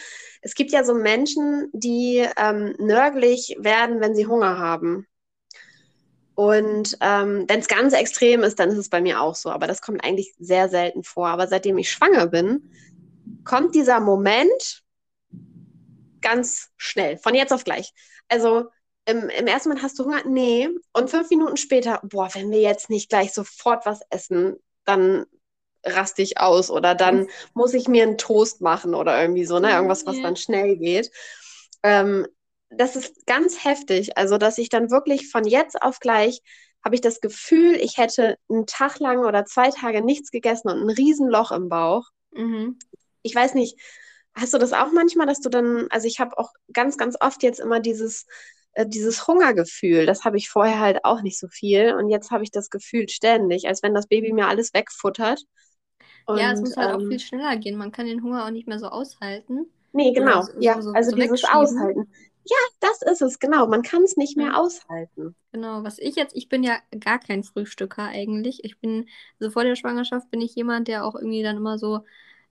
es 0.42 0.54
gibt 0.54 0.72
ja 0.72 0.84
so 0.84 0.94
Menschen, 0.94 1.70
die 1.74 2.26
ähm, 2.38 2.76
nörglich 2.78 3.56
werden, 3.60 4.00
wenn 4.02 4.16
sie 4.16 4.28
Hunger 4.28 4.58
haben. 4.58 5.08
Und 6.36 6.98
ähm, 7.02 7.46
wenn 7.48 7.60
es 7.60 7.68
ganz 7.68 7.94
extrem 7.94 8.44
ist, 8.44 8.60
dann 8.60 8.70
ist 8.70 8.78
es 8.78 8.90
bei 8.90 9.02
mir 9.02 9.22
auch 9.22 9.36
so. 9.36 9.50
Aber 9.50 9.68
das 9.68 9.82
kommt 9.82 10.04
eigentlich 10.06 10.34
sehr 10.40 10.70
selten 10.70 11.04
vor. 11.04 11.28
Aber 11.28 11.48
seitdem 11.48 11.78
ich 11.78 11.92
schwanger 11.92 12.28
bin, 12.28 12.72
kommt 13.44 13.76
dieser 13.76 14.00
Moment 14.00 14.84
ganz 16.22 16.70
schnell, 16.78 17.18
von 17.18 17.36
jetzt 17.36 17.52
auf 17.52 17.66
gleich. 17.66 17.94
Also 18.30 18.70
im, 19.06 19.28
im 19.30 19.48
ersten 19.48 19.70
Moment 19.70 19.84
hast 19.84 20.00
du 20.00 20.06
Hunger? 20.06 20.22
Nee. 20.26 20.70
Und 20.94 21.10
fünf 21.10 21.30
Minuten 21.30 21.58
später, 21.58 22.00
boah, 22.04 22.30
wenn 22.34 22.52
wir 22.52 22.62
jetzt 22.62 22.90
nicht 22.90 23.10
gleich 23.10 23.34
sofort 23.34 23.86
was 23.86 24.02
essen, 24.10 24.56
dann 24.86 25.26
raste 25.86 26.22
ich 26.22 26.40
aus 26.40 26.70
oder 26.70 26.96
dann 26.96 27.28
muss 27.54 27.74
ich 27.74 27.88
mir 27.88 28.04
einen 28.04 28.18
Toast 28.18 28.62
machen 28.62 28.94
oder 28.94 29.20
irgendwie 29.22 29.46
so, 29.46 29.60
ne? 29.60 29.72
Irgendwas, 29.72 30.06
was 30.06 30.22
dann 30.22 30.36
schnell 30.36 30.78
geht. 30.78 31.12
Ähm, 31.84 32.28
das 32.70 32.96
ist 32.96 33.26
ganz 33.26 33.64
heftig. 33.64 34.18
Also, 34.18 34.38
dass 34.38 34.58
ich 34.58 34.70
dann 34.70 34.92
wirklich 34.92 35.30
von 35.30 35.46
jetzt 35.46 35.82
auf 35.82 36.00
gleich 36.00 36.42
habe 36.84 36.96
ich 36.96 37.02
das 37.02 37.20
Gefühl, 37.20 37.76
ich 37.76 37.98
hätte 37.98 38.38
einen 38.50 38.66
Tag 38.66 39.00
lang 39.00 39.20
oder 39.26 39.46
zwei 39.46 39.70
Tage 39.70 40.02
nichts 40.02 40.32
gegessen 40.32 40.70
und 40.70 40.82
ein 40.82 40.90
Riesenloch 40.90 41.52
im 41.52 41.68
Bauch. 41.68 42.06
Mhm. 42.32 42.80
Ich 43.22 43.36
weiß 43.36 43.54
nicht, 43.54 43.78
hast 44.34 44.54
du 44.54 44.58
das 44.58 44.74
auch 44.74 44.92
manchmal, 44.94 45.28
dass 45.28 45.42
du 45.42 45.50
dann, 45.50 45.88
also 45.90 46.08
ich 46.08 46.20
habe 46.20 46.38
auch 46.38 46.52
ganz, 46.72 46.98
ganz 46.98 47.18
oft 47.20 47.44
jetzt 47.44 47.60
immer 47.60 47.80
dieses, 47.82 48.26
äh, 48.74 48.86
dieses 48.88 49.28
Hungergefühl. 49.28 50.06
Das 50.06 50.24
habe 50.24 50.38
ich 50.38 50.50
vorher 50.50 50.80
halt 50.80 51.04
auch 51.04 51.22
nicht 51.22 51.38
so 51.38 51.48
viel. 51.50 51.96
Und 51.96 52.10
jetzt 52.10 52.32
habe 52.32 52.44
ich 52.44 52.52
das 52.52 52.70
Gefühl 52.70 53.10
ständig, 53.10 53.68
als 53.68 53.84
wenn 53.84 53.94
das 53.94 54.08
Baby 54.08 54.32
mir 54.32 54.48
alles 54.48 54.74
wegfuttert. 54.74 55.44
Und, 56.26 56.38
ja, 56.38 56.52
es 56.52 56.60
muss 56.60 56.78
halt 56.78 56.90
ähm, 56.90 56.96
auch 56.96 57.08
viel 57.08 57.20
schneller 57.20 57.58
gehen. 57.58 57.78
Man 57.78 57.92
kann 57.92 58.06
den 58.06 58.24
Hunger 58.24 58.46
auch 58.46 58.52
nicht 58.52 58.68
mehr 58.68 58.80
so 58.80 58.88
aushalten. 58.88 59.66
Nee, 59.92 60.14
genau. 60.14 60.44
So, 60.44 60.52
ja, 60.60 60.82
so, 60.82 60.92
also 60.92 61.12
so 61.12 61.16
dieses 61.16 61.44
Aushalten. 61.44 62.08
Ja, 62.46 62.58
das 62.80 63.02
ist 63.02 63.22
es, 63.22 63.40
genau. 63.40 63.68
Man 63.68 63.84
kann 63.84 64.04
es 64.04 64.18
nicht 64.18 64.38
mehr 64.38 64.58
aushalten. 64.58 65.36
Genau, 65.52 65.84
was 65.84 66.00
ich 66.00 66.16
jetzt, 66.16 66.36
ich 66.36 66.50
bin 66.50 66.64
ja 66.64 66.78
gar 67.00 67.20
kein 67.20 67.44
Frühstücker 67.44 68.04
eigentlich. 68.04 68.64
Ich 68.64 68.80
bin, 68.80 69.08
also 69.40 69.52
vor 69.52 69.64
der 69.64 69.76
Schwangerschaft 69.76 70.32
bin 70.32 70.42
ich 70.42 70.56
jemand, 70.56 70.88
der 70.88 71.06
auch 71.06 71.16
irgendwie 71.16 71.44
dann 71.44 71.58
immer 71.58 71.78
so 71.78 72.00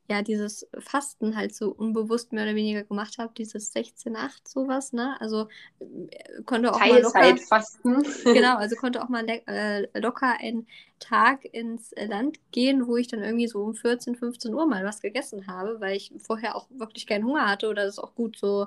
ja, 0.08 0.22
dieses 0.22 0.66
Fasten 0.78 1.36
halt 1.36 1.54
so 1.54 1.70
unbewusst 1.70 2.32
mehr 2.32 2.44
oder 2.44 2.54
weniger 2.54 2.82
gemacht 2.84 3.18
habe, 3.18 3.34
dieses 3.36 3.74
16-8 3.74 4.48
sowas, 4.48 4.92
ne? 4.94 5.20
Also 5.20 5.48
äh, 5.80 6.42
konnte 6.44 6.72
auch 6.72 6.80
mal 6.80 7.02
locker 7.02 7.36
fasten. 7.36 8.02
genau, 8.24 8.56
also 8.56 8.74
konnte 8.76 9.02
auch 9.02 9.10
mal 9.10 9.26
äh, 9.28 9.86
locker 9.98 10.36
einen 10.40 10.66
Tag 10.98 11.44
ins 11.52 11.92
Land 11.96 12.38
gehen, 12.52 12.86
wo 12.86 12.96
ich 12.96 13.08
dann 13.08 13.22
irgendwie 13.22 13.48
so 13.48 13.62
um 13.62 13.74
14, 13.74 14.16
15 14.16 14.54
Uhr 14.54 14.66
mal 14.66 14.84
was 14.84 15.02
gegessen 15.02 15.46
habe, 15.46 15.80
weil 15.80 15.96
ich 15.96 16.12
vorher 16.18 16.56
auch 16.56 16.68
wirklich 16.70 17.06
keinen 17.06 17.26
Hunger 17.26 17.46
hatte 17.46 17.68
oder 17.68 17.84
das 17.84 17.98
auch 17.98 18.14
gut 18.14 18.38
so 18.38 18.66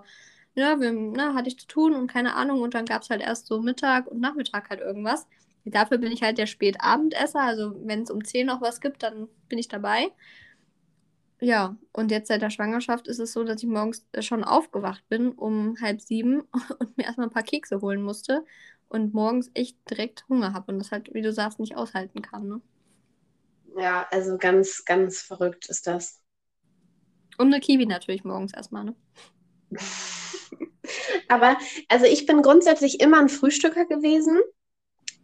ja, 0.54 0.80
wir, 0.80 0.91
na, 0.91 1.34
hatte 1.34 1.47
ich 1.47 1.58
zu 1.60 1.67
tun 1.67 1.93
und 1.95 2.08
keine 2.08 2.36
Ahnung. 2.36 2.62
Und 2.62 2.73
dann 2.73 2.86
gab 2.86 3.04
es 3.04 3.10
halt 3.10 3.21
erst 3.21 3.47
so 3.47 3.62
Mittag 3.62 4.08
und 4.08 4.19
Nachmittag 4.19 4.69
halt 4.69 4.82
irgendwas. 4.82 5.27
Dafür 5.65 5.97
bin 5.97 6.12
ich 6.12 6.23
halt 6.23 6.38
der 6.38 6.47
Spätabendesser. 6.47 7.39
Also 7.39 7.73
wenn 7.86 8.04
es 8.04 8.12
um 8.12 8.23
10 8.23 8.47
noch 8.47 8.62
was 8.62 8.82
gibt, 8.82 9.04
dann 9.04 9.30
bin 9.47 9.60
ich 9.60 9.67
dabei. 9.69 10.12
Ja, 11.43 11.75
und 11.91 12.12
jetzt 12.12 12.27
seit 12.27 12.43
der 12.43 12.51
Schwangerschaft 12.51 13.08
ist 13.08 13.17
es 13.17 13.34
so, 13.34 13.43
dass 13.43 13.63
ich 13.63 13.67
morgens 13.67 14.06
äh, 14.12 14.21
schon 14.21 14.43
aufgewacht 14.43 15.04
bin 15.10 15.32
um 15.32 15.75
halb 15.82 15.99
sieben 15.99 16.41
und 16.80 16.95
mir 16.97 17.06
erstmal 17.06 17.27
ein 17.27 17.34
paar 17.34 17.41
Kekse 17.41 17.82
holen 17.82 18.04
musste 18.04 18.45
und 18.89 19.15
morgens 19.15 19.49
echt 19.56 19.77
direkt 19.89 20.27
Hunger 20.30 20.54
habe 20.54 20.71
und 20.71 20.80
das 20.80 20.91
halt, 20.91 21.12
wie 21.15 21.23
du 21.23 21.34
sagst, 21.34 21.60
nicht 21.60 21.75
aushalten 21.75 22.21
kann. 22.21 22.47
Ne? 22.47 22.62
Ja, 23.75 24.08
also 24.12 24.38
ganz, 24.38 24.86
ganz 24.86 25.21
verrückt 25.21 25.67
ist 25.67 25.88
das. 25.88 26.21
Und 27.39 27.47
eine 27.47 27.60
Kiwi 27.60 27.88
natürlich 27.88 28.23
morgens 28.23 28.54
erstmal, 28.54 28.86
ne? 28.86 28.95
Aber 31.27 31.58
also 31.88 32.06
ich 32.06 32.27
bin 32.27 32.43
grundsätzlich 32.43 32.99
immer 32.99 33.19
ein 33.19 33.30
Frühstücker 33.30 33.86
gewesen 33.86 34.38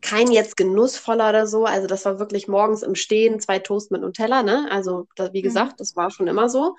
kein 0.01 0.31
jetzt 0.31 0.57
genussvoller 0.57 1.29
oder 1.29 1.47
so. 1.47 1.65
Also 1.65 1.87
das 1.87 2.05
war 2.05 2.19
wirklich 2.19 2.47
morgens 2.47 2.83
im 2.83 2.95
Stehen 2.95 3.39
zwei 3.39 3.59
Toast 3.59 3.91
mit 3.91 4.01
Nutella, 4.01 4.43
ne? 4.43 4.67
Also 4.71 5.07
das, 5.15 5.33
wie 5.33 5.39
mhm. 5.39 5.43
gesagt, 5.43 5.73
mhm. 5.73 5.77
das 5.77 5.95
war 5.95 6.11
schon 6.11 6.27
immer 6.27 6.49
so. 6.49 6.75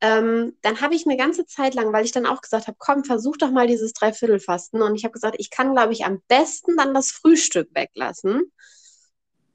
Ähm, 0.00 0.54
dann 0.60 0.80
habe 0.80 0.94
ich 0.94 1.06
eine 1.06 1.16
ganze 1.16 1.46
Zeit 1.46 1.74
lang, 1.74 1.92
weil 1.92 2.04
ich 2.04 2.12
dann 2.12 2.26
auch 2.26 2.42
gesagt 2.42 2.66
habe, 2.66 2.76
komm, 2.78 3.04
versuch 3.04 3.36
doch 3.38 3.50
mal 3.50 3.66
dieses 3.66 3.92
Dreiviertelfasten. 3.94 4.82
Und 4.82 4.94
ich 4.94 5.04
habe 5.04 5.12
gesagt, 5.12 5.36
ich 5.38 5.50
kann, 5.50 5.72
glaube 5.72 5.92
ich, 5.92 6.04
am 6.04 6.20
besten 6.28 6.76
dann 6.76 6.92
das 6.92 7.10
Frühstück 7.10 7.70
weglassen. 7.72 8.52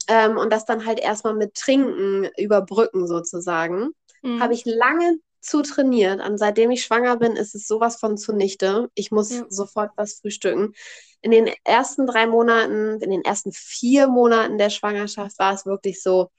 Ähm, 0.07 0.37
und 0.37 0.51
das 0.51 0.65
dann 0.65 0.85
halt 0.85 0.99
erstmal 0.99 1.35
mit 1.35 1.53
Trinken 1.53 2.27
überbrücken 2.37 3.07
sozusagen. 3.07 3.91
Mhm. 4.23 4.41
Habe 4.41 4.53
ich 4.53 4.65
lange 4.65 5.17
zu 5.41 5.61
trainiert. 5.61 6.21
Und 6.25 6.37
seitdem 6.37 6.71
ich 6.71 6.83
schwanger 6.83 7.17
bin, 7.17 7.35
ist 7.35 7.55
es 7.55 7.67
sowas 7.67 7.97
von 7.99 8.17
zunichte. 8.17 8.89
Ich 8.93 9.11
muss 9.11 9.31
ja. 9.31 9.45
sofort 9.49 9.91
was 9.95 10.19
frühstücken 10.21 10.73
in 11.21 11.31
den 11.31 11.51
ersten 11.63 12.07
drei 12.07 12.25
Monaten, 12.25 12.99
in 12.99 13.11
den 13.11 13.23
ersten 13.23 13.51
vier 13.51 14.07
Monaten 14.07 14.57
der 14.57 14.69
Schwangerschaft 14.69 15.37
war 15.39 15.53
es 15.53 15.65
wirklich 15.65 16.01
so, 16.01 16.31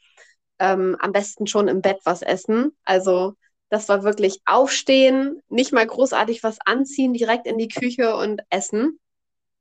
ähm, 0.59 0.97
am 1.01 1.13
besten 1.13 1.47
schon 1.47 1.69
im 1.69 1.81
Bett 1.81 2.01
was 2.05 2.23
essen. 2.23 2.77
Also 2.85 3.35
das 3.69 3.89
war 3.89 4.03
wirklich 4.03 4.41
aufstehen, 4.45 5.41
nicht 5.49 5.73
mal 5.73 5.87
großartig 5.87 6.43
was 6.43 6.59
anziehen, 6.65 7.15
direkt 7.15 7.47
in 7.47 7.59
die 7.59 7.69
Küche 7.69 8.17
und 8.17 8.43
essen. 8.51 8.99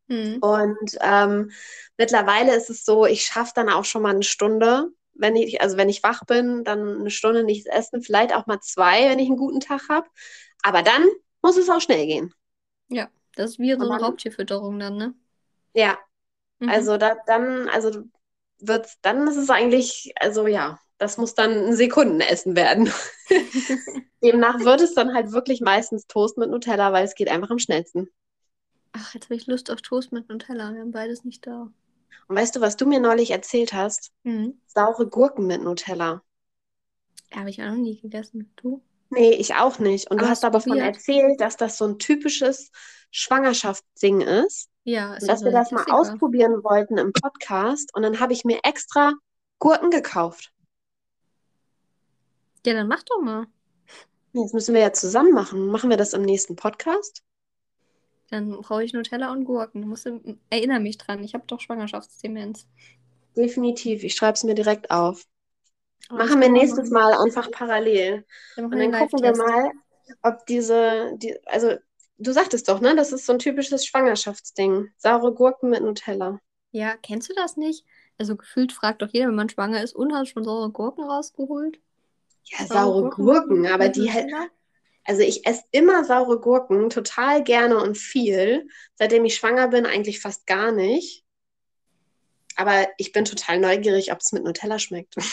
Hm. 0.09 0.39
Und 0.41 0.97
ähm, 1.01 1.51
mittlerweile 1.97 2.55
ist 2.55 2.69
es 2.69 2.83
so, 2.83 3.05
ich 3.05 3.23
schaffe 3.23 3.53
dann 3.55 3.69
auch 3.69 3.85
schon 3.85 4.01
mal 4.01 4.13
eine 4.13 4.23
Stunde, 4.23 4.89
wenn 5.13 5.35
ich, 5.35 5.61
also 5.61 5.77
wenn 5.77 5.89
ich 5.89 6.03
wach 6.03 6.25
bin, 6.25 6.63
dann 6.63 7.01
eine 7.01 7.11
Stunde 7.11 7.43
nichts 7.43 7.67
essen, 7.67 8.01
vielleicht 8.01 8.35
auch 8.35 8.47
mal 8.47 8.59
zwei, 8.59 9.09
wenn 9.09 9.19
ich 9.19 9.27
einen 9.27 9.37
guten 9.37 9.59
Tag 9.59 9.89
habe. 9.89 10.07
Aber 10.63 10.81
dann 10.81 11.05
muss 11.41 11.57
es 11.57 11.69
auch 11.69 11.81
schnell 11.81 12.05
gehen. 12.05 12.33
Ja. 12.89 13.09
Das 13.35 13.51
ist 13.51 13.59
wie 13.59 13.73
so 13.73 13.89
eine 13.89 14.03
Raubtierfütterung 14.03 14.77
dann, 14.77 14.97
ne? 14.97 15.13
Ja. 15.73 15.97
Mhm. 16.59 16.69
Also 16.69 16.97
da, 16.97 17.15
dann, 17.25 17.69
also 17.69 18.03
wird's, 18.59 18.97
dann 19.01 19.27
ist 19.27 19.37
es 19.37 19.49
eigentlich, 19.49 20.13
also 20.19 20.47
ja, 20.47 20.79
das 20.97 21.17
muss 21.17 21.33
dann 21.33 21.51
ein 21.51 21.75
Sekundenessen 21.75 22.55
werden. 22.55 22.91
Demnach 24.23 24.59
wird 24.59 24.81
es 24.81 24.93
dann 24.93 25.13
halt 25.15 25.31
wirklich 25.31 25.61
meistens 25.61 26.05
Toast 26.07 26.37
mit 26.37 26.49
Nutella, 26.49 26.93
weil 26.93 27.05
es 27.05 27.15
geht 27.15 27.29
einfach 27.29 27.49
am 27.49 27.59
schnellsten. 27.59 28.09
Ach, 28.91 29.13
jetzt 29.13 29.25
habe 29.25 29.35
ich 29.35 29.47
Lust 29.47 29.71
auf 29.71 29.81
Toast 29.81 30.11
mit 30.11 30.29
Nutella. 30.29 30.73
Wir 30.73 30.81
haben 30.81 30.91
beides 30.91 31.23
nicht 31.23 31.47
da. 31.47 31.71
Und 32.27 32.35
weißt 32.35 32.55
du, 32.55 32.61
was 32.61 32.77
du 32.77 32.85
mir 32.85 32.99
neulich 32.99 33.31
erzählt 33.31 33.73
hast? 33.73 34.11
Mhm. 34.23 34.59
Saure 34.67 35.07
Gurken 35.07 35.47
mit 35.47 35.61
Nutella. 35.61 36.23
Habe 37.33 37.49
ich 37.49 37.61
auch 37.61 37.67
noch 37.67 37.75
nie 37.75 37.99
gegessen. 37.99 38.53
Du? 38.57 38.81
Nee, 39.09 39.31
ich 39.31 39.55
auch 39.55 39.79
nicht. 39.79 40.09
Und 40.09 40.19
aber 40.19 40.25
du 40.25 40.31
hast 40.31 40.45
aber 40.45 40.59
davon 40.59 40.77
erzählt, 40.77 41.41
dass 41.41 41.57
das 41.57 41.77
so 41.77 41.85
ein 41.85 41.99
typisches 41.99 42.71
Schwangerschaftsding 43.11 44.21
ist. 44.21 44.69
Ja, 44.83 45.15
ist 45.15 45.23
und 45.23 45.27
dass 45.27 45.43
wir 45.43 45.51
das 45.51 45.71
mal 45.71 45.85
ausprobieren 45.89 46.63
wollten 46.63 46.97
im 46.97 47.13
Podcast. 47.13 47.93
Und 47.93 48.03
dann 48.03 48.19
habe 48.19 48.33
ich 48.33 48.45
mir 48.45 48.59
extra 48.63 49.13
Gurken 49.59 49.91
gekauft. 49.91 50.51
Ja, 52.65 52.73
dann 52.73 52.87
mach 52.87 53.03
doch 53.03 53.21
mal. 53.21 53.47
Jetzt 54.33 54.53
müssen 54.53 54.73
wir 54.73 54.81
ja 54.81 54.93
zusammen 54.93 55.33
machen. 55.33 55.67
Machen 55.67 55.89
wir 55.89 55.97
das 55.97 56.13
im 56.13 56.21
nächsten 56.21 56.55
Podcast? 56.55 57.21
Dann 58.31 58.61
brauche 58.61 58.83
ich 58.83 58.93
Nutella 58.93 59.31
und 59.31 59.43
Gurken. 59.43 59.81
Du 59.81 59.87
musst, 59.87 60.09
erinnere 60.49 60.79
mich 60.79 60.97
dran, 60.97 61.23
ich 61.23 61.33
habe 61.33 61.43
doch 61.47 61.59
Schwangerschaftsdemenz. 61.59 62.65
Definitiv, 63.35 64.03
ich 64.03 64.15
schreibe 64.15 64.33
es 64.33 64.43
mir 64.43 64.55
direkt 64.55 64.89
auf. 64.89 65.25
Aber 66.09 66.19
machen 66.19 66.41
wir 66.41 66.49
nächstes 66.49 66.89
Mal 66.89 67.13
einfach 67.13 67.51
parallel. 67.51 68.25
Dann 68.55 68.65
und 68.65 68.79
dann 68.79 68.91
gucken 68.91 69.21
wir 69.21 69.35
mal, 69.35 69.71
ob 70.23 70.45
diese, 70.45 71.11
die, 71.17 71.37
also 71.45 71.75
du 72.17 72.31
sagtest 72.31 72.69
doch, 72.69 72.79
ne? 72.79 72.95
Das 72.95 73.11
ist 73.11 73.25
so 73.25 73.33
ein 73.33 73.39
typisches 73.39 73.85
Schwangerschaftsding. 73.85 74.89
Saure 74.97 75.33
Gurken 75.33 75.69
mit 75.69 75.81
Nutella. 75.81 76.39
Ja, 76.71 76.95
kennst 76.95 77.29
du 77.29 77.33
das 77.33 77.57
nicht? 77.57 77.85
Also 78.17 78.37
gefühlt 78.37 78.71
fragt 78.71 79.01
doch 79.01 79.09
jeder, 79.11 79.27
wenn 79.27 79.35
man 79.35 79.49
schwanger 79.49 79.83
ist, 79.83 79.93
und 79.93 80.13
hast 80.13 80.29
schon 80.29 80.45
saure 80.45 80.71
Gurken 80.71 81.03
rausgeholt? 81.03 81.79
Ja, 82.45 82.65
saure, 82.65 83.09
Gurken, 83.09 83.25
Gurken 83.25 83.67
aber 83.67 83.89
die 83.89 84.11
halt. 84.11 84.31
Also 85.03 85.21
ich 85.21 85.45
esse 85.45 85.63
immer 85.71 86.03
saure 86.05 86.39
Gurken, 86.39 86.89
total 86.89 87.43
gerne 87.43 87.77
und 87.81 87.97
viel. 87.97 88.67
Seitdem 88.95 89.25
ich 89.25 89.35
schwanger 89.35 89.67
bin, 89.67 89.85
eigentlich 89.85 90.19
fast 90.19 90.45
gar 90.45 90.71
nicht. 90.71 91.25
Aber 92.55 92.87
ich 92.97 93.11
bin 93.11 93.25
total 93.25 93.59
neugierig, 93.59 94.11
ob 94.11 94.19
es 94.19 94.31
mit 94.31 94.43
Nutella 94.43 94.79
schmeckt. 94.79 95.15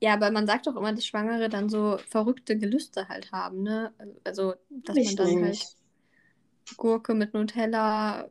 Ja, 0.00 0.14
aber 0.14 0.30
man 0.30 0.46
sagt 0.46 0.68
doch 0.68 0.76
immer, 0.76 0.92
dass 0.92 1.04
Schwangere 1.04 1.48
dann 1.48 1.68
so 1.68 1.98
verrückte 2.08 2.56
Gelüste 2.56 3.08
halt 3.08 3.32
haben, 3.32 3.64
ne? 3.64 3.92
Also, 4.22 4.54
dass 4.70 4.96
ich 4.96 5.06
man 5.06 5.16
dann 5.16 5.40
nicht. 5.40 5.64
halt 5.64 6.76
Gurke 6.76 7.14
mit 7.14 7.34
Nutella, 7.34 8.28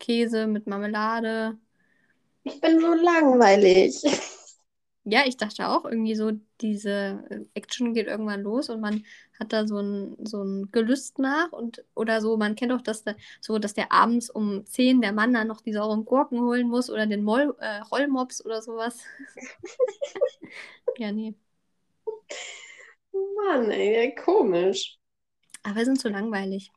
Käse 0.00 0.48
mit 0.48 0.66
Marmelade. 0.66 1.58
Ich 2.42 2.60
bin 2.60 2.80
so 2.80 2.92
langweilig. 2.94 4.02
Ja, 5.04 5.22
ich 5.26 5.38
dachte 5.38 5.68
auch 5.68 5.86
irgendwie 5.86 6.14
so, 6.14 6.32
diese 6.60 7.24
äh, 7.30 7.40
Action 7.54 7.94
geht 7.94 8.06
irgendwann 8.06 8.42
los 8.42 8.68
und 8.68 8.80
man 8.80 9.04
hat 9.38 9.52
da 9.52 9.66
so 9.66 9.78
ein, 9.80 10.16
so 10.26 10.42
ein 10.42 10.70
Gelüst 10.72 11.18
nach 11.18 11.52
und 11.52 11.82
oder 11.94 12.20
so, 12.20 12.36
man 12.36 12.54
kennt 12.54 12.70
doch, 12.72 12.82
dass 12.82 13.04
der, 13.04 13.16
so, 13.40 13.58
dass 13.58 13.72
der 13.72 13.92
abends 13.92 14.28
um 14.28 14.66
10 14.66 15.00
der 15.00 15.12
Mann 15.12 15.32
dann 15.32 15.48
noch 15.48 15.62
die 15.62 15.72
sauren 15.72 16.04
Gurken 16.04 16.40
holen 16.40 16.68
muss 16.68 16.90
oder 16.90 17.06
den 17.06 17.24
Moll, 17.24 17.56
äh, 17.60 17.78
Rollmops 17.78 18.44
oder 18.44 18.60
sowas. 18.60 18.98
ja, 20.98 21.10
nee. 21.12 21.34
Mann, 23.12 23.70
ey, 23.70 24.14
komisch. 24.14 24.98
Aber 25.62 25.76
wir 25.76 25.84
sind 25.86 26.00
zu 26.00 26.08
langweilig. 26.08 26.70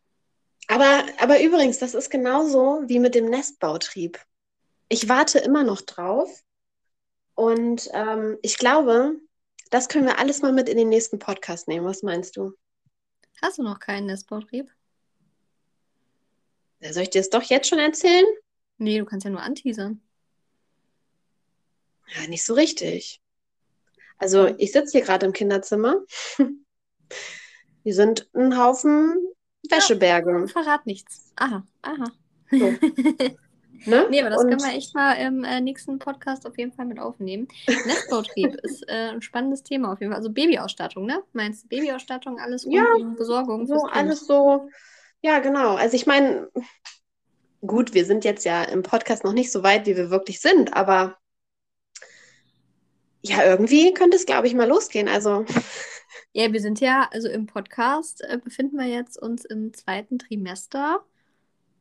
Aber, 0.67 1.03
aber 1.19 1.41
übrigens, 1.41 1.80
das 1.80 1.93
ist 1.93 2.09
genauso 2.09 2.84
wie 2.88 2.99
mit 2.99 3.15
dem 3.15 3.26
Nestbautrieb. 3.26 4.19
Ich 4.88 5.09
warte 5.09 5.39
immer 5.39 5.63
noch 5.63 5.82
drauf. 5.82 6.43
Und 7.36 7.89
ähm, 7.93 8.38
ich 8.41 8.57
glaube, 8.57 9.15
das 9.71 9.89
können 9.89 10.05
wir 10.05 10.19
alles 10.19 10.41
mal 10.41 10.53
mit 10.53 10.69
in 10.69 10.77
den 10.77 10.89
nächsten 10.89 11.19
Podcast 11.19 11.67
nehmen. 11.67 11.86
Was 11.86 12.03
meinst 12.03 12.38
du? 12.38 12.53
Hast 13.41 13.57
du 13.57 13.63
noch 13.63 13.79
keinen 13.79 14.05
Nestbautrieb? 14.07 14.71
Soll 16.81 17.03
ich 17.03 17.09
dir 17.09 17.21
das 17.21 17.29
doch 17.29 17.43
jetzt 17.43 17.67
schon 17.67 17.79
erzählen? 17.79 18.25
Nee, 18.77 18.99
du 18.99 19.05
kannst 19.05 19.23
ja 19.23 19.31
nur 19.31 19.41
anteasern. 19.41 20.01
Ja, 22.15 22.27
nicht 22.27 22.43
so 22.43 22.53
richtig. 22.53 23.21
Also, 24.17 24.47
ich 24.57 24.71
sitze 24.71 24.97
hier 24.97 25.05
gerade 25.05 25.25
im 25.25 25.34
Kinderzimmer. 25.34 26.03
Wir 27.84 27.93
sind 27.93 28.29
ein 28.34 28.57
Haufen 28.57 29.17
Wäscheberge. 29.69 30.41
Ja, 30.41 30.47
verrat 30.47 30.86
nichts. 30.86 31.31
Aha, 31.36 31.65
aha. 31.81 32.11
So. 32.51 32.73
ne? 33.86 34.07
Nee, 34.09 34.21
aber 34.21 34.29
das 34.29 34.43
Und... 34.43 34.49
können 34.49 34.61
wir 34.61 34.77
echt 34.77 34.95
mal 34.95 35.13
im 35.13 35.43
äh, 35.43 35.61
nächsten 35.61 35.99
Podcast 35.99 36.45
auf 36.45 36.57
jeden 36.57 36.71
Fall 36.71 36.86
mit 36.86 36.99
aufnehmen. 36.99 37.47
Nestbautrieb 37.67 38.55
ist 38.63 38.88
äh, 38.88 39.09
ein 39.11 39.21
spannendes 39.21 39.63
Thema 39.63 39.93
auf 39.93 39.99
jeden 39.99 40.11
Fall. 40.11 40.19
Also 40.19 40.31
Babyausstattung, 40.31 41.05
ne? 41.05 41.21
Meinst 41.34 41.63
du 41.63 41.67
Babyausstattung, 41.69 42.39
alles 42.39 42.65
ja, 42.69 42.86
um 42.95 43.15
Besorgung? 43.15 43.65
So 43.67 43.86
alles 43.91 44.25
so. 44.25 44.69
Ja, 45.21 45.39
genau. 45.39 45.75
Also 45.75 45.95
ich 45.95 46.05
meine, 46.05 46.49
gut, 47.61 47.93
wir 47.93 48.05
sind 48.05 48.25
jetzt 48.25 48.45
ja 48.45 48.63
im 48.63 48.84
Podcast 48.84 49.23
noch 49.23 49.34
nicht 49.34 49.51
so 49.51 49.63
weit, 49.63 49.86
wie 49.86 49.95
wir 49.95 50.09
wirklich 50.09 50.41
sind, 50.41 50.73
aber 50.75 51.17
ja, 53.21 53.43
irgendwie 53.45 53.93
könnte 53.93 54.17
es, 54.17 54.25
glaube 54.25 54.47
ich, 54.47 54.53
mal 54.53 54.67
losgehen. 54.67 55.07
Also. 55.07 55.45
Ja, 56.34 56.51
wir 56.51 56.59
sind 56.59 56.79
ja, 56.79 57.07
also 57.11 57.29
im 57.29 57.45
Podcast 57.45 58.21
äh, 58.21 58.38
befinden 58.38 58.77
wir 58.77 58.88
jetzt 58.88 59.17
uns 59.17 59.45
im 59.45 59.73
zweiten 59.73 60.19
Trimester. 60.19 61.05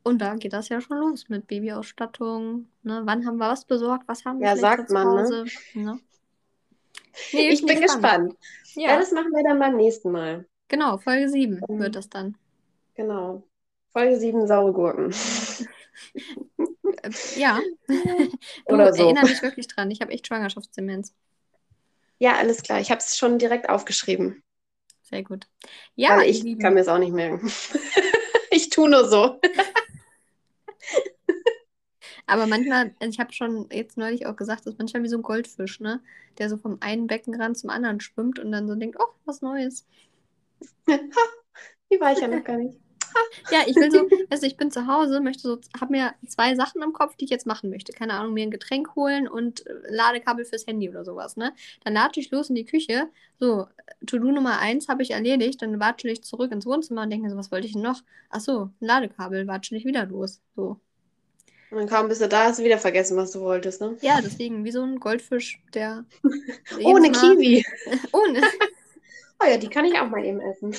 Und 0.05 0.18
da 0.18 0.34
geht 0.34 0.53
das 0.53 0.68
ja 0.68 0.80
schon 0.80 0.98
los 0.98 1.28
mit 1.28 1.46
Babyausstattung. 1.46 2.66
Ne? 2.82 3.03
Wann 3.05 3.24
haben 3.26 3.36
wir 3.36 3.48
was 3.48 3.64
besorgt? 3.64 4.09
Was 4.09 4.24
haben 4.24 4.40
wir 4.40 4.48
ja, 4.48 4.57
sagt 4.57 4.90
man, 4.90 5.14
ne? 5.14 5.22
Hause? 5.22 5.44
Ne? 5.74 6.00
Nee, 7.32 7.48
ich, 7.50 7.64
bin 7.64 7.80
gespannt. 7.80 8.30
gespannt. 8.32 8.36
Ja. 8.74 8.90
ja. 8.90 8.98
das 8.98 9.12
machen 9.12 9.32
wir 9.32 9.44
dann 9.44 9.59
beim 9.59 9.76
nächsten 9.76 10.11
Mal. 10.11 10.46
Genau, 10.68 10.96
Folge 10.98 11.28
7 11.28 11.61
um, 11.68 11.78
wird 11.78 11.94
das 11.94 12.09
dann. 12.09 12.36
Genau. 12.94 13.42
Folge 13.92 14.18
7 14.18 14.46
saure 14.46 14.72
Gurken. 14.72 15.14
Äh, 17.03 17.11
ja. 17.36 17.61
du, 17.86 18.74
Oder 18.74 18.92
so. 18.92 19.05
erinnere 19.05 19.26
mich 19.26 19.42
wirklich 19.42 19.68
dran. 19.68 19.90
Ich 19.90 20.00
habe 20.00 20.12
echt 20.12 20.26
Schwangerschaftsdemenz. 20.26 21.14
Ja, 22.18 22.36
alles 22.36 22.62
klar. 22.62 22.80
Ich 22.80 22.90
habe 22.90 23.00
es 23.00 23.16
schon 23.16 23.38
direkt 23.38 23.68
aufgeschrieben. 23.68 24.42
Sehr 25.03 25.22
gut. 25.22 25.46
Ja, 25.94 26.18
Weil 26.18 26.30
ich 26.30 26.59
kann 26.59 26.74
mir 26.74 26.80
es 26.80 26.88
auch 26.88 26.98
nicht 26.98 27.12
merken. 27.12 27.53
ich 28.50 28.70
tue 28.70 28.88
nur 28.88 29.09
so. 29.09 29.40
Aber 32.27 32.47
manchmal, 32.47 32.95
also 33.01 33.11
ich 33.11 33.18
habe 33.18 33.33
schon 33.33 33.68
jetzt 33.70 33.97
neulich 33.97 34.27
auch 34.27 34.37
gesagt, 34.37 34.61
das 34.61 34.75
ist 34.75 34.79
manchmal 34.79 35.03
wie 35.03 35.09
so 35.09 35.16
ein 35.16 35.23
Goldfisch, 35.23 35.81
ne? 35.81 36.01
Der 36.39 36.49
so 36.49 36.57
vom 36.57 36.79
einen 36.81 37.07
Beckenrand 37.07 37.59
zum 37.59 37.70
anderen 37.70 38.01
schwimmt 38.01 38.39
und 38.39 38.53
dann 38.53 38.68
so 38.68 38.75
denkt, 38.75 38.97
oh, 39.01 39.12
was 39.25 39.43
Neues. 39.43 39.87
die 40.87 42.01
war 42.01 42.12
ich 42.12 42.20
ja 42.20 42.29
noch 42.29 42.45
gar 42.45 42.57
nicht 42.57 42.79
ja, 43.51 43.61
ich 43.66 43.77
will 43.77 43.91
so, 43.91 44.09
also 44.31 44.47
ich 44.47 44.57
bin 44.57 44.70
zu 44.70 44.87
Hause, 44.87 45.20
möchte 45.20 45.43
so, 45.43 45.59
habe 45.79 45.93
mir 45.93 46.14
zwei 46.27 46.55
Sachen 46.55 46.83
im 46.83 46.93
Kopf, 46.93 47.16
die 47.16 47.25
ich 47.25 47.31
jetzt 47.31 47.47
machen 47.47 47.70
möchte. 47.70 47.93
Keine 47.93 48.14
Ahnung, 48.14 48.35
mir 48.35 48.45
ein 48.45 48.51
Getränk 48.51 48.95
holen 48.95 49.29
und 49.29 49.66
äh, 49.66 49.73
Ladekabel 49.89 50.45
fürs 50.45 50.66
Handy 50.66 50.89
oder 50.89 51.05
sowas, 51.05 51.37
ne? 51.37 51.53
Dann 51.85 51.95
lade 51.95 52.20
ich 52.20 52.31
los 52.31 52.49
in 52.49 52.55
die 52.55 52.64
Küche. 52.64 53.09
So, 53.39 53.66
To-Do 54.07 54.31
Nummer 54.33 54.59
eins 54.59 54.89
habe 54.89 55.03
ich 55.03 55.11
erledigt, 55.11 55.62
dann 55.62 55.81
watschel 55.81 56.11
ich 56.11 56.23
zurück 56.23 56.53
ins 56.53 56.66
Wohnzimmer 56.66 57.03
und 57.03 57.11
denke 57.11 57.25
mir 57.25 57.31
so, 57.31 57.37
was 57.37 57.53
wollte 57.53 57.66
ich 57.66 57.73
denn 57.75 57.83
noch? 57.83 58.03
Achso, 58.31 58.70
ein 58.81 58.87
Ladekabel, 58.87 59.47
watschel 59.47 59.79
ich 59.79 59.85
wieder 59.85 60.07
los. 60.07 60.41
So. 60.57 60.81
Und 61.73 61.79
dann 61.79 61.89
kaum 61.89 62.09
bist 62.09 62.20
du 62.20 62.29
da, 62.29 62.45
hast 62.45 62.59
du 62.59 62.64
wieder 62.64 62.77
vergessen, 62.77 63.16
was 63.16 63.31
du 63.31 63.41
wolltest, 63.41 63.81
ne? 63.81 63.97
Ja, 64.03 64.20
deswegen, 64.20 64.62
wie 64.62 64.70
so 64.70 64.83
ein 64.83 65.01
Goldfisch, 65.01 65.59
der. 65.73 66.05
Ohne 66.85 67.11
Kiwi. 67.11 67.64
Ohne. 68.12 68.43
oh 69.43 69.47
ja, 69.49 69.57
die 69.57 69.68
kann 69.68 69.87
ich 69.87 69.99
auch 69.99 70.11
mal 70.11 70.23
eben 70.23 70.41
essen. 70.41 70.75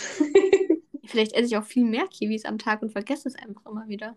Vielleicht 1.04 1.34
esse 1.34 1.48
ich 1.48 1.58
auch 1.58 1.64
viel 1.64 1.84
mehr 1.84 2.06
Kiwis 2.08 2.46
am 2.46 2.60
Tag 2.60 2.84
und 2.84 2.92
vergesse 2.92 3.28
es 3.28 3.36
einfach 3.36 3.66
immer 3.66 3.88
wieder. 3.88 4.16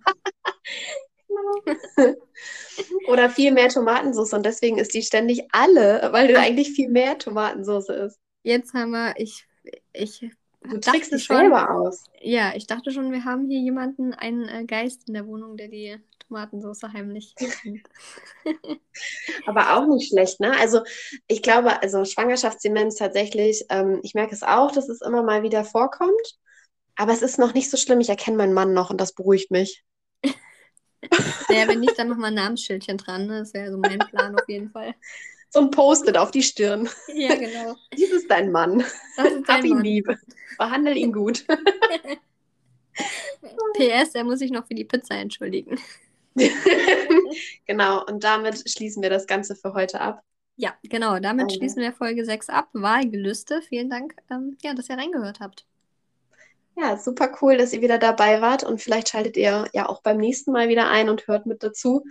Oder 3.08 3.30
viel 3.30 3.52
mehr 3.52 3.70
Tomatensauce 3.70 4.34
und 4.34 4.44
deswegen 4.44 4.76
ist 4.76 4.92
die 4.92 5.02
ständig 5.02 5.44
alle, 5.52 6.10
weil 6.12 6.28
du 6.28 6.38
eigentlich 6.38 6.72
viel 6.72 6.90
mehr 6.90 7.16
Tomatensauce 7.16 7.88
isst. 7.88 8.20
Jetzt 8.42 8.74
haben 8.74 8.90
wir, 8.90 9.14
ich, 9.16 9.46
ich 9.94 10.30
Du 10.68 10.78
trickst 10.78 11.12
es 11.12 11.24
selber 11.24 11.70
aus. 11.70 12.04
Ja, 12.20 12.52
ich 12.54 12.66
dachte 12.66 12.90
schon, 12.90 13.12
wir 13.12 13.24
haben 13.24 13.48
hier 13.48 13.60
jemanden, 13.60 14.14
einen 14.14 14.48
äh, 14.48 14.64
Geist 14.64 15.08
in 15.08 15.14
der 15.14 15.26
Wohnung, 15.26 15.56
der 15.56 15.68
die 15.68 15.96
Tomatensauce 16.26 16.82
heimlich 16.92 17.34
Aber 19.46 19.76
auch 19.76 19.86
nicht 19.86 20.08
schlecht, 20.08 20.40
ne? 20.40 20.52
Also 20.58 20.80
ich 21.28 21.42
glaube, 21.42 21.82
also 21.82 22.04
Schwangerschaftsdemenz 22.04 22.96
tatsächlich, 22.96 23.64
ähm, 23.68 24.00
ich 24.02 24.14
merke 24.14 24.34
es 24.34 24.42
auch, 24.42 24.72
dass 24.72 24.88
es 24.88 25.02
immer 25.02 25.22
mal 25.22 25.42
wieder 25.42 25.64
vorkommt. 25.64 26.38
Aber 26.96 27.12
es 27.12 27.22
ist 27.22 27.38
noch 27.38 27.54
nicht 27.54 27.70
so 27.70 27.76
schlimm. 27.76 28.00
Ich 28.00 28.08
erkenne 28.08 28.38
meinen 28.38 28.54
Mann 28.54 28.72
noch 28.72 28.90
und 28.90 29.00
das 29.00 29.12
beruhigt 29.12 29.50
mich. 29.50 29.84
naja, 30.24 31.68
wenn 31.68 31.80
nicht, 31.80 31.98
dann 31.98 32.08
nochmal 32.08 32.30
ein 32.30 32.34
Namensschildchen 32.34 32.96
dran. 32.96 33.26
Ne? 33.26 33.40
Das 33.40 33.54
wäre 33.54 33.70
so 33.70 33.78
mein 33.78 33.98
Plan 33.98 34.34
auf 34.34 34.48
jeden 34.48 34.70
Fall. 34.70 34.94
So 35.56 35.62
ein 35.62 35.70
Post-it 35.70 36.18
auf 36.18 36.32
die 36.32 36.42
Stirn. 36.42 36.86
Ja, 37.14 37.34
genau. 37.34 37.76
Dies 37.96 38.10
ist 38.10 38.30
dein 38.30 38.52
Mann. 38.52 38.84
Das 39.16 39.32
ist 39.32 39.48
dein 39.48 39.56
Hab 39.56 39.64
ihn 39.64 39.80
lieb. 39.80 40.06
Behandle 40.58 40.92
ihn 40.92 41.14
gut. 41.14 41.46
PS, 43.78 44.14
er 44.14 44.24
muss 44.24 44.40
sich 44.40 44.50
noch 44.50 44.66
für 44.66 44.74
die 44.74 44.84
Pizza 44.84 45.14
entschuldigen. 45.14 45.80
genau, 47.66 48.04
und 48.04 48.22
damit 48.22 48.70
schließen 48.70 49.02
wir 49.02 49.08
das 49.08 49.26
Ganze 49.26 49.56
für 49.56 49.72
heute 49.72 49.98
ab. 49.98 50.22
Ja, 50.56 50.74
genau, 50.82 51.18
damit 51.20 51.46
okay. 51.46 51.56
schließen 51.56 51.80
wir 51.80 51.94
Folge 51.94 52.26
6 52.26 52.50
ab. 52.50 52.68
Wahlgelüste. 52.74 53.62
Vielen 53.62 53.88
Dank, 53.88 54.14
ähm, 54.30 54.58
ja, 54.62 54.74
dass 54.74 54.90
ihr 54.90 54.98
reingehört 54.98 55.40
habt. 55.40 55.64
Ja, 56.76 56.98
super 56.98 57.32
cool, 57.40 57.56
dass 57.56 57.72
ihr 57.72 57.80
wieder 57.80 57.96
dabei 57.96 58.42
wart 58.42 58.62
und 58.62 58.82
vielleicht 58.82 59.08
schaltet 59.08 59.38
ihr 59.38 59.66
ja 59.72 59.88
auch 59.88 60.02
beim 60.02 60.18
nächsten 60.18 60.52
Mal 60.52 60.68
wieder 60.68 60.90
ein 60.90 61.08
und 61.08 61.26
hört 61.26 61.46
mit 61.46 61.62
dazu. 61.62 62.04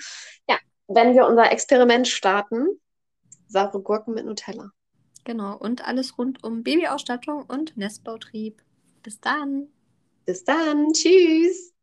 Ja, 0.49 0.57
wenn 0.87 1.13
wir 1.13 1.27
unser 1.27 1.51
Experiment 1.51 2.07
starten, 2.07 2.79
saure 3.47 3.81
Gurken 3.81 4.13
mit 4.13 4.25
Nutella. 4.25 4.71
Genau, 5.23 5.57
und 5.57 5.87
alles 5.87 6.17
rund 6.17 6.43
um 6.43 6.63
Babyausstattung 6.63 7.43
und 7.47 7.75
Nestbautrieb. 7.77 8.61
Bis 9.03 9.19
dann. 9.19 9.67
Bis 10.25 10.43
dann. 10.43 10.93
Tschüss. 10.93 11.74